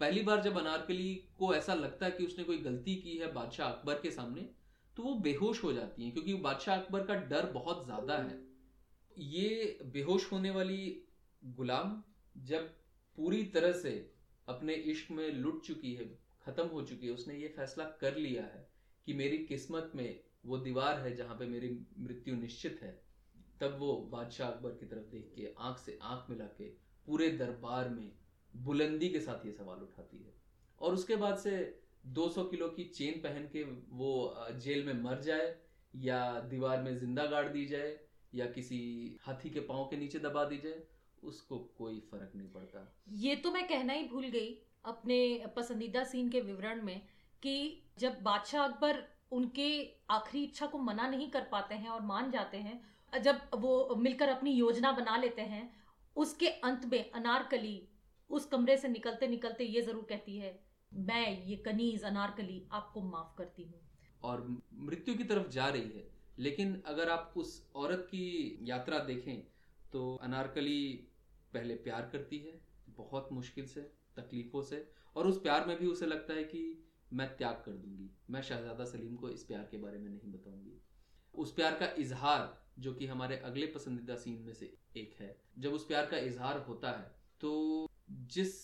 पहली 0.00 0.22
बार 0.22 0.42
जब 0.42 0.58
अनारकली 0.58 1.14
को 1.38 1.54
ऐसा 1.54 1.74
लगता 1.74 2.06
है 2.06 2.12
कि 2.12 2.24
उसने 2.26 2.44
कोई 2.44 2.58
गलती 2.60 2.94
की 2.96 3.16
है 3.18 3.32
बादशाह 3.32 3.68
अकबर 3.68 4.00
के 4.00 4.10
सामने 4.10 4.48
तो 4.96 5.02
वो 5.02 5.14
बेहोश 5.20 5.62
हो 5.64 5.72
जाती 5.72 6.04
है, 6.04 6.10
क्योंकि 6.10 6.34
बादशाह 6.34 6.76
अकबर 6.76 7.04
का 7.04 7.14
डर 7.26 7.50
बहुत 7.52 7.84
ज़्यादा 7.84 8.16
है। 8.18 8.38
ये 9.16 9.78
बेहोश 9.86 10.30
होने 10.32 10.50
वाली 10.50 11.02
गुलाम 11.42 12.02
जब 12.42 12.68
पूरी 13.18 13.42
तरह 13.54 13.72
से 13.74 13.92
अपने 14.48 14.74
इश्क 14.74 15.10
में 15.10 15.28
लुट 15.32 15.62
चुकी 15.62 15.92
है, 15.94 16.06
खत्म 16.46 16.66
हो 16.66 16.82
चुकी 16.82 17.06
है, 17.06 17.12
उसने 17.12 17.34
ये 17.34 17.48
फैसला 17.56 17.84
कर 18.00 18.16
लिया 18.16 18.42
है 18.44 18.66
कि 19.06 19.14
मेरी 19.14 19.38
किस्मत 19.46 19.92
में 19.94 20.20
वो 20.46 20.58
दीवार 20.58 21.00
है 21.00 21.14
जहाँ 21.16 21.36
पे 21.36 21.46
मेरी 21.46 21.68
मृत्यु 21.98 22.34
निश्चित 22.36 22.78
है, 22.82 22.90
तब 23.60 23.76
वो 23.78 23.94
बादशाह 24.12 24.48
अकबर 24.48 24.70
की 24.70 24.86
तरफ़ 24.86 25.10
देख 25.12 25.32
के 25.36 25.52
आँख 25.60 25.78
से 25.78 25.98
आँख 26.04 26.30
मिला 26.30 26.44
के 26.58 26.68
पूरे 27.06 27.28
दरबार 27.38 27.88
में 27.88 28.10
बुलंदी 28.52 29.08
के 29.08 29.20
साथ 29.20 29.46
ये 29.46 29.52
सवाल 29.52 29.78
उठाती 29.78 30.18
है। 30.18 30.32
और 30.80 30.94
उसके 30.94 31.16
बाद 31.16 31.36
से 31.38 31.56
200 32.14 32.44
किलो 32.46 32.68
की 32.68 32.84
चेन 32.90 33.20
पहन 33.22 33.48
के 33.52 33.62
वो 33.92 34.10
जेल 34.58 34.84
में 34.86 35.02
मर 35.02 35.20
जाए, 35.22 35.54
या 35.94 36.18
दीवार 36.50 36.82
में 36.82 36.96
ज़िंदा 36.96 37.24
गाड़ 37.26 37.46
दी 37.48 37.64
जाए, 37.66 37.96
या 38.34 38.46
किसी 38.48 38.78
हाथी 39.22 39.50
के 39.50 39.60
पाँव 39.62 39.84
के 39.84 39.96
नीचे 39.96 40.18
दबा 40.20 40.44
दी 40.44 40.56
जाए, 40.58 40.82
उसको 41.22 41.58
कोई 41.78 41.98
फ़र्क 42.10 42.32
नहीं 42.36 42.48
पड़ता। 42.48 42.86
ये 43.18 43.36
तो 43.36 43.52
मैं 43.52 43.66
कहना 43.68 43.92
ही 43.92 44.04
भूल 44.08 44.26
गई 44.28 44.56
अपने 44.84 45.18
पसंदीदा 45.56 46.04
सीन 46.04 46.28
के 46.28 46.40
विवरण 46.40 46.82
में 46.82 47.00
कि 47.42 47.82
जब 47.98 48.20
बादशाह 48.22 48.64
अकबर 48.64 49.02
उनके 49.32 49.70
आखिरी 50.10 50.42
इच्छा 50.44 50.66
को 50.66 50.78
मना 50.80 51.08
नहीं 51.08 51.28
कर 51.30 51.46
पाते 51.52 51.74
हैं 51.74 51.88
और 51.88 52.00
मान 52.02 52.30
जाते 52.30 52.56
हैं, 52.56 52.80
जब 53.12 53.40
वो 53.54 53.94
मिलकर 53.98 54.28
अपनी 54.28 54.50
योजना 54.52 54.92
बना 54.92 55.16
लेते 55.16 55.42
हैं 55.44 55.70
उसके 56.16 56.48
अंत 56.48 56.84
में 56.92 57.10
अनारकली 57.12 57.80
उस 58.30 58.46
कमरे 58.46 58.76
से 58.76 58.88
निकलते 58.88 59.26
निकलते 59.28 59.64
ये 59.64 59.82
ज़रूर 59.82 60.06
कहती 60.08 60.36
है, 60.36 60.58
मैं 60.92 61.44
ये 61.44 61.56
कनीज 61.56 62.04
अनारकली 62.04 62.62
आपको 62.72 63.02
माफ़ 63.02 63.36
करती 63.38 63.62
हूँ। 63.62 63.80
और 64.22 64.46
मृत्यु 64.80 65.14
की 65.14 65.24
तरफ़ 65.24 65.48
जा 65.48 65.68
रही 65.68 65.90
है, 65.90 66.08
लेकिन 66.38 66.80
अगर 66.86 67.10
आप 67.10 67.34
उस 67.36 67.62
औरत 67.76 68.06
की 68.10 68.58
यात्रा 68.62 68.98
देखें 69.04 69.42
तो 69.92 70.14
अनारकली 70.22 70.80
पहले 71.54 71.74
प्यार 71.76 72.08
करती 72.12 72.38
है, 72.38 72.60
बहुत 72.96 73.28
मुश्किल 73.32 73.66
से, 73.66 73.80
तकलीफों 74.16 74.62
से, 74.62 74.86
और 75.16 75.26
उस 75.26 75.40
प्यार 75.42 75.66
में 75.66 75.76
भी 75.78 75.86
उसे 75.86 76.06
लगता 76.06 76.34
है 76.34 76.44
कि 76.44 76.62
मैं 77.12 77.28
त्याग 77.36 77.62
कर 77.66 77.72
दूँगी। 77.72 78.10
मैं 78.30 78.42
शहजादा 78.42 78.84
सलीम 78.84 79.16
को 79.16 79.28
इस 79.28 79.42
प्यार 79.44 79.68
के 79.70 79.78
बारे 79.78 79.98
में 79.98 80.10
नहीं 80.10 80.32
बताऊँगी। 80.32 80.80
उस 81.36 81.52
प्यार 81.52 81.74
का 81.74 81.86
इजहार, 81.98 82.56
जो 82.78 82.92
कि 82.94 83.06
हमारे 83.06 83.36
अगले 83.44 83.66
पसंदीदा 83.74 84.14
सीन 84.16 84.40
में 84.42 84.52
से 84.52 84.72
एक 84.96 85.14
है। 85.20 85.36
जब 85.58 85.72
उस 85.72 85.86
प्यार 85.86 86.06
का 86.06 86.18
इजहार 86.22 86.58
होता 86.68 86.90
है 86.90 87.14
तो 87.40 87.52
जिस 88.32 88.54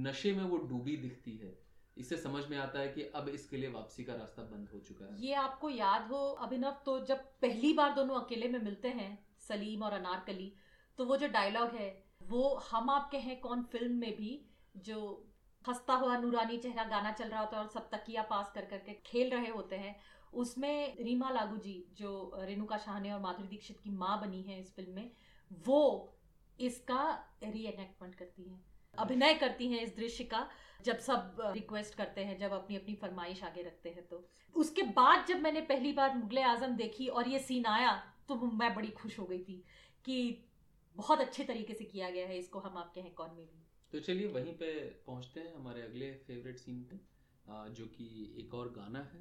नशे 0.00 0.32
में 0.32 0.44
वो 0.44 0.56
डूबी 0.68 0.96
दिखती 0.98 1.36
है 1.36 1.56
इससे 1.96 2.16
समझ 2.18 2.44
में 2.46 2.56
आता 2.58 2.80
है 2.80 2.88
कि 2.88 3.02
अब 3.14 3.28
इसके 3.28 3.56
लिए 3.56 3.70
वापसी 3.70 4.04
का 4.04 4.14
रास्ता 4.14 4.42
बंद 4.44 4.68
हो 4.68 4.78
चुका 4.80 5.04
है। 5.04 5.20
ये 5.20 5.32
आपको 5.36 5.70
याद 5.70 6.06
हो, 6.08 6.18
अभिनव 6.40 6.76
तो 6.86 6.98
जब 7.06 7.24
पहली 7.42 7.72
बार 7.72 7.94
दोनों 7.94 8.20
अकेले 8.20 8.48
में 8.48 8.58
मिलते 8.60 8.88
हैं, 8.90 9.18
सलीम 9.40 9.82
और 9.82 9.92
अनारकली 9.92 10.52
तो 10.98 11.04
वो 11.04 11.16
जो 11.16 11.28
डायलॉग 11.28 11.74
है, 11.74 11.88
वो 12.22 12.54
हम 12.70 12.90
आपके 12.90 13.18
हैं 13.18 13.40
कौन 13.40 13.62
फ़िल्म 13.72 13.94
में 13.94 14.16
भी, 14.16 14.30
जो 14.76 15.24
हंसता 15.64 15.94
हुआ 15.94 16.16
नूरानी 16.18 16.56
चेहरा 16.58 16.84
गाना 16.86 17.12
चल 17.12 17.28
रहा 17.28 17.40
होता 17.40 17.56
है 17.56 17.62
और 17.62 17.68
सब 17.70 17.88
तकिया 17.90 18.22
पास 18.24 18.52
कर 18.54 18.64
करके 18.64 18.92
खेल 19.06 19.30
रहे 19.30 19.50
होते 19.50 19.76
हैं 19.76 19.94
उसमें 20.32 21.04
रीमा 21.04 21.30
लागू 21.30 21.56
जी, 21.56 21.84
जो 21.92 22.32
रेणुका 22.38 22.76
शाहने 22.78 23.12
और 23.12 23.20
माधुरी 23.20 23.48
दीक्षित 23.48 23.80
की 23.80 23.90
माँ 23.92 24.20
बनी 24.20 24.42
है 24.42 24.58
इस 24.60 24.74
फ़िल्म 24.76 24.94
में, 24.94 25.10
वो 25.50 26.14
इसका 26.58 27.02
रीएनेक्टमेंट 27.44 28.14
करती 28.14 28.42
हैं। 28.42 28.64
अभिनय 28.94 29.34
करती 29.34 29.66
हैं 29.68 29.80
इस 29.82 29.94
दृश्य 29.96 30.24
का, 30.24 30.48
जब 30.84 30.98
सब 30.98 31.36
रिक्वेस्ट 31.46 31.94
करते 31.94 32.24
हैं, 32.24 32.38
जब 32.38 32.52
अपनी 32.52 32.76
अपनी 32.76 32.94
फरमाइश 32.94 33.42
आगे 33.44 33.62
रखते 33.62 33.88
हैं 33.88 34.06
तो। 34.06 34.28
उसके 34.54 34.82
बाद 34.94 35.26
जब 35.26 35.40
मैंने 35.40 35.60
पहली 35.62 35.92
बार 35.92 36.14
मुगले 36.16 36.42
आज़म 36.44 36.76
देखी 36.76 37.06
और 37.08 37.28
ये 37.28 37.38
सीन 37.40 37.66
आया 37.68 37.94
तो 38.28 38.34
मैं 38.36 38.74
बड़ी 38.74 38.88
खुश 38.92 39.18
हो 39.18 39.24
गई 39.26 39.38
थी 39.40 39.62
कि 40.04 40.44
बहुत 40.96 41.20
अच्छे 41.20 41.44
तरीके 41.44 41.74
से 41.74 41.84
किया 41.84 42.10
गया 42.10 42.26
है 42.26 42.38
इसको, 42.38 42.58
हम 42.58 42.76
आपके 42.78 43.00
हैं 43.00 43.14
कौन 43.14 43.30
में 43.30 43.44
भी। 43.46 43.64
तो 43.92 44.00
चलिए 44.00 44.26
वहीं 44.28 44.52
पे 44.54 44.72
पहुँचते 45.06 45.40
हैं 45.40 45.54
हमारे 45.54 45.82
अगले 45.82 46.12
फेवरेट 46.26 46.58
सीन 46.58 46.82
पे 46.84 47.00
जो 47.72 47.86
कि 47.88 48.06
एक 48.40 48.54
और 48.54 48.72
गाना 48.72 48.98
है। 49.12 49.20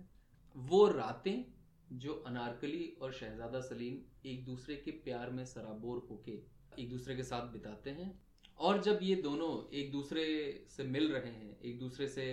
वो 0.58 0.88
रातें 0.88 1.46
जो 1.92 2.14
अनारकली 2.28 2.86
और 3.02 3.12
शहजादा 3.14 3.60
सलीम 3.62 3.98
एक 4.26 4.44
दूसरे 4.46 4.76
के 4.76 4.92
प्यार 5.04 5.30
में 5.30 5.44
सराबोर 5.46 6.08
होके 6.10 6.32
एक 6.80 6.90
दूसरे 6.90 7.16
के 7.16 7.24
साथ 7.24 7.52
बिताते 7.52 7.90
हैं 7.90 8.12
और 8.60 8.82
जब 8.82 9.00
ये 9.02 9.16
दोनों 9.16 9.52
एक 9.78 9.92
दूसरे 9.92 10.24
से 10.70 10.84
मिल 10.84 11.12
रहे 11.12 11.32
हैं, 11.32 11.60
एक 11.62 11.80
दूसरे 11.80 12.08
से 12.08 12.26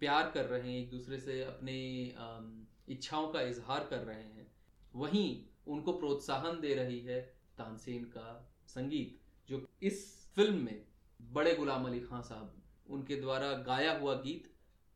प्यार 0.00 0.30
कर 0.30 0.44
रहे 0.44 0.60
हैं, 0.62 0.78
एक 0.78 0.90
दूसरे 0.90 1.18
से 1.18 1.42
अपने 1.42 1.74
इच्छाओं 2.88 3.28
का 3.28 3.42
इजहार 3.42 3.86
कर 3.90 3.98
रहे 3.98 4.22
हैं, 4.22 4.46
वहीं 4.94 5.44
उनको 5.66 5.92
प्रोत्साहन 5.92 6.60
दे 6.60 6.74
रही 6.74 7.00
है 7.00 7.20
तानसेन 7.58 8.04
का 8.06 8.54
संगीत, 8.68 9.18
जो 9.48 9.66
इस 9.82 10.30
फ़िल्म 10.34 10.64
में 10.64 10.84
बड़े 11.20 11.54
गुलाम 11.54 11.86
अली 11.86 12.00
खान 12.00 12.22
साहब, 12.22 12.62
उनके 12.90 13.16
द्वारा 13.16 13.52
गाया 13.66 13.98
हुआ 13.98 14.14
गीत 14.22 14.50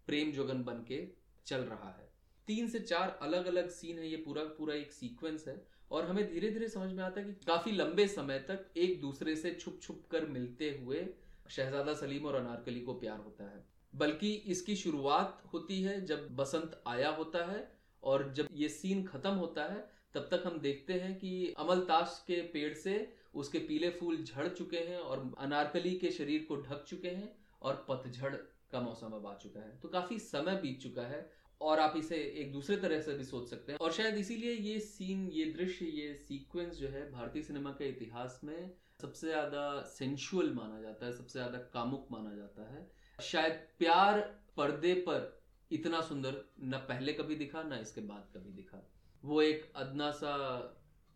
प्रेम 0.08 0.32
जोगन 0.32 0.64
बन 0.64 0.84
के 0.88 1.06
चल 1.46 1.60
रहा 1.64 1.90
है। 1.90 2.03
तीन 2.48 2.68
से 2.68 2.78
चार 2.80 3.18
अलग 3.22 3.46
अलग 3.46 3.68
सीन 3.70 3.98
है, 3.98 4.08
ये 4.08 4.16
पूरा 4.16 4.42
पूरा 4.58 4.74
एक 4.74 4.92
सीक्वेंस 4.92 5.44
है। 5.48 5.62
और 5.90 6.04
हमें 6.04 6.26
धीरे 6.28 6.50
धीरे 6.50 6.68
समझ 6.68 6.92
में 6.92 7.02
आता 7.04 7.20
है 7.20 7.26
कि 7.26 7.32
काफ़ी 7.46 7.72
लंबे 7.72 8.06
समय 8.08 8.38
तक 8.38 8.66
एक 8.76 9.00
दूसरे 9.00 9.34
से 9.36 9.52
छुप 9.54 9.78
छुप 9.82 10.02
कर 10.10 10.26
मिलते 10.26 10.70
हुए 10.82 11.06
शहजादा 11.50 11.94
सलीम 11.94 12.24
और 12.26 12.34
अनारकली 12.34 12.80
को 12.80 12.94
प्यार 12.94 13.18
होता 13.18 13.44
है। 13.44 13.64
बल्कि 13.92 14.32
इसकी 14.48 14.76
शुरुआत 14.76 15.42
होती 15.52 15.82
है 15.82 16.04
जब 16.06 16.28
बसंत 16.36 16.82
आया 16.86 17.10
होता 17.10 17.44
है 17.46 17.66
और 18.02 18.32
जब 18.32 18.48
ये 18.52 18.68
सीन 18.68 19.04
खत्म 19.04 19.30
होता 19.30 19.64
है, 19.64 19.78
तब 20.14 20.28
तक 20.30 20.42
हम 20.46 20.58
देखते 20.58 20.92
हैं 20.92 21.14
कि 21.18 21.54
अमलताश 21.58 22.22
के 22.26 22.40
पेड़ 22.48 22.72
से 22.74 22.96
उसके 23.34 23.58
पीले 23.58 23.90
फूल 23.90 24.24
झड़ 24.24 24.48
चुके 24.48 24.78
हैं 24.78 24.98
और 24.98 25.30
अनारकली 25.38 25.94
के 25.94 26.10
शरीर 26.10 26.44
को 26.48 26.56
ढक 26.56 26.84
चुके 26.88 27.08
हैं 27.08 27.32
और 27.62 27.84
पतझड़ 27.88 28.34
का 28.72 28.80
मौसम 28.80 29.12
अब 29.12 29.26
आ 29.26 29.34
चुका 29.34 29.60
है। 29.60 29.78
तो 29.80 29.88
काफ़ी 29.88 30.18
समय 30.18 30.56
बीत 30.56 30.80
चुका 30.80 31.02
है 31.02 31.20
और 31.60 31.80
आप 31.80 31.94
इसे 31.96 32.16
एक 32.16 32.52
दूसरे 32.52 32.76
तरह 32.76 33.00
से 33.00 33.14
भी 33.14 33.24
सोच 33.24 33.48
सकते 33.50 33.72
हैं। 33.72 33.78
और 33.78 33.92
शायद 33.92 34.16
इसीलिए 34.16 34.52
ये 34.52 34.78
सीन 34.80 35.28
ये 35.32 35.44
दृश्य, 35.52 35.84
ये 35.84 36.14
सीक्वेंस 36.16 36.76
जो 36.76 36.88
है 36.88 37.10
भारतीय 37.12 37.42
सिनेमा 37.42 37.70
के 37.70 37.88
इतिहास 37.88 38.40
में 38.44 38.70
सबसे 39.02 39.26
ज़्यादा 39.26 39.80
सेंशुअल 39.90 40.52
माना 40.54 40.80
जाता 40.80 41.06
है, 41.06 41.12
सबसे 41.12 41.38
ज़्यादा 41.38 41.58
कामुक 41.74 42.06
माना 42.12 42.34
जाता 42.36 42.72
है। 42.72 42.86
शायद 43.22 43.52
प्यार 43.78 44.20
पर्दे 44.56 44.94
पर 45.08 45.32
इतना 45.70 46.00
सुंदर 46.00 46.44
न 46.62 46.78
पहले 46.88 47.12
कभी 47.12 47.36
दिखा, 47.36 47.62
ना 47.62 47.78
इसके 47.78 48.00
बाद 48.02 48.30
कभी 48.36 48.52
दिखा। 48.52 48.82
वो 49.22 49.42
एक 49.42 49.72
अदना 49.76 50.10
सा 50.12 50.36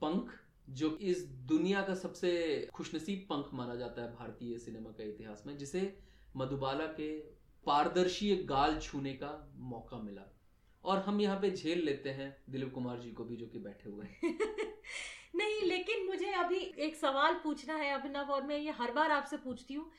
पंख 0.01 0.31
जो 0.69 0.97
इस 1.03 1.23
दुनिया 1.49 1.83
का 1.83 1.95
सबसे 1.95 2.31
खुशनसीब 2.75 3.27
पंख 3.31 3.55
माना 3.55 3.75
जाता 3.75 4.03
है 4.03 4.13
भारतीय 4.15 4.59
सिनेमा 4.59 4.91
के 4.91 5.09
इतिहास 5.11 5.43
में, 5.47 5.57
जिसे 5.59 5.83
मधुबाला 6.37 6.87
के 7.01 7.09
पारदर्शी 7.67 8.37
गाल 8.37 8.79
छूने 8.79 9.13
का 9.13 9.53
मौका 9.57 9.99
मिला। 9.99 10.35
और 10.85 10.99
हम 10.99 11.21
यहाँ 11.21 11.41
पे 11.41 11.51
झेल 11.51 11.85
लेते 11.85 12.11
हैं 12.11 12.37
दिलीप 12.51 12.73
कुमार 12.75 12.99
जी 12.99 13.11
को 13.11 13.25
भी, 13.25 13.37
जो 13.37 13.47
कि 13.47 13.59
बैठे 13.59 13.91
हुए 13.91 14.07
हैं। 14.07 14.21
नहीं, 15.37 15.63
लेकिन 15.63 16.07
मुझे 16.07 16.33
अभी 16.33 16.59
एक 16.79 16.97
सवाल 16.97 17.35
पूछना 17.35 17.75
है, 17.75 17.91
अभिनव, 17.93 18.31
और 18.31 18.43
मैं 18.43 18.59
ये 18.59 18.71
हर 18.71 18.93
बार 18.93 19.11
आपसे 19.11 19.37
पूछती 19.37 19.75
हूँ, 19.75 19.91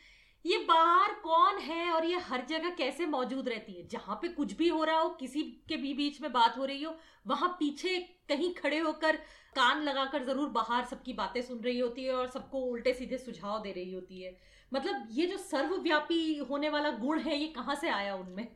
ये 0.46 0.58
बाहर 0.58 1.14
कौन 1.14 1.58
है 1.60 1.92
और 1.92 2.06
ये 2.06 2.18
हर 2.20 2.46
जगह 2.46 2.70
कैसे 2.70 3.06
मौजूद 3.06 3.50
रहती 3.50 3.74
है? 3.74 3.88
जहाँ 3.88 4.16
पे 4.16 4.28
कुछ 4.28 4.54
भी 4.54 4.68
हो 4.68 4.84
रहा 4.84 5.00
हो, 5.00 5.10
किसी 5.10 5.44
के 5.70 5.78
भी 5.78 5.94
बीच 5.94 6.22
में 6.22 6.32
बात 6.32 6.58
हो 6.58 6.66
रही 6.66 6.84
हो, 6.84 6.96
वहाँ 7.28 7.50
पीछे 7.50 7.98
कहीं 8.30 8.54
खड़े 8.54 8.80
होकर 8.80 9.16
कान 9.56 9.84
लगाकर 9.84 10.24
ज़रूर 10.24 10.50
बाहर 10.50 10.86
सबकी 10.86 11.14
बातें 11.14 11.42
सुन 11.42 11.60
रही 11.60 11.80
होती 11.80 12.04
है 12.04 12.14
और 12.14 12.28
सबको 12.28 12.62
उल्टे 12.62 12.94
सीधे 12.94 13.18
सुझाव 13.18 13.62
दे 13.62 13.72
रही 13.72 13.92
होती 13.94 14.22
है। 14.22 14.38
मतलब 14.72 15.08
ये 15.12 15.26
जो 15.26 15.38
सर्वव्यापी 15.38 16.38
होने 16.50 16.70
वाला 16.70 16.90
गुण 16.98 17.20
है 17.20 17.38
ये 17.38 17.48
कहाँ 17.48 17.76
से 17.76 17.90
आया 17.90 18.16
उनमें? 18.16 18.48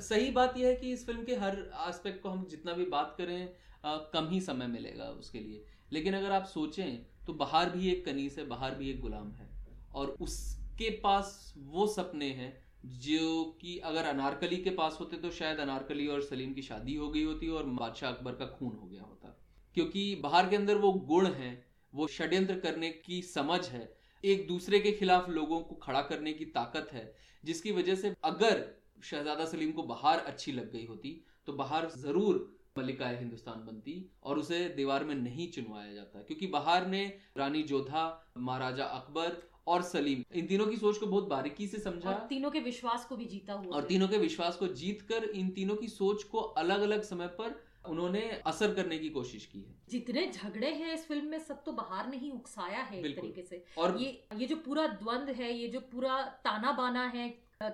सही 0.00 0.30
बात 0.30 0.58
यह 0.58 0.68
है 0.68 0.74
कि 0.76 0.92
इस 0.92 1.06
फ़िल्म 1.06 1.24
के 1.24 1.34
हर 1.36 1.56
एस्पेक्ट 1.88 2.22
को 2.22 2.28
हम 2.28 2.44
जितना 2.50 2.72
भी 2.72 2.84
बात 2.86 3.14
करें 3.18 3.48
आ, 3.84 3.96
कम 3.96 4.28
ही 4.28 4.40
समय 4.40 4.66
मिलेगा 4.66 5.04
उसके 5.12 5.38
लिए। 5.38 5.64
लेकिन 5.92 6.14
अगर 6.14 6.32
आप 6.32 6.44
सोचें 6.44 7.04
तो 7.26 7.32
बाहर 7.34 7.70
भी 7.70 7.90
एक 7.90 8.04
कनीस 8.04 8.38
है 8.38 8.46
बाहर 8.46 8.74
भी 8.74 8.90
एक 8.90 9.00
गुलाम 9.00 9.32
है। 9.32 9.48
और 9.94 10.16
उसके 10.20 10.90
पास 11.00 11.54
वो 11.56 11.86
सपने 11.86 12.30
हैं 12.32 12.52
जो 13.00 13.44
कि 13.60 13.76
अगर 13.84 14.04
अनारकली 14.04 14.56
के 14.56 14.70
पास 14.70 14.96
होते 15.00 15.16
तो 15.16 15.30
शायद 15.30 15.58
अनारकली 15.58 16.06
और 16.06 16.22
सलीम 16.22 16.52
की 16.52 16.62
शादी 16.62 16.94
हो 16.94 17.08
गई 17.08 17.22
होती 17.24 17.48
और 17.48 17.64
बादशाह 17.74 18.10
अकबर 18.10 18.32
का 18.32 18.46
खून 18.48 18.76
हो 18.76 18.86
गया 18.86 19.02
होता। 19.02 19.36
क्योंकि 19.76 20.14
बाहर 20.22 20.48
के 20.48 20.56
अंदर 20.56 20.76
वो 20.76 20.92
गुण 20.92 21.26
है 21.32 21.52
वो 21.92 22.06
षड्यंत्र 22.08 22.58
करने 22.60 22.90
की 23.06 23.20
समझ 23.24 23.60
है 23.68 23.84
एक 24.24 24.46
दूसरे 24.48 24.78
के 24.80 24.92
खिलाफ 24.92 25.28
लोगों 25.28 25.60
को 25.60 25.74
खड़ा 25.74 26.00
करने 26.02 26.32
की 26.32 26.44
ताकत 26.44 26.88
है 26.92 27.04
जिसकी 27.44 27.72
वजह 27.72 27.94
से 27.94 28.14
अगर 28.24 28.64
शहजादा 29.04 29.44
सलीम 29.44 29.72
को 29.72 29.82
बाहर 29.82 30.18
अच्छी 30.18 30.52
लग 30.52 30.72
गई 30.72 30.84
होती 30.86 31.10
तो 31.46 31.52
बाहर 31.52 31.88
ज़रूर 31.96 32.38
मल्लिका 32.78 33.08
हिंदुस्तान 33.08 33.64
बनती 33.66 33.96
और 34.22 34.38
उसे 34.38 34.68
दीवार 34.68 35.04
में 35.04 35.14
नहीं 35.14 35.50
चुनवाया 35.50 35.92
जाता 35.94 36.22
क्योंकि 36.22 36.46
बाहर 36.46 36.86
ने 36.86 37.02
रानी 37.36 37.62
जोधा 37.62 38.04
महाराजा 38.38 38.84
अकबर 38.84 39.36
और 39.66 39.82
सलीम 39.82 40.24
इन 40.34 40.46
तीनों 40.46 40.66
की 40.66 40.76
सोच 40.76 40.98
को 40.98 41.06
बहुत 41.06 41.28
बारीकी 41.28 41.66
से 41.66 41.78
समझा। 41.78 42.10
और 42.10 42.26
तीनों 42.28 42.50
के 42.50 42.60
विश्वास 42.60 43.04
को 43.04 43.16
भी 43.16 43.24
जीता 43.24 43.52
हुआ 43.52 43.76
और 43.76 43.84
तीनों 43.84 44.08
के 44.08 44.18
विश्वास 44.18 44.56
को 44.56 44.66
जीत 44.80 45.02
कर 45.02 45.24
इन 45.24 45.48
तीनों 45.50 45.76
की 45.76 45.88
सोच 45.88 46.22
को 46.22 46.38
अलग 46.38 46.80
अलग 46.80 47.02
समय 47.02 47.26
पर 47.26 47.62
उन्होंने 47.84 48.20
असर 48.46 48.74
करने 48.74 48.98
की 48.98 49.08
कोशिश 49.10 49.44
की 49.46 49.60
है। 49.60 49.74
जितने 49.88 50.26
झगड़े 50.28 50.70
हैं 50.72 50.92
इस 50.94 51.06
फ़िल्म 51.08 51.26
में 51.26 51.38
सब 51.40 51.62
तो 51.64 51.72
बाहर 51.72 52.06
नहीं 52.08 52.30
उकसाया 52.32 52.82
है 52.82 52.98
एक 53.00 53.16
तरीके 53.16 53.42
से। 53.42 53.64
और 53.78 53.96
ये 54.00 54.08
ये 54.36 54.46
जो 54.46 54.56
पूरा 54.58 54.86
द्वंद 54.94 55.30
है 55.32 55.52
ये 55.52 55.68
जो 55.68 55.80
पूरा 55.92 56.22
ताना 56.44 56.72
बाना 56.72 57.06
है 57.08 57.28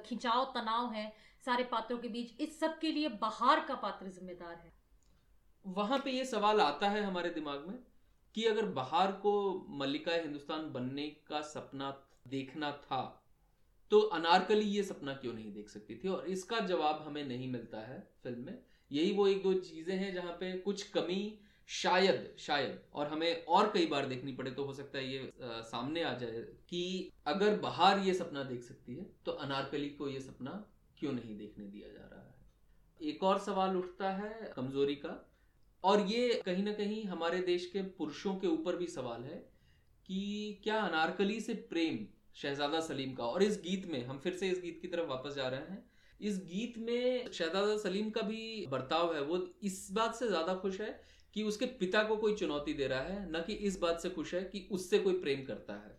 खिंचाव 0.06 0.44
तनाव 0.54 0.92
है 0.92 1.12
सारे 1.46 1.64
पात्रों 1.66 1.98
के 1.98 2.08
बीच 2.08 2.40
इस 2.40 2.58
सब 2.60 2.78
के 2.78 2.92
लिए 2.92 3.08
बाहर 3.20 3.60
का 3.60 3.74
पात्र 3.76 4.08
जिम्मेदार 4.08 4.54
है। 4.54 4.72
वहाँ 5.64 5.98
पे 5.98 6.10
ये 6.10 6.24
सवाल 6.26 6.60
आता 6.60 6.88
है 6.88 7.02
हमारे 7.04 7.30
दिमाग 7.30 7.64
में 7.68 7.78
कि 8.34 8.44
अगर 8.46 8.66
बाहर 8.74 9.12
को 9.22 9.32
मल्लिका 9.78 10.12
हिंदुस्तान 10.14 10.70
बनने 10.72 11.06
का 11.28 11.40
सपना 11.46 11.90
देखना 12.28 12.70
था 12.82 13.00
तो 13.90 14.00
अनारकली 14.14 14.66
ये 14.66 14.82
सपना 14.82 15.12
क्यों 15.14 15.32
नहीं 15.34 15.52
देख 15.52 15.68
सकती 15.68 15.94
थी? 15.94 16.08
और 16.08 16.26
इसका 16.28 16.58
जवाब 16.66 17.02
हमें 17.06 17.24
नहीं 17.24 17.50
मिलता 17.52 17.78
है 17.80 17.98
फ़िल्म 18.22 18.44
में। 18.46 18.58
यही 18.92 19.12
वो 19.12 19.26
एक 19.28 19.42
दो 19.42 19.52
चीज़ें 19.54 19.94
हैं 19.96 20.12
जहाँ 20.14 20.32
पे 20.32 20.52
कुछ 20.58 20.82
कमी 20.90 21.22
शायद 21.68 22.34
शायद 22.38 22.80
और 22.94 23.06
हमें 23.06 23.44
और 23.44 23.70
कई 23.74 23.86
बार 23.86 24.06
देखनी 24.06 24.32
पड़े 24.32 24.50
तो 24.50 24.64
हो 24.64 24.72
सकता 24.72 24.98
है 24.98 25.12
ये 25.12 25.18
आ, 25.18 25.60
सामने 25.60 26.02
आ 26.02 26.12
जाए 26.14 26.40
कि 26.68 27.10
अगर 27.26 27.58
बाहर 27.58 27.98
ये 27.98 28.14
सपना 28.14 28.42
देख 28.42 28.62
सकती 28.62 28.96
है 28.96 29.06
तो 29.24 29.32
अनारकली 29.32 29.88
को 29.88 30.08
ये 30.08 30.20
सपना 30.20 30.64
क्यों 30.98 31.12
नहीं 31.12 31.36
देखने 31.38 31.64
दिया 31.64 31.88
जा 31.88 32.08
रहा 32.12 32.20
है? 32.20 32.34
एक 33.00 33.22
और 33.22 33.38
सवाल 33.38 33.76
उठता 33.76 34.10
है 34.12 34.52
कमज़ोरी 34.56 34.94
का 34.94 35.14
और 35.84 36.00
ये 36.00 36.42
कहीं 36.46 36.64
ना 36.64 36.72
कहीं 36.72 37.04
हमारे 37.04 37.38
देश 37.42 37.66
के 37.66 37.82
पुरुषों 37.98 38.34
के 38.36 38.46
ऊपर 38.46 38.76
भी 38.76 38.86
सवाल 38.86 39.22
है 39.22 39.36
कि 40.06 40.60
क्या 40.64 40.80
अनारकली 40.80 41.40
से 41.40 41.54
प्रेम 41.70 42.06
शहजादा 42.34 42.80
सलीम 42.80 43.14
का 43.14 43.24
और 43.24 43.42
इस 43.42 43.60
गीत 43.60 43.86
में 43.86 44.04
हम 44.06 44.18
फिर 44.18 44.32
से 44.32 44.48
इस 44.48 44.60
गीत 44.62 44.78
की 44.82 44.88
तरफ़ 44.88 45.06
वापस 45.06 45.34
जा 45.34 45.48
रहे 45.48 45.60
हैं 45.60 45.90
इस 46.20 46.38
गीत 46.46 46.78
में 46.78 47.30
शहजादा 47.32 47.76
सलीम 47.78 48.10
का 48.10 48.22
भी 48.22 48.66
बर्ताव 48.70 49.14
है। 49.14 49.22
वो 49.22 49.46
इस 49.62 49.88
बात 49.92 50.14
से 50.14 50.28
ज़्यादा 50.28 50.54
खुश 50.56 50.80
है 50.80 51.00
कि 51.36 51.42
उसके 51.42 51.66
पिता 51.80 52.02
को 52.02 52.16
कोई 52.16 52.34
चुनौती 52.34 52.72
दे 52.74 52.86
रहा 52.86 53.00
है, 53.00 53.30
न 53.30 53.42
कि 53.46 53.52
इस 53.52 53.78
बात 53.80 54.00
से 54.00 54.10
खुश 54.10 54.34
है 54.34 54.42
कि 54.44 54.66
उससे 54.72 54.98
कोई 54.98 55.20
प्रेम 55.20 55.44
करता 55.44 55.74
है। 55.76 55.98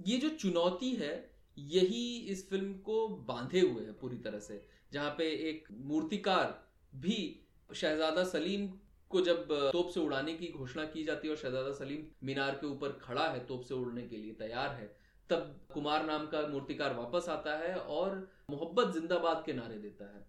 ये 0.00 0.16
जो 0.16 0.28
चुनौती 0.30 0.90
है, 0.92 1.30
यही 1.56 2.16
इस 2.28 2.48
फ़िल्म 2.50 2.72
को 2.80 3.06
बांधे 3.28 3.60
हुए 3.60 3.84
है 3.84 3.92
पूरी 3.92 4.16
तरह 4.18 4.38
से, 4.40 4.60
जहाँ 4.92 5.14
पे 5.18 5.24
एक 5.50 5.68
मूर्तिकार 5.84 6.58
भी 6.92 7.18
शहजादा 7.70 8.24
सलीम 8.26 8.66
को 9.10 9.20
जब 9.20 9.46
तोप 9.72 9.90
से 9.90 10.00
उड़ाने 10.00 10.32
की 10.34 10.46
घोषणा 10.48 10.84
की 10.86 11.04
जाती 11.04 11.28
है 11.28 11.34
और 11.34 11.38
शहजादा 11.38 11.72
सलीम 11.74 12.04
मीनार 12.26 12.54
के 12.54 12.66
ऊपर 12.66 12.98
खड़ा 13.02 13.26
है 13.26 13.44
तोप 13.46 13.62
से 13.62 13.74
उड़ने 13.74 14.02
के 14.02 14.16
लिए 14.16 14.32
तैयार 14.36 14.70
है, 14.70 14.86
तब 15.30 15.60
कुमार 15.74 16.04
नाम 16.06 16.26
का 16.26 16.46
मूर्तिकार 16.48 16.94
वापस 16.94 17.28
आता 17.28 17.56
है 17.58 17.74
और 17.76 18.28
मोहब्बत 18.50 18.94
जिंदाबाद 18.94 19.42
के 19.46 19.52
नारे 19.52 19.78
देता 19.78 20.16
है। 20.16 20.26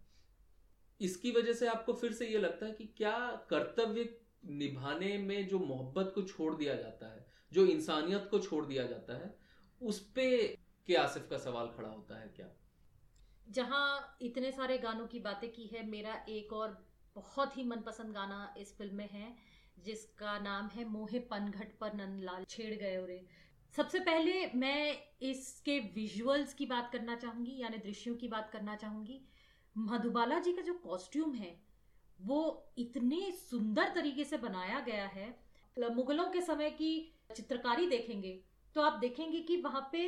इसकी 1.02 1.32
वजह 1.32 1.54
से 1.54 1.68
आपको 1.68 1.94
फिर 1.94 2.14
से 2.14 2.28
ये 2.28 2.38
लगता 2.38 2.66
है 2.66 2.72
कि 2.72 2.86
क्या 2.86 3.46
कर्तव्य 3.50 4.20
निभाने 4.46 5.18
में 5.18 5.48
जो 5.48 5.60
मोहब्बत 5.60 6.12
को 6.16 6.22
छोड़ 6.22 6.56
दिया 6.56 6.76
जाता 6.76 7.14
है, 7.14 7.26
जो 7.54 7.66
इंसानियत 7.66 8.28
को 8.32 8.40
छोड़ 8.40 8.66
दिया 8.66 8.86
जाता 8.86 9.14
है, 9.14 9.38
उस 9.82 10.12
पे 10.12 10.48
के 10.88 10.96
आसिफ 10.96 11.28
का 11.30 11.38
सवाल 11.38 11.68
खड़ा 11.68 11.90
होता 11.90 12.20
है 12.20 12.28
क्या? 12.28 12.48
जहाँ 13.50 14.18
इतने 14.22 14.52
सारे 14.52 14.78
गानों 14.78 15.08
की 15.08 15.20
बातें 15.20 15.52
की 15.52 15.66
है, 15.66 15.88
मेरा 15.88 16.26
एक 16.30 16.54
और 16.54 16.88
बहुत 17.16 17.58
ही 17.58 17.64
मनपसंद 17.64 18.14
गाना 18.14 18.56
इस 18.58 18.78
फ़िल्म 18.78 18.96
में 18.96 19.10
है, 19.10 19.36
जिसका 19.80 20.40
नाम 20.40 20.68
है 20.68 20.86
मोहे 20.86 21.20
पनघट 21.20 21.78
पर 21.78 21.94
नंदलाल 21.94 22.44
छेड़ 22.50 22.76
गए 22.76 22.98
और 22.98 23.12
सबसे 23.74 24.00
पहले 24.00 24.34
मैं 24.56 24.98
इसके 25.22 25.80
विजुअल्स 25.96 26.54
की 26.54 26.66
बात 26.66 26.90
करना 26.92 27.16
चाहूँगी 27.16 27.58
यानी 27.60 27.78
दृश्यों 27.80 28.16
की 28.16 28.28
बात 28.28 28.50
करना 28.54 28.76
चाहूँगी। 28.76 29.20
मधुबाला 29.76 30.40
जी 30.40 30.54
का 30.54 30.62
जो 30.62 30.74
कॉस्ट्यूम 30.84 31.34
है 31.34 31.56
वो 32.20 32.40
इतने 32.78 33.32
सुंदर 33.42 33.92
तरीके 33.96 34.24
से 34.24 34.38
बनाया 34.38 34.80
गया 34.80 35.06
है। 35.08 35.28
मुगलों 35.78 36.26
के 36.30 36.42
समय 36.42 36.70
की 36.72 36.92
चित्रकारी 37.36 37.88
देखेंगे 37.88 38.40
तो 38.76 38.82
आप 38.82 39.00
देखेंगे 39.00 39.40
कि 39.40 39.58
वहाँ 39.62 39.88
पे 39.92 40.08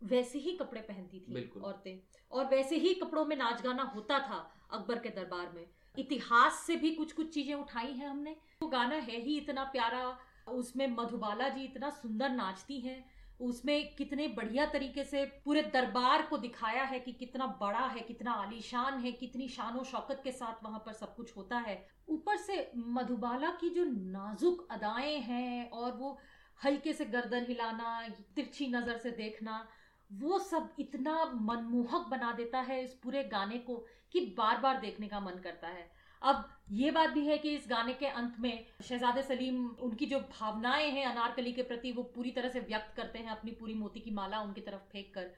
वैसे 0.00 0.38
ही 0.38 0.52
कपड़े 0.56 0.80
पहनती 0.80 1.20
थी 1.20 1.60
औरतें 1.60 1.98
और 2.32 2.44
वैसे 2.46 2.76
ही 2.76 2.94
कपड़ों 2.94 3.24
में 3.24 3.36
नाच 3.36 3.62
गाना 3.62 3.82
होता 3.94 4.18
था 4.20 4.38
अकबर 4.70 4.98
के 4.98 5.08
दरबार 5.10 5.52
में। 5.54 5.66
इतिहास 5.94 6.62
से 6.66 6.76
भी 6.76 6.90
कुछ 6.94 7.12
कुछ 7.12 7.32
चीज़ें 7.34 7.54
उठाई 7.54 7.92
हैं 7.92 8.08
हमने। 8.08 8.30
वो 8.30 8.60
तो 8.60 8.68
गाना 8.68 8.96
है 8.96 9.20
ही 9.20 9.36
इतना 9.38 9.64
प्यारा 9.72 10.18
उसमें 10.52 10.86
मधुबाला 10.86 11.48
जी 11.48 11.64
इतना 11.64 11.90
सुंदर 11.90 12.30
नाचती 12.30 12.80
हैं, 12.80 13.04
उसमें 13.40 13.94
कितने 13.94 14.26
बढ़िया 14.28 14.66
तरीके 14.66 15.04
से 15.04 15.24
पूरे 15.44 15.62
दरबार 15.62 16.22
को 16.22 16.38
दिखाया 16.38 16.82
है 16.84 16.98
कि 17.00 17.12
कितना 17.12 17.46
बड़ा 17.60 17.86
है, 17.86 18.00
कितना 18.00 18.32
आलीशान 18.32 18.98
है, 19.00 19.12
कितनी 19.12 19.48
शान 19.48 19.82
शौकत 19.82 20.20
के 20.24 20.32
साथ 20.32 20.64
वहाँ 20.64 20.82
पर 20.86 20.92
सब 20.92 21.14
कुछ 21.16 21.36
होता 21.36 21.58
है। 21.58 21.86
ऊपर 22.08 22.36
से 22.36 22.70
मधुबाला 22.76 23.50
की 23.50 23.70
जो 23.70 23.84
नाजुक 23.84 24.66
अदाएँ 24.70 25.16
हैं 25.18 25.70
और 25.70 25.92
वो 25.92 26.18
हल्के 26.64 26.92
से 26.92 27.04
गर्दन 27.04 27.46
हिलाना, 27.48 28.08
तिरछी 28.36 28.66
नज़र 28.68 28.96
से 28.96 29.10
देखना, 29.10 29.66
वो 30.10 30.38
सब 30.38 30.74
इतना 30.78 31.24
मनमोहक 31.24 32.06
बना 32.10 32.32
देता 32.32 32.60
है 32.60 32.82
इस 32.84 32.94
पूरे 32.94 33.24
गाने 33.24 33.58
को 33.58 33.76
कि 34.12 34.20
बार 34.38 34.60
बार 34.60 34.80
देखने 34.80 35.08
का 35.08 35.20
मन 35.20 35.40
करता 35.42 35.68
है। 35.68 35.99
अब 36.22 36.48
ये 36.70 36.90
बात 36.90 37.10
भी 37.10 37.26
है 37.26 37.36
कि 37.38 37.54
इस 37.54 37.66
गाने 37.70 37.92
के 37.92 38.06
अंत 38.06 38.34
में 38.40 38.66
शहजादे 38.82 39.22
सलीम, 39.22 39.66
उनकी 39.68 40.06
जो 40.06 40.18
भावनाएँ 40.20 40.90
हैं 40.90 41.04
अनारकली 41.06 41.52
के 41.52 41.62
प्रति, 41.62 41.92
वो 41.92 42.02
पूरी 42.02 42.30
तरह 42.30 42.48
से 42.48 42.60
व्यक्त 42.60 42.94
करते 42.96 43.18
हैं 43.18 43.30
अपनी 43.30 43.50
पूरी 43.50 43.74
मोती 43.74 44.00
की 44.00 44.10
माला 44.10 44.40
उनकी 44.40 44.60
तरफ़ 44.60 44.92
फेंक 44.92 45.14
कर 45.14 45.30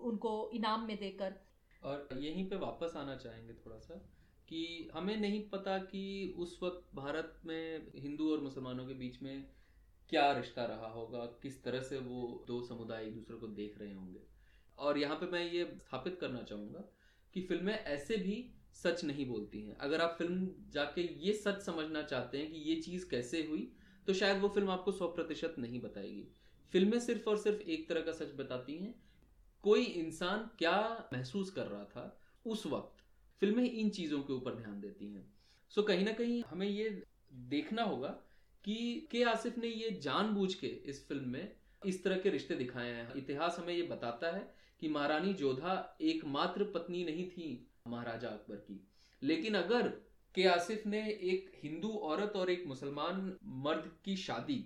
उनको 0.00 0.50
इनाम 0.54 0.86
में 0.86 0.96
देकर। 0.96 1.34
और 1.82 2.18
यहीं 2.18 2.48
पे 2.48 2.56
वापस 2.56 2.92
आना 2.96 3.16
चाहेंगे 3.16 3.54
थोड़ा 3.54 3.78
सा 3.78 3.94
कि 4.48 4.90
हमें 4.94 5.16
नहीं 5.16 5.48
पता 5.48 5.78
कि 5.78 6.34
उस 6.38 6.58
वक्त 6.62 6.94
भारत 6.94 7.40
में 7.46 7.86
हिंदू 7.96 8.30
और 8.32 8.40
मुसलमानों 8.40 8.86
के 8.86 8.94
बीच 8.94 9.22
में 9.22 9.44
क्या 10.08 10.32
रिश्ता 10.32 10.64
रहा 10.64 10.88
होगा, 10.88 11.24
किस 11.42 11.62
तरह 11.64 11.82
से 11.82 11.98
वो 11.98 12.44
दो 12.46 12.60
समुदाय 12.62 13.04
एक 13.04 13.14
दूसरे 13.14 13.36
को 13.36 13.46
देख 13.46 13.78
रहे 13.78 13.92
होंगे। 13.94 14.20
और 14.78 14.98
यहाँ 14.98 15.16
पे 15.16 15.26
मैं 15.26 15.44
ये 15.52 15.64
स्थापित 15.78 16.18
करना 16.20 16.42
चाहूँगा 16.42 16.84
कि 17.34 17.42
फ़िल्में 17.42 17.74
ऐसे 17.74 18.16
भी 18.16 18.34
सच 18.74 19.04
नहीं 19.04 19.26
बोलती 19.26 19.60
हैं। 19.62 19.76
अगर 19.78 20.00
आप 20.00 20.14
फ़िल्म 20.18 20.48
जाके 20.72 21.02
ये 21.26 21.32
सच 21.32 21.60
समझना 21.62 22.02
चाहते 22.02 22.38
हैं 22.38 22.50
कि 22.50 22.58
ये 22.60 22.76
चीज़ 22.76 23.08
कैसे 23.10 23.42
हुई 23.42 23.70
तो 24.08 24.14
शायद 24.14 24.40
वो 24.40 24.48
फ़िल्म 24.48 24.70
आपको 24.70 24.92
सौ 24.92 25.06
प्रतिशत 25.08 25.54
नहीं 25.58 25.80
बताएगी। 25.80 26.26
फ़िल्में 26.72 26.98
सिर्फ़ 27.00 27.28
और 27.30 27.38
सिर्फ़ 27.38 27.60
एक 27.60 27.88
तरह 27.88 28.00
का 28.00 28.12
सच 28.12 28.34
बताती 28.36 28.76
हैं। 28.76 28.94
कोई 29.64 29.84
इंसान 29.84 30.48
क्या 30.58 31.08
महसूस 31.12 31.50
कर 31.50 31.66
रहा 31.66 31.84
था 31.84 32.20
उस 32.46 32.66
वक्त, 32.66 33.02
फ़िल्में 33.42 33.64
इन 33.64 33.90
चीज़ों 33.90 34.20
के 34.20 34.32
ऊपर 34.32 34.54
ध्यान 34.54 34.80
देती 34.80 35.12
हैं। 35.12 35.26
सो 35.72 35.82
कहीं 35.82 36.04
ना 36.04 36.12
कहीं 36.12 36.42
हमें 36.50 36.66
ये 36.68 37.02
देखना 37.48 37.82
होगा 37.82 38.08
कि 38.64 39.08
के 39.10 39.22
आसिफ 39.24 39.58
ने 39.58 39.68
ये 39.68 39.90
जानबूझ 40.02 40.52
के 40.54 40.66
इस 40.66 41.06
फ़िल्म 41.08 41.28
में 41.28 41.52
इस 41.82 42.02
तरह 42.04 42.18
के 42.18 42.30
रिश्ते 42.30 42.54
दिखाए 42.54 42.90
हैं। 42.90 43.14
इतिहास 43.14 43.58
हमें 43.58 43.74
ये 43.74 43.82
बताता 43.82 44.36
है 44.36 44.42
कि 44.80 44.88
महारानी 44.88 45.32
जोधा 45.34 45.74
एकमात्र 46.00 46.64
पत्नी 46.64 47.04
नहीं 47.04 47.28
थी। 47.30 47.66
महाराजा 47.90 48.28
अकबर 48.28 48.56
की। 48.56 48.80
लेकिन 49.22 49.54
अगर 49.54 49.88
के 50.34 50.44
आसिफ 50.44 50.86
ने 50.86 51.00
एक 51.08 51.50
हिंदू 51.64 51.88
औरत 51.88 52.32
और 52.36 52.50
एक 52.50 52.66
मुसलमान 52.66 53.36
मर्द 53.44 53.90
की 54.04 54.16
शादी 54.16 54.58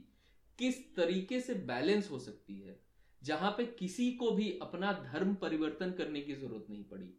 किस 0.59 0.95
तरीके 0.97 1.41
से 1.41 1.55
बैलेंस 1.55 2.11
हो 2.11 2.19
सकती 2.19 2.61
है, 2.61 2.81
जहाँ 3.23 3.51
पे 3.51 3.67
किसी 3.67 4.13
को 4.13 4.31
भी 4.31 4.59
अपना 4.63 4.93
धर्म 4.93 5.35
परिवर्तन 5.35 5.93
करने 5.93 6.21
की 6.21 6.35
ज़रूरत 6.35 6.67
नहीं 6.71 6.85
पड़ी? 6.85 7.11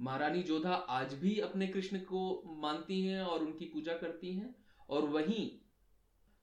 महारानी 0.00 0.42
जोधा 0.42 0.74
आज 0.74 1.14
भी 1.14 1.38
अपने 1.40 1.66
कृष्ण 1.66 1.98
को 1.98 2.42
मानती 2.62 3.00
हैं 3.02 3.22
और 3.22 3.44
उनकी 3.44 3.64
पूजा 3.64 3.92
करती 3.92 4.34
हैं, 4.34 4.54
और 4.88 5.02
वहीं 5.02 5.50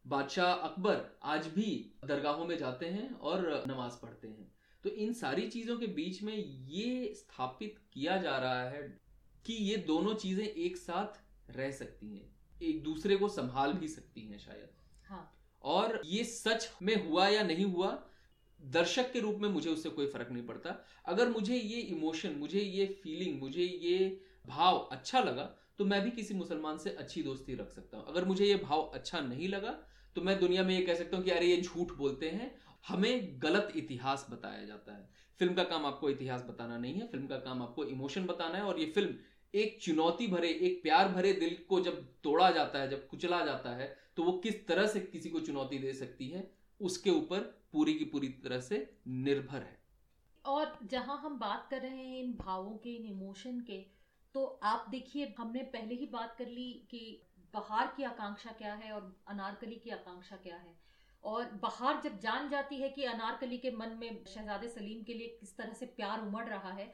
बादशाह 0.06 0.54
अकबर 0.54 1.20
आज 1.24 1.48
भी 1.48 1.92
दरगाहों 2.06 2.46
में 2.46 2.58
जाते 2.58 2.86
हैं 2.86 3.12
और 3.12 3.64
नमाज़ 3.68 4.02
पढ़ते 4.02 4.28
हैं। 4.28 4.53
तो 4.84 4.90
इन 4.90 5.14
सारी 5.14 5.48
चीज़ों 5.48 5.78
के 5.78 5.88
बीच 5.94 6.22
में 6.24 6.36
ये 6.70 7.14
स्थापित 7.16 7.76
किया 7.94 8.18
जा 8.18 8.38
रहा 8.38 8.64
है 8.70 8.82
कि 9.46 9.54
ये 9.54 9.78
दोनों 9.88 10.14
चीज़ें 10.16 10.46
एक 10.46 10.78
साथ 10.78 11.20
रह 11.50 11.72
सकती 11.72 12.08
हैं 12.08 12.32
एक 12.62 12.84
दूसरे 12.84 13.16
को 13.16 13.28
संभाल 13.30 13.74
भी 13.74 13.88
सकती 13.88 14.22
हैं 14.22 14.38
शायद। 14.40 14.70
हाँ। 15.06 15.30
और 15.64 16.02
ये 16.06 16.24
सच 16.24 16.70
में 16.82 16.96
हुआ 17.08 17.28
या 17.28 17.44
नहीं 17.44 17.66
हुआ 17.66 17.92
दर्शक 18.60 19.12
के 19.14 19.20
रूप 19.20 19.40
में 19.40 19.50
मुझे 19.50 19.70
उससे 19.70 19.90
कोई 19.90 20.08
फ़र्क 20.08 20.32
नहीं 20.32 20.46
पड़ता। 20.46 20.76
अगर 21.06 21.30
मुझे 21.30 21.56
ये 21.56 21.80
इमोशन 21.80 22.36
मुझे 22.40 22.60
ये 22.60 22.86
फीलिंग 23.04 23.40
मुझे 23.42 23.64
ये 23.64 23.98
भाव 24.48 24.78
अच्छा 24.92 25.20
लगा 25.20 25.44
तो 25.78 25.86
मैं 25.86 26.02
भी 26.04 26.12
किसी 26.12 26.34
मुसलमान 26.34 26.78
से 26.78 26.90
अच्छी 26.90 27.24
दोस्ती 27.24 27.56
रख 27.56 27.72
सकता 27.72 27.98
हूँ। 27.98 28.06
अगर 28.08 28.26
मुझे 28.26 28.46
ये 28.46 28.56
भाव 28.64 28.82
अच्छा 28.94 29.20
नहीं 29.22 29.48
लगा 29.48 29.76
तो 30.16 30.22
मैं 30.22 30.40
दुनिया 30.40 30.64
में 30.64 30.76
ये 30.76 30.82
कह 30.82 30.96
सकता 30.96 31.18
हूँ 31.18 31.26
कि 31.26 31.32
अरे 31.32 31.48
ये 31.48 31.62
झूठ 31.62 31.92
बोलते 31.98 32.30
हैं 32.30 32.56
हमें 32.86 33.42
गलत 33.44 33.72
इतिहास 33.76 34.26
बताया 34.32 34.66
जाता 34.66 34.96
है। 34.96 35.10
फ़िल्म 35.40 35.54
का 35.54 35.64
काम 35.66 35.86
आपको 35.86 36.10
इतिहास 36.10 36.44
बताना 36.44 36.78
नहीं 36.78 36.94
है, 36.94 37.08
फ़िल्म 37.08 37.28
का 37.28 37.38
काम 37.40 37.62
आपको 37.64 37.84
इमोशन 37.86 38.26
बताना 38.26 38.58
है 38.58 38.64
और 38.64 38.80
ये 38.80 38.86
फ़िल्म 38.88 39.16
एक 39.54 39.78
चुनौती 39.82 40.28
भरे, 40.28 40.50
एक 40.50 40.82
प्यार 40.84 41.08
भरे 41.10 41.34
दिल 41.34 41.58
को 41.70 41.80
जब 41.82 42.06
तोड़ा 42.24 42.50
जाता 42.52 42.80
है, 42.80 42.90
जब 42.90 43.08
कुचला 43.08 43.44
जाता 43.46 43.76
है 43.76 43.96
तो 44.18 44.24
वो 44.24 44.32
किस 44.40 44.68
तरह 44.68 44.88
से 44.88 45.00
किसी 45.02 45.30
को 45.30 45.40
चुनौती 45.40 45.78
दे 45.80 45.94
सकती 45.94 46.30
है, 46.30 46.50
उसके 46.80 47.10
ऊपर 47.10 47.40
पूरी 47.74 47.94
की 47.94 48.06
पूरी 48.06 48.28
तरह 48.44 48.60
से 48.62 48.78
निर्भर 49.08 49.58
है। 49.58 49.78
और 50.46 50.78
जहाँ 50.86 51.18
हम 51.20 51.38
बात 51.40 51.68
कर 51.72 51.82
रहे 51.82 51.98
हैं 51.98 52.24
इन 52.24 52.34
भावों 52.36 52.78
के, 52.78 52.90
इन 52.90 53.06
इमोशन 53.06 53.60
के 53.62 53.78
तो 54.36 54.46
आप 54.64 54.86
देखिए, 54.90 55.34
हमने 55.40 55.64
पहले 55.64 55.96
ही 55.96 56.06
बात 56.06 56.36
कर 56.38 56.48
ली 56.48 56.72
कि 56.92 57.30
बहार 57.54 57.94
की 57.98 58.04
आकांक्षा 58.04 58.52
क्या 58.52 58.74
है 58.74 58.92
और 58.92 59.16
अनारकली 59.28 59.76
की 59.76 59.90
आकांक्षा 59.92 60.36
क्या 60.38 60.56
है। 60.56 60.76
और 61.24 61.52
बहार 61.62 62.02
जब 62.04 62.20
जान 62.20 62.50
जाती 62.50 62.76
है 62.76 62.90
कि 62.90 63.04
अनारकली 63.04 63.58
के 63.58 63.72
मन 63.72 63.98
में 64.00 64.24
शहजादे 64.26 64.68
सलीम 64.70 65.04
के 65.04 65.14
लिए 65.14 65.28
किस 65.40 65.56
तरह 65.58 65.74
से 65.74 65.86
प्यार 65.86 66.22
उमड़ 66.22 66.46
रहा 66.46 66.72
है, 66.72 66.94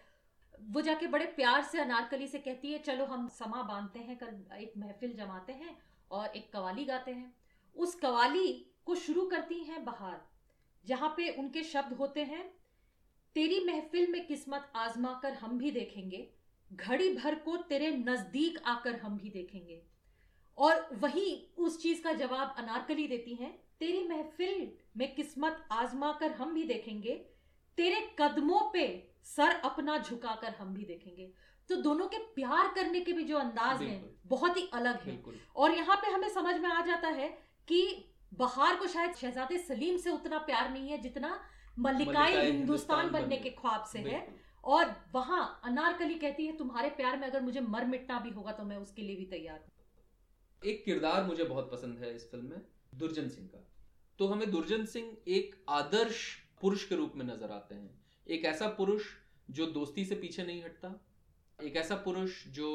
वो 0.63 0.81
जाके 0.81 1.07
बड़े 1.07 1.25
प्यार 1.25 1.63
से 1.63 1.79
अनारकली 1.79 2.27
से 2.27 2.39
कहती 2.39 2.71
है, 2.71 2.79
चलो 2.79 3.05
हम 3.05 3.27
समा 3.29 3.61
बांधते 3.63 3.99
हैं, 3.99 4.17
कल 4.17 4.57
एक 4.57 4.73
महफिल 4.77 5.13
जमाते 5.13 5.53
हैं 5.53 5.77
और 6.11 6.35
एक 6.35 6.51
कवाली 6.53 6.85
गाते 6.85 7.11
हैं। 7.11 7.33
उस 7.75 7.95
कवाली 7.95 8.47
को 8.85 8.95
शुरू 8.95 9.25
करती 9.25 9.59
हैं 9.59 9.83
बहार, 9.85 10.21
जहाँ 10.85 11.13
पे 11.17 11.29
उनके 11.29 11.63
शब्द 11.63 11.93
होते 11.93 12.23
हैं, 12.23 12.43
तेरी 13.35 13.63
महफिल 13.65 14.11
में 14.11 14.25
किस्मत 14.27 14.71
आजमा 14.75 15.19
कर 15.23 15.33
हम 15.33 15.57
भी 15.57 15.71
देखेंगे, 15.71 16.27
घड़ी 16.71 17.13
भर 17.15 17.35
को 17.35 17.55
तेरे 17.69 17.89
नज़दीक 17.91 18.59
आकर 18.65 18.95
हम 18.95 19.17
भी 19.17 19.29
देखेंगे। 19.29 19.81
और 20.57 20.87
वही 20.93 21.53
उस 21.57 21.81
चीज़ 21.81 22.01
का 22.03 22.13
जवाब 22.13 22.55
अनारकली 22.57 23.07
देती 23.07 23.35
हैं 23.35 23.53
तेरी 23.81 24.07
महफिल 24.07 24.71
में 24.97 25.13
किस्मत 25.15 25.67
आजमा 25.71 26.11
कर 26.11 26.31
हम 26.33 26.53
भी 26.53 26.63
देखेंगे 26.65 27.13
तेरे 27.77 28.01
कदमों 28.19 28.59
पे 28.73 28.87
सर 29.25 29.55
अपना 29.65 29.97
झुकाकर 29.97 30.53
हम 30.53 30.73
भी 30.73 30.85
देखेंगे। 30.85 31.31
तो 31.69 31.75
दोनों 31.77 32.07
के 32.07 32.17
प्यार 32.35 32.73
करने 32.75 32.99
के 32.99 33.13
भी 33.13 33.23
जो 33.23 33.37
अंदाज 33.37 33.81
हैं 33.81 34.01
बहुत 34.27 34.57
ही 34.57 34.69
अलग 34.73 35.01
है। 35.01 35.21
और 35.55 35.71
यहाँ 35.71 35.95
पे 35.97 36.11
हमें 36.11 36.29
समझ 36.29 36.55
में 36.55 36.69
आ 36.69 36.81
जाता 36.85 37.07
है 37.09 37.29
कि 37.67 37.81
बहार 38.33 38.75
को 38.75 38.87
शायद 38.87 39.13
शहजादे 39.15 39.57
सलीम 39.59 39.97
से 39.97 40.09
उतना 40.09 40.37
प्यार 40.45 40.71
नहीं 40.71 40.89
है 40.89 40.97
जितना 41.01 41.39
मल्लिकाए 41.77 42.45
हिंदुस्तान 42.45 43.09
बनने 43.09 43.37
के 43.37 43.49
ख्वाब 43.51 43.85
से 43.91 43.99
है। 44.01 44.27
और 44.63 44.95
वहाँ 45.13 45.61
अनारकली 45.65 46.15
कहती 46.15 46.45
है 46.45 46.57
तुम्हारे 46.57 46.89
प्यार 46.95 47.17
में 47.17 47.27
अगर 47.27 47.41
मुझे 47.41 47.61
मर 47.69 47.85
मिटना 47.87 48.19
भी 48.19 48.29
होगा 48.31 48.51
तो 48.51 48.63
मैं 48.63 48.77
उसके 48.77 49.01
लिए 49.01 49.15
भी 49.15 49.25
तैयार 49.27 49.59
हूँ। 49.59 49.71
एक 50.61 50.83
किरदार 50.85 51.23
मुझे 51.23 51.43
बहुत 51.45 51.71
पसंद 51.71 51.97
है 51.97 52.15
इस 52.15 52.29
फ़िल्म 52.31 52.45
में 52.45 52.61
दुर्जन 52.95 53.27
सिंह 53.29 53.47
का। 53.47 53.65
तो 54.19 54.27
हमें 54.27 54.49
दुर्जन 54.51 54.85
सिंह 54.85 55.11
एक 55.27 55.55
आदर्श 55.69 56.23
पुरुष 56.61 56.83
के 56.83 56.95
रूप 56.95 57.13
में 57.15 57.25
नज़र 57.25 57.51
आते 57.51 57.75
हैं। 57.75 57.89
एक 58.27 58.45
ऐसा 58.45 58.67
पुरुष 58.69 59.03
जो 59.49 59.65
दोस्ती 59.67 60.03
से 60.05 60.15
पीछे 60.15 60.43
नहीं 60.43 60.63
हटता, 60.63 60.93
एक 61.59 61.75
ऐसा 61.75 61.95
पुरुष 61.95 62.31
जो 62.47 62.71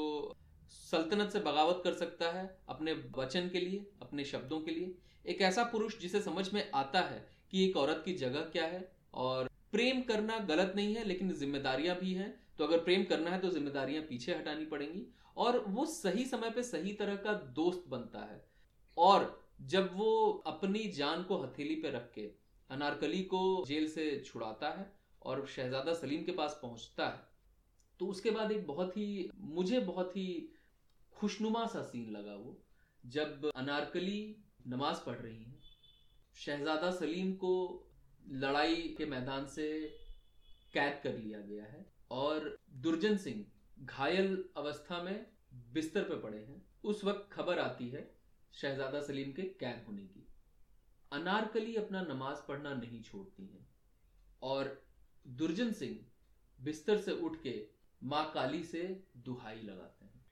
सल्तनत 0.70 1.32
से 1.32 1.40
बगावत 1.40 1.80
कर 1.84 1.94
सकता 1.94 2.30
है 2.32 2.46
अपने 2.68 2.92
वचन 3.18 3.48
के 3.48 3.60
लिए, 3.60 3.84
अपने 4.02 4.24
शब्दों 4.24 4.60
के 4.60 4.70
लिए। 4.70 4.94
एक 5.24 5.42
ऐसा 5.42 5.64
पुरुष 5.64 5.98
जिसे 6.00 6.20
समझ 6.22 6.52
में 6.54 6.70
आता 6.74 7.00
है 7.02 7.24
कि 7.50 7.64
एक 7.64 7.76
औरत 7.76 8.02
की 8.04 8.14
जगह 8.14 8.48
क्या 8.52 8.64
है 8.66 8.88
और 9.14 9.50
प्रेम 9.72 10.02
करना 10.02 10.38
गलत 10.46 10.72
नहीं 10.76 10.94
है, 10.94 11.04
लेकिन 11.04 11.32
जिम्मेदारियाँ 11.34 11.98
भी 11.98 12.12
हैं 12.14 12.34
तो 12.58 12.64
अगर 12.64 12.78
प्रेम 12.80 13.04
करना 13.04 13.30
है 13.30 13.40
तो 13.40 13.50
जिम्मेदारियाँ 13.50 14.02
पीछे 14.02 14.34
हटानी 14.34 14.64
पड़ेंगी 14.66 15.06
और 15.36 15.64
वो 15.68 15.86
सही 15.86 16.24
समय 16.24 16.50
पे 16.50 16.62
सही 16.62 16.92
तरह 16.94 17.16
का 17.16 17.32
दोस्त 17.54 17.84
बनता 17.88 18.18
है। 18.24 18.44
और 18.96 19.43
जब 19.64 19.96
वो 19.96 20.42
अपनी 20.46 20.88
जान 20.88 21.22
को 21.22 21.42
हथेली 21.42 21.74
पे 21.74 21.90
रख 21.90 22.12
के 22.12 22.30
अनारकली 22.70 23.22
को 23.22 23.64
जेल 23.66 23.88
से 23.88 24.22
छुड़ाता 24.26 24.68
है 24.68 24.92
और 25.22 25.46
शहजादा 25.46 25.94
सलीम 25.94 26.24
के 26.24 26.32
पास 26.32 26.58
पहुँचता 26.62 27.08
है 27.08 27.34
तो 28.00 28.06
उसके 28.06 28.30
बाद 28.30 28.52
एक 28.52 28.66
बहुत 28.66 28.96
ही, 28.96 29.30
मुझे 29.36 29.80
बहुत 29.80 30.16
ही 30.16 30.48
खुशनुमा 31.12 31.66
सा 31.66 31.82
सीन 31.82 32.10
लगा 32.10 32.34
वो, 32.34 32.62
जब 33.06 33.50
अनारकली 33.54 34.36
नमाज़ 34.66 35.04
पढ़ 35.06 35.16
रही 35.16 35.44
हैं, 35.44 35.60
शहजादा 36.34 36.90
सलीम 36.90 37.32
को 37.32 37.84
लड़ाई 38.28 38.94
के 38.98 39.06
मैदान 39.06 39.46
से 39.46 39.96
कैद 40.74 41.00
कर 41.02 41.18
लिया 41.18 41.40
गया 41.40 41.64
है 41.64 41.86
और 42.10 42.58
दुर्जन 42.70 43.16
सिंह 43.16 43.44
घायल 43.78 44.44
अवस्था 44.56 45.02
में 45.02 45.26
बिस्तर 45.72 46.02
पर 46.02 46.18
पड़े 46.18 46.38
हैं। 46.38 46.66
उस 46.84 47.04
वक्त 47.04 47.32
खबर 47.32 47.58
आती 47.58 47.88
है 47.88 48.13
शहजादा 48.54 49.00
सलीम 49.00 49.32
के 49.32 49.42
कैद 49.42 49.84
होने 49.88 50.02
की। 50.02 50.28
अनारकली 51.12 51.76
अपना 51.76 52.02
नमाज़ 52.02 52.38
पढ़ना 52.48 52.74
नहीं 52.74 53.02
छोड़ती 53.02 53.46
हैं। 53.46 53.68
और 54.42 54.84
दुर्जन 55.26 55.72
सिंह 55.72 56.00
बिस्तर 56.60 56.98
से 56.98 57.12
उठ 57.12 57.42
के 57.42 57.66
माँ 58.02 58.30
काली 58.34 58.64
से 58.64 59.04
दुहाई 59.16 59.62
लगाते 59.62 60.04
हैं। 60.04 60.26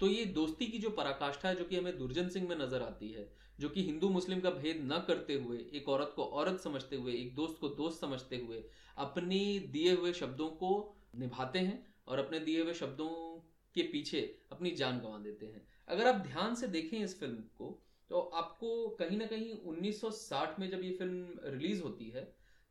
तो 0.00 0.06
ये 0.06 0.24
दोस्ती 0.24 0.66
की 0.66 0.78
जो 0.78 0.90
पराकाष्ठा 0.90 1.48
है, 1.48 1.56
जो 1.56 1.64
कि 1.64 1.76
हमें 1.76 1.98
दुर्जन 1.98 2.28
सिंह 2.28 2.48
में 2.48 2.56
नज़र 2.56 2.82
आती 2.82 3.08
है, 3.08 3.36
जो 3.60 3.68
कि 3.68 3.84
हिंदू 3.84 4.08
मुस्लिम 4.08 4.40
का 4.40 4.50
भेद 4.50 4.80
न 4.92 5.04
करते 5.06 5.34
हुए, 5.34 5.58
एक 5.58 5.88
औरत 5.88 6.12
को 6.16 6.24
औरत 6.24 6.60
समझते 6.60 6.96
हुए, 6.96 7.12
एक 7.12 7.34
दोस्त 7.34 7.58
को 7.60 7.68
दोस्त 7.68 8.00
समझते 8.00 8.36
हुए 8.36 8.64
अपनी 8.96 9.58
दिए 9.58 9.94
हुए 9.94 10.12
शब्दों 10.12 10.48
को 10.48 10.96
निभाते 11.14 11.58
हैं 11.58 11.94
और 12.08 12.18
अपने 12.18 12.40
दिए 12.40 12.62
हुए 12.62 12.74
शब्दों 12.74 13.38
के 13.74 13.82
पीछे 13.82 14.38
अपनी 14.52 14.70
जान 14.70 15.00
गंवा 15.00 15.18
देते 15.18 15.46
हैं। 15.46 15.73
अगर 15.88 16.06
आप 16.06 16.14
ध्यान 16.16 16.54
से 16.54 16.66
देखें 16.66 16.98
इस 16.98 17.18
फ़िल्म 17.20 17.42
को 17.58 17.78
तो 18.10 18.20
आपको 18.34 18.88
कहीं 18.98 19.18
ना 19.18 19.26
कहीं 19.26 19.54
1960 19.66 20.58
में 20.60 20.68
जब 20.70 20.82
ये 20.84 20.90
फ़िल्म 20.90 21.38
रिलीज़ 21.44 21.82
होती 21.82 22.08
है 22.10 22.22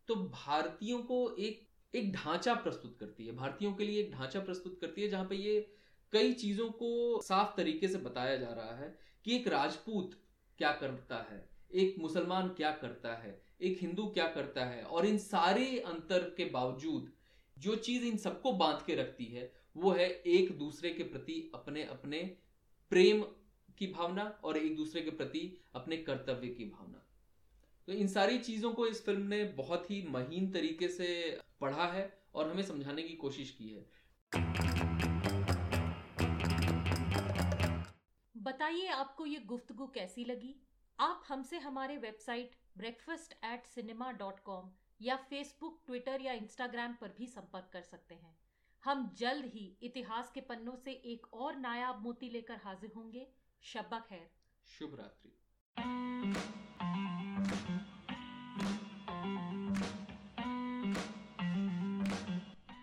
तो 0.09 0.15
भारतीयों 0.15 0.99
को 0.99 1.29
एक 1.39 1.61
एक 1.93 2.11
ढांचा 2.13 2.53
प्रस्तुत 2.53 2.95
करती 2.99 3.25
है। 3.25 3.35
भारतीयों 3.35 3.73
के 3.73 3.85
लिए 3.85 3.99
एक 4.01 4.11
ढांचा 4.11 4.39
प्रस्तुत 4.39 4.77
करती 4.81 5.01
है, 5.01 5.07
जहाँ 5.07 5.25
पे 5.25 5.35
ये 5.35 5.59
कई 6.13 6.33
चीज़ों 6.33 6.69
को 6.69 7.21
साफ़ 7.21 7.55
तरीके 7.57 7.87
से 7.87 7.97
बताया 7.97 8.35
जा 8.37 8.49
रहा 8.49 8.75
है 8.75 8.95
कि 9.25 9.35
एक 9.35 9.47
राजपूत 9.47 10.13
क्या 10.59 10.71
करता 10.71 11.17
है, 11.31 11.49
एक 11.73 11.95
मुसलमान 11.99 12.47
क्या 12.47 12.71
करता 12.71 13.13
है, 13.13 13.41
एक 13.61 13.77
हिंदू 13.81 14.05
क्या 14.07 14.27
करता 14.27 14.65
है, 14.65 14.83
और 14.83 15.05
इन 15.05 15.17
सारे 15.17 15.79
अंतर 15.79 16.33
के 16.37 16.45
बावजूद 16.45 17.11
जो 17.57 17.75
चीज़ 17.75 18.05
इन 18.05 18.17
सबको 18.17 18.53
बाँध 18.53 18.85
के 18.85 18.95
रखती 18.95 19.25
है, 19.25 19.51
वो 19.77 19.91
है 19.91 20.09
एक 20.09 20.57
दूसरे 20.57 20.89
के 20.89 21.03
प्रति 21.03 21.51
अपने 21.55 21.83
अपने 21.83 22.19
प्रेम 22.93 23.21
की 23.77 23.87
भावना 23.87 24.23
और 24.43 24.57
एक 24.57 24.75
दूसरे 24.75 25.01
के 25.01 25.09
प्रति 25.09 25.61
अपने 25.75 25.97
कर्तव्य 25.97 26.47
की 26.47 26.65
भावना। 26.65 27.05
तो 27.87 27.93
इन 27.93 28.07
सारी 28.07 28.37
चीज़ों 28.37 28.73
को 28.73 28.87
इस 28.87 29.05
फ़िल्म 29.05 29.21
ने 29.21 29.43
बहुत 29.43 29.91
ही 29.91 30.07
महीन 30.09 30.51
तरीके 30.51 30.87
से 30.87 31.39
पढ़ा 31.61 31.87
है 31.87 32.23
और 32.35 32.51
हमें 32.51 32.63
समझाने 32.63 33.03
की 33.03 33.13
कोशिश 33.13 33.51
की 33.51 33.69
है। 33.69 33.85
बताइए, 38.37 38.87
आपको 38.87 39.25
ये 39.25 39.39
गुफ्तगु 39.39 39.87
कैसी 39.87 40.25
लगी? 40.25 40.55
आप 40.99 41.23
हमसे 41.27 41.57
हमारे 41.57 41.97
website 41.97 42.51
breakfast 42.77 43.45
at 43.45 43.67
cinema 43.67 44.11
dot 44.11 44.39
com 44.39 44.71
या 45.01 45.15
फेसबुक 45.15 45.81
ट्विटर 45.85 46.21
या 46.21 46.33
इंस्टाग्राम 46.33 46.93
पर 46.93 47.15
भी 47.17 47.27
संपर्क 47.27 47.69
कर 47.73 47.81
सकते 47.81 48.15
हैं। 48.15 48.42
हम 48.85 49.15
जल्द 49.17 49.45
ही 49.45 49.77
इतिहास 49.83 50.31
के 50.31 50.41
पन्नों 50.41 50.75
से 50.75 50.91
एक 50.91 51.33
और 51.33 51.55
नायाब 51.55 52.01
मोती 52.01 52.29
लेकर 52.29 52.55
हाजिर 52.55 52.91
होंगे। 52.95 53.27
शब्बा 53.61 53.99
खैर। 53.99 54.29
शुभ 54.65 54.95
रात्रि। 54.95 55.37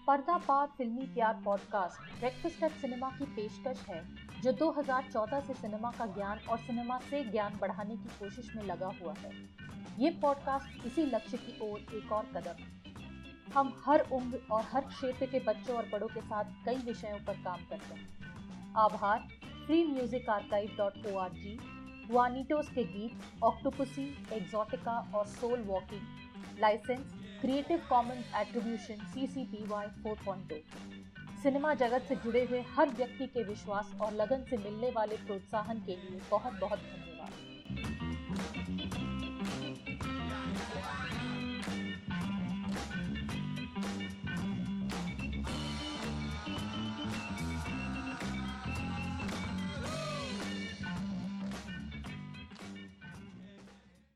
पर्दापार 0.07 0.66
फिल्मी 0.78 1.07
प्यार 1.07 1.42
पॉडकास्ट 1.44 2.18
ब्रेकफास्ट 2.18 2.62
एट 2.62 2.72
सिनेमा 2.72 3.11
की 3.11 3.24
पेशकश 3.24 3.86
है 3.88 4.14
जो 4.40 4.53
2014 4.53 5.40
से 5.40 5.55
सिनेमा 5.55 5.90
का 5.90 6.07
ज्ञान 6.07 6.38
और 6.38 6.59
सिनेमा 6.59 6.98
से 6.98 7.24
ज्ञान 7.24 7.59
बढ़ाने 7.59 7.96
की 7.96 8.18
कोशिश 8.18 8.57
में 8.57 8.64
लगा 8.64 8.88
हुआ 8.88 9.14
है। 9.14 9.57
ये 9.98 10.11
पॉडकास्ट 10.11 10.86
इसी 10.86 11.07
लक्ष्य 11.07 11.36
की 11.36 11.70
ओर 11.70 11.80
एक 11.80 12.12
और 12.12 12.26
कदम। 12.26 12.62
है 12.62 12.80
हम 13.55 13.72
हर 13.86 14.05
उम्र 14.12 14.40
और 14.53 14.64
हर 14.72 14.80
क्षेत्र 14.82 15.26
के 15.26 15.38
बच्चों 15.46 15.76
और 15.76 15.88
बड़ों 15.92 16.09
के 16.09 16.20
साथ 16.20 16.53
कई 16.66 16.76
विषयों 16.86 17.18
पर 17.26 17.42
काम 17.44 17.64
करते 17.70 17.94
हैं। 17.94 18.74
आभार 18.78 19.26
free 19.66 19.82
music 19.84 20.28
archive 20.30 20.76
dot 20.78 21.07
O 21.07 21.16
R 21.18 21.32
G 21.34 21.59
Vanitos 22.11 22.68
के 22.74 22.84
गीत 22.84 23.42
ऑक्टोपसी 23.44 24.07
एग्जॉटिका 24.32 24.98
और 25.14 25.26
soul 25.28 25.61
walking 25.66 26.61
license 26.61 27.12
creative 27.40 27.82
commons 27.88 28.34
attribution 28.36 29.05
C 29.12 29.26
C 29.26 29.44
B 29.46 29.64
Y 29.68 29.86
four 30.03 30.16
point 30.24 30.53
cinema 31.42 31.74
जगत 31.74 32.07
से 32.09 32.16
जुड़े 32.24 32.44
हुए 32.44 32.61
हर 32.76 32.88
व्यक्ति 32.96 33.26
के 33.26 33.42
विश्वास 33.44 33.94
और 34.01 34.12
लगन 34.14 34.44
से 34.51 34.57
मिलने 34.57 34.90
वाले 34.90 35.16
प्रोत्साहन 35.26 35.78
के 35.86 35.96
लिए 35.96 36.20
बहुत 36.30 36.59
बहुत 36.61 36.78
धन्यवाद। 36.78 37.09